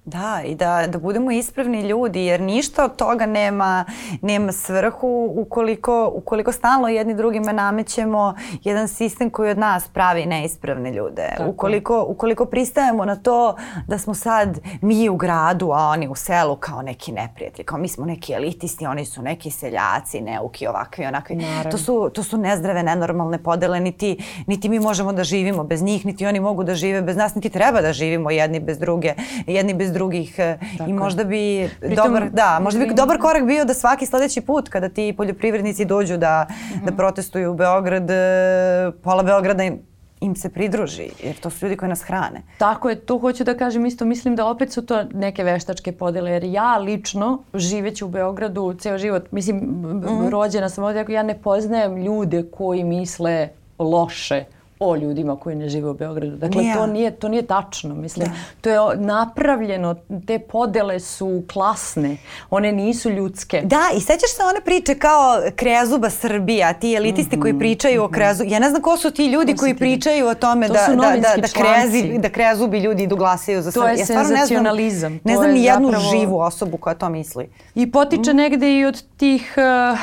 Da, 0.07 0.43
i 0.47 0.55
da, 0.55 0.87
da 0.89 0.99
budemo 0.99 1.31
ispravni 1.31 1.83
ljudi, 1.89 2.25
jer 2.25 2.41
ništa 2.41 2.85
od 2.85 2.97
toga 2.97 3.27
nema, 3.27 3.85
nema 4.23 4.53
svrhu 4.53 5.33
ukoliko, 5.37 6.13
ukoliko 6.15 6.53
stalno 6.53 6.89
jedni 6.89 7.15
drugima 7.15 7.53
namećemo 7.53 8.35
jedan 8.65 8.89
sistem 8.89 9.31
koji 9.31 9.51
od 9.51 9.59
nas 9.59 9.89
pravi 9.89 10.27
neispravne 10.27 10.93
ljude. 10.93 11.29
Tako. 11.37 11.51
Ukoliko, 11.51 12.05
ukoliko 12.09 12.45
pristajemo 12.45 13.05
na 13.05 13.17
to 13.17 13.57
da 13.87 13.99
smo 13.99 14.15
sad 14.15 14.61
mi 14.81 15.09
u 15.09 15.17
gradu, 15.17 15.71
a 15.71 15.79
oni 15.79 16.09
u 16.09 16.15
selu 16.15 16.57
kao 16.57 16.83
neki 16.83 17.13
neprijatelji, 17.13 17.65
kao 17.65 17.79
mi 17.79 17.89
smo 17.89 18.07
neki 18.07 18.33
elitisti, 18.33 18.87
oni 18.87 19.05
su 19.05 19.23
neki 19.23 19.51
seljaci, 19.51 20.21
neuki, 20.21 20.67
ovakvi, 20.67 21.07
onakvi. 21.07 21.39
To 21.71 21.79
su, 21.79 22.11
to 22.15 22.23
su 22.23 22.39
nezdrave, 22.39 22.83
nenormalne 22.83 23.43
podele, 23.43 23.81
niti, 23.81 24.25
niti 24.47 24.69
mi 24.69 24.81
možemo 24.81 25.13
da 25.13 25.25
živimo 25.25 25.65
bez 25.65 25.83
njih, 25.83 26.07
niti 26.07 26.27
oni 26.27 26.41
mogu 26.41 26.65
da 26.65 26.75
žive 26.75 27.03
bez 27.03 27.17
nas, 27.17 27.35
niti 27.35 27.51
treba 27.51 27.81
da 27.81 27.93
živimo 27.93 28.31
jedni 28.31 28.61
bez 28.61 28.79
druge, 28.79 29.15
jedni 29.47 29.75
bez 29.75 29.94
drugih 29.95 30.39
e, 30.39 30.59
Tako 30.79 30.91
i 30.91 30.93
možda 30.93 31.25
bi 31.25 31.71
Pritom, 31.81 32.07
dobar, 32.07 32.31
da, 32.31 32.59
možda 32.63 32.87
bi 32.87 32.95
dobar 32.95 33.19
korak 33.21 33.47
bio 33.47 33.65
da 33.65 33.75
svaki 33.75 34.07
sledeći 34.07 34.41
put 34.41 34.69
kada 34.69 34.89
ti 34.89 35.15
poljoprivrednici 35.17 35.85
dođu 35.85 36.17
da, 36.17 36.47
uh 36.49 36.57
-huh. 36.57 36.85
da 36.85 36.91
mhm. 36.91 36.97
protestuju 36.97 37.53
u 37.53 37.55
Beograd, 37.55 38.11
e, 38.11 38.93
pola 39.03 39.23
Beograda 39.23 39.63
im 39.63 39.79
im 40.25 40.37
se 40.37 40.49
pridruži, 40.49 41.11
jer 41.23 41.37
to 41.41 41.51
su 41.51 41.67
ljudi 41.67 41.77
koji 41.77 41.89
nas 41.89 42.03
hrane. 42.03 42.43
Tako 42.59 42.91
je, 42.91 42.97
to 42.97 43.19
hoću 43.19 43.45
da 43.45 43.57
kažem 43.57 43.87
isto, 43.87 44.05
mislim 44.05 44.37
da 44.37 44.47
opet 44.47 44.73
su 44.73 44.87
to 44.87 45.05
neke 45.13 45.45
veštačke 45.45 45.93
podele, 45.93 46.31
jer 46.31 46.45
ja 46.45 46.79
lično, 46.79 47.43
živeći 47.55 48.05
u 48.05 48.09
Beogradu 48.09 48.75
ceo 48.79 48.99
život, 48.99 49.33
mislim, 49.33 49.57
mm 49.57 50.03
-hmm. 50.03 50.31
rođena 50.31 50.69
sam 50.69 50.85
ovdje, 50.85 51.05
ja 51.09 51.23
ne 51.23 51.39
poznajem 51.39 51.97
ljude 51.97 52.43
koji 52.51 52.85
misle 52.85 53.49
loše 53.79 54.45
o 54.85 54.97
ljudima 54.97 55.37
koji 55.37 55.57
ne 55.57 55.69
žive 55.69 55.91
u 55.91 55.95
Beogradu. 55.95 56.37
Dakle, 56.37 56.63
yeah. 56.63 56.75
to, 56.75 56.87
nije, 56.87 57.11
to 57.11 57.29
nije 57.29 57.43
tačno. 57.43 57.95
Mislim, 57.95 58.27
yeah. 58.27 58.61
to 58.61 58.71
je 58.71 58.97
napravljeno, 58.97 59.95
te 60.27 60.39
podele 60.39 61.01
su 61.01 61.43
klasne, 61.53 62.17
one 62.51 62.73
nisu 62.73 63.11
ljudske. 63.11 63.63
Da, 63.65 63.83
i 63.97 64.01
sećaš 64.01 64.31
se 64.31 64.43
one 64.43 64.61
priče 64.61 64.95
kao 64.95 65.43
Krezuba 65.57 66.11
Srbija, 66.11 66.73
ti 66.73 66.95
elitisti 66.95 67.37
mm 67.37 67.39
-hmm. 67.39 67.43
koji 67.43 67.59
pričaju 67.59 68.01
mm 68.01 68.05
-hmm. 68.05 68.09
o 68.09 68.13
Krezu. 68.13 68.45
Ja 68.47 68.59
ne 68.59 68.71
znam 68.71 68.83
ko 68.83 68.97
su 68.97 69.11
ti 69.11 69.27
ljudi 69.27 69.55
ko 69.55 69.61
koji 69.61 69.75
pričaju 69.75 70.27
o 70.27 70.35
tome 70.35 70.69
to 70.69 70.73
da, 70.73 70.87
da, 70.89 70.97
da, 70.97 71.41
da, 71.41 71.49
krezi, 71.49 72.19
da 72.19 72.29
Krezubi 72.29 72.79
ljudi 72.79 73.03
idu 73.03 73.17
glasaju 73.17 73.63
za 73.63 73.73
Srbiju. 73.73 73.87
To 73.87 73.93
je 73.93 73.99
ja 73.99 74.07
senzacionalizam. 74.07 75.13
Ne 75.13 75.19
znam, 75.19 75.21
ne 75.25 75.37
znam 75.37 75.51
ni 75.51 75.65
jednu 75.65 75.91
zapravo... 75.91 76.11
živu 76.11 76.39
osobu 76.39 76.77
koja 76.77 76.95
to 76.95 77.09
misli. 77.09 77.49
I 77.75 77.93
potiče 77.93 78.33
mm. 78.33 78.37
negde 78.37 78.79
i 78.79 78.85
od 78.85 79.03
tih, 79.17 79.55
uh, 79.57 79.99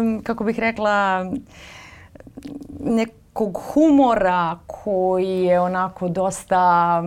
um, 0.00 0.22
kako 0.22 0.44
bih 0.44 0.58
rekla, 0.58 1.26
nek 2.80 3.10
nekog 3.30 3.60
humora 3.74 4.58
koji 4.66 5.42
je 5.42 5.60
onako 5.60 6.08
dosta 6.08 7.02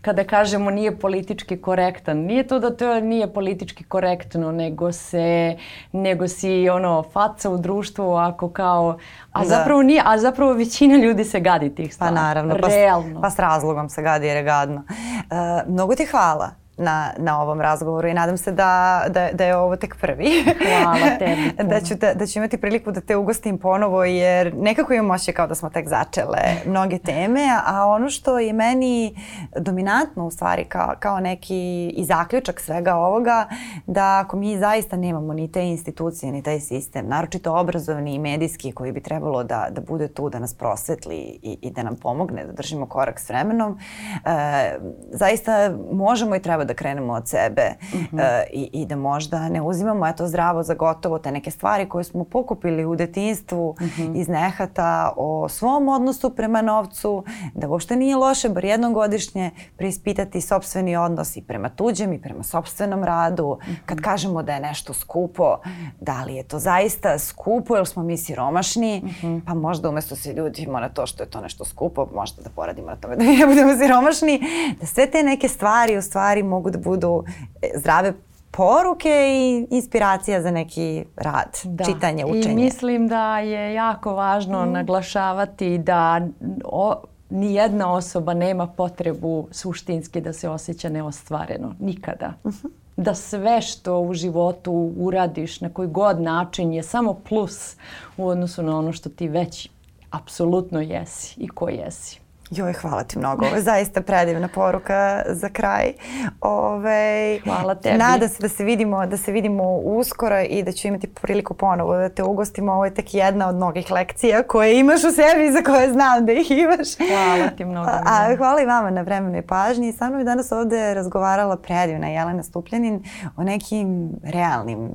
kada 0.00 0.24
kažemo 0.24 0.70
nije 0.70 0.98
politički 0.98 1.60
korektan. 1.60 2.18
Nije 2.18 2.46
to 2.46 2.58
da 2.58 2.76
to 2.76 3.00
nije 3.00 3.32
politički 3.32 3.84
korektno, 3.84 4.52
nego 4.52 4.92
se 4.92 5.56
nego 5.92 6.28
si 6.28 6.68
ono 6.68 7.02
faca 7.12 7.50
u 7.50 7.58
društvu 7.58 8.14
ako 8.14 8.50
kao 8.50 8.98
a 9.32 9.42
da. 9.42 9.48
zapravo 9.48 9.82
nije, 9.82 10.02
a 10.04 10.18
zapravo 10.18 10.52
većina 10.52 10.96
ljudi 10.96 11.24
se 11.24 11.40
gadi 11.40 11.74
tih 11.74 11.94
stvari. 11.94 12.14
Pa 12.14 12.20
naravno, 12.20 12.54
Realno. 12.54 13.14
Pa, 13.14 13.20
pa 13.20 13.30
s 13.30 13.38
razlogom 13.38 13.88
se 13.88 14.02
gadi 14.02 14.26
jer 14.26 14.36
je 14.36 14.42
gadno. 14.42 14.76
Uh, 14.76 15.72
mnogo 15.72 15.94
ti 15.94 16.06
hvala 16.06 16.67
na, 16.78 17.12
na 17.18 17.42
ovom 17.42 17.60
razgovoru 17.60 18.08
i 18.08 18.14
nadam 18.14 18.36
se 18.36 18.52
da, 18.52 19.04
da, 19.08 19.28
da 19.32 19.44
je 19.44 19.56
ovo 19.56 19.76
tek 19.76 19.96
prvi. 20.00 20.44
Hvala 20.82 21.18
tebi. 21.18 21.52
da, 21.70 21.80
ću 21.80 21.94
da, 21.94 22.14
da 22.14 22.26
ću 22.26 22.38
imati 22.38 22.56
priliku 22.56 22.90
da 22.90 23.00
te 23.00 23.16
ugostim 23.16 23.58
ponovo 23.58 24.04
jer 24.04 24.54
nekako 24.54 24.92
imam 24.92 25.10
ošće 25.10 25.32
kao 25.32 25.46
da 25.46 25.54
smo 25.54 25.70
tek 25.70 25.88
začele 25.88 26.38
mnoge 26.66 26.98
teme, 26.98 27.48
a 27.66 27.86
ono 27.86 28.10
što 28.10 28.38
je 28.38 28.52
meni 28.52 29.16
dominantno 29.56 30.26
u 30.26 30.30
stvari 30.30 30.64
kao, 30.64 30.94
kao 31.00 31.20
neki 31.20 31.88
i 31.88 32.04
zaključak 32.04 32.60
svega 32.60 32.94
ovoga, 32.94 33.46
da 33.86 34.22
ako 34.24 34.36
mi 34.36 34.58
zaista 34.58 34.96
nemamo 34.96 35.32
ni 35.32 35.52
te 35.52 35.68
institucije, 35.68 36.32
ni 36.32 36.42
taj 36.42 36.60
sistem, 36.60 37.08
naročito 37.08 37.54
obrazovni 37.54 38.14
i 38.14 38.18
medijski 38.18 38.72
koji 38.72 38.92
bi 38.92 39.02
trebalo 39.02 39.44
da, 39.44 39.68
da 39.70 39.80
bude 39.80 40.08
tu, 40.08 40.30
da 40.30 40.38
nas 40.38 40.54
prosvetli 40.54 41.16
i, 41.42 41.58
i 41.62 41.70
da 41.70 41.82
nam 41.82 41.96
pomogne 41.96 42.44
da 42.44 42.52
držimo 42.52 42.86
korak 42.86 43.20
s 43.20 43.28
vremenom, 43.28 43.78
e, 44.24 44.78
zaista 45.12 45.76
možemo 45.92 46.36
i 46.36 46.42
treba 46.42 46.64
da 46.68 46.74
krenemo 46.74 47.12
od 47.12 47.28
sebe 47.28 47.70
mm 47.80 47.96
-hmm. 47.96 48.14
uh, 48.14 48.20
i, 48.52 48.70
i 48.72 48.86
da 48.86 48.96
možda 48.96 49.48
ne 49.48 49.62
uzimamo 49.62 50.06
eto 50.06 50.26
zdravo 50.26 50.62
za 50.62 50.74
gotovo 50.74 51.18
te 51.18 51.32
neke 51.32 51.50
stvari 51.50 51.88
koje 51.88 52.04
smo 52.04 52.24
pokupili 52.24 52.84
u 52.84 52.96
detinstvu 52.96 53.76
mm 53.80 53.84
-hmm. 53.84 54.20
iz 54.20 54.28
nehata 54.28 55.12
o 55.16 55.48
svom 55.48 55.88
odnosu 55.88 56.30
prema 56.30 56.62
novcu, 56.62 57.24
da 57.54 57.68
uopšte 57.68 57.96
nije 57.96 58.16
loše 58.16 58.48
bar 58.48 58.64
jednom 58.64 58.92
godišnje 58.92 59.50
preispitati 59.76 60.40
sobstveni 60.40 60.96
odnos 60.96 61.36
i 61.36 61.42
prema 61.42 61.68
tuđem 61.68 62.12
i 62.12 62.20
prema 62.20 62.42
sobstvenom 62.42 63.04
radu. 63.04 63.58
Mm 63.62 63.70
-hmm. 63.70 63.76
Kad 63.86 64.00
kažemo 64.00 64.42
da 64.42 64.54
je 64.54 64.60
nešto 64.60 64.94
skupo, 64.94 65.58
da 66.00 66.24
li 66.24 66.34
je 66.34 66.42
to 66.42 66.58
zaista 66.58 67.18
skupo 67.18 67.76
ili 67.76 67.86
smo 67.86 68.02
mi 68.02 68.16
siromašni, 68.16 69.02
mm 69.04 69.08
-hmm. 69.08 69.40
pa 69.46 69.54
možda 69.54 69.88
umesto 69.88 70.16
se 70.16 70.32
ljudimo 70.32 70.80
na 70.80 70.88
to 70.88 71.06
što 71.06 71.22
je 71.22 71.30
to 71.30 71.40
nešto 71.40 71.64
skupo, 71.64 72.08
možda 72.14 72.42
da 72.42 72.50
poradimo 72.50 72.86
na 72.86 72.96
tome 72.96 73.16
da 73.16 73.24
ne 73.24 73.46
budemo 73.46 73.76
siromašni, 73.76 74.40
da 74.80 74.86
sve 74.86 75.10
te 75.10 75.22
neke 75.22 75.48
stvari 75.48 75.96
u 75.96 76.02
stvari 76.02 76.42
mogu 76.42 76.57
da 76.60 76.78
budu 76.78 77.24
e, 77.62 77.70
zdrave 77.78 78.12
poruke 78.50 79.10
i 79.10 79.66
inspiracija 79.70 80.42
za 80.42 80.50
neki 80.50 81.04
rad, 81.16 81.58
da. 81.64 81.84
čitanje, 81.84 82.24
učenje. 82.24 82.52
I 82.52 82.54
mislim 82.54 83.08
da 83.08 83.38
je 83.38 83.74
jako 83.74 84.14
važno 84.14 84.66
mm. 84.66 84.72
naglašavati 84.72 85.78
da 85.78 86.20
o, 86.64 86.94
nijedna 87.30 87.92
osoba 87.92 88.34
nema 88.34 88.66
potrebu 88.66 89.48
suštinski 89.50 90.20
da 90.20 90.32
se 90.32 90.48
osjeća 90.48 90.88
neostvareno. 90.88 91.74
Nikada. 91.80 92.32
Uh 92.44 92.52
mhm. 92.52 92.66
-huh. 92.66 92.70
Da 92.96 93.14
sve 93.14 93.60
što 93.60 94.00
u 94.00 94.14
životu 94.14 94.92
uradiš 94.96 95.60
na 95.60 95.68
koji 95.70 95.88
god 95.88 96.20
način 96.20 96.72
je 96.72 96.82
samo 96.82 97.14
plus 97.14 97.76
u 98.16 98.26
odnosu 98.26 98.62
na 98.62 98.78
ono 98.78 98.92
što 98.92 99.08
ti 99.08 99.28
već 99.28 99.70
apsolutno 100.10 100.80
jesi 100.80 101.40
i 101.40 101.48
ko 101.48 101.68
jesi. 101.68 102.20
Joj, 102.50 102.72
hvala 102.72 103.04
ti 103.04 103.18
mnogo. 103.18 103.46
Ovo 103.46 103.56
je 103.56 103.62
zaista 103.62 104.00
predivna 104.00 104.48
poruka 104.48 105.22
za 105.28 105.48
kraj. 105.48 105.92
Ove, 106.40 107.38
hvala 107.44 107.74
tebi. 107.74 107.98
Nada 107.98 108.28
se 108.28 108.42
da 108.42 108.48
se 108.48 108.64
vidimo, 108.64 109.06
da 109.06 109.16
se 109.16 109.32
vidimo 109.32 109.76
uskoro 109.76 110.40
i 110.40 110.62
da 110.62 110.72
ću 110.72 110.88
imati 110.88 111.06
priliku 111.06 111.54
ponovo 111.54 111.96
da 111.96 112.08
te 112.08 112.22
ugostimo. 112.22 112.72
Ovo 112.72 112.84
je 112.84 112.94
tek 112.94 113.14
jedna 113.14 113.48
od 113.48 113.56
mnogih 113.56 113.90
lekcija 113.90 114.42
koje 114.42 114.78
imaš 114.78 115.04
u 115.04 115.10
sebi 115.10 115.46
i 115.46 115.52
za 115.52 115.62
koje 115.62 115.92
znam 115.92 116.26
da 116.26 116.32
ih 116.32 116.50
imaš. 116.50 116.96
Hvala 116.96 117.50
ti 117.56 117.64
mnogo. 117.64 117.90
A, 117.90 118.02
a 118.06 118.36
hvala 118.36 118.60
i 118.62 118.66
vama 118.66 118.90
na 118.90 119.02
vremenoj 119.02 119.46
pažnji. 119.46 119.92
Sa 119.92 120.08
mnom 120.08 120.20
je 120.20 120.24
danas 120.24 120.52
ovde 120.52 120.94
razgovarala 120.94 121.56
predivna 121.56 122.08
Jelena 122.08 122.42
Stupljanin 122.42 123.02
o 123.36 123.42
nekim 123.42 124.10
realnim 124.22 124.94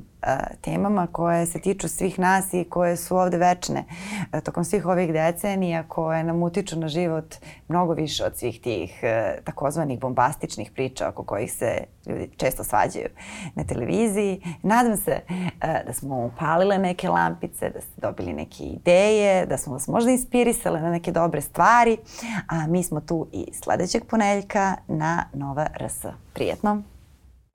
temama 0.60 1.06
koje 1.06 1.46
se 1.46 1.60
tiču 1.60 1.88
svih 1.88 2.18
nas 2.18 2.54
i 2.54 2.64
koje 2.64 2.96
su 2.96 3.16
ovde 3.16 3.36
večne 3.36 3.84
tokom 4.44 4.64
svih 4.64 4.86
ovih 4.86 5.12
decenija 5.12 5.82
koje 5.88 6.24
nam 6.24 6.42
utiču 6.42 6.78
na 6.78 6.88
život 6.88 7.34
mnogo 7.68 7.92
više 7.92 8.24
od 8.24 8.36
svih 8.36 8.60
tih 8.60 9.00
takozvanih 9.44 10.00
bombastičnih 10.00 10.70
priča 10.70 11.08
oko 11.08 11.22
kojih 11.22 11.52
se 11.52 11.84
ljudi 12.06 12.30
često 12.36 12.64
svađaju 12.64 13.08
na 13.54 13.64
televiziji. 13.64 14.42
Nadam 14.62 14.96
se 14.96 15.20
da 15.86 15.92
smo 15.92 16.26
upalile 16.26 16.78
neke 16.78 17.08
lampice, 17.08 17.70
da 17.70 17.80
ste 17.80 18.00
dobili 18.00 18.32
neke 18.32 18.64
ideje, 18.64 19.46
da 19.46 19.58
smo 19.58 19.72
vas 19.72 19.88
možda 19.88 20.10
inspirisale 20.10 20.80
na 20.80 20.90
neke 20.90 21.12
dobre 21.12 21.40
stvari, 21.40 21.96
a 22.48 22.66
mi 22.66 22.82
smo 22.82 23.00
tu 23.00 23.26
i 23.32 23.46
sledećeg 23.62 24.04
poneljka 24.04 24.76
na 24.88 25.24
Nova 25.32 25.66
RS. 25.80 26.04
Prijetno! 26.32 26.82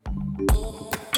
Thank 0.04 0.52
you. 0.52 1.09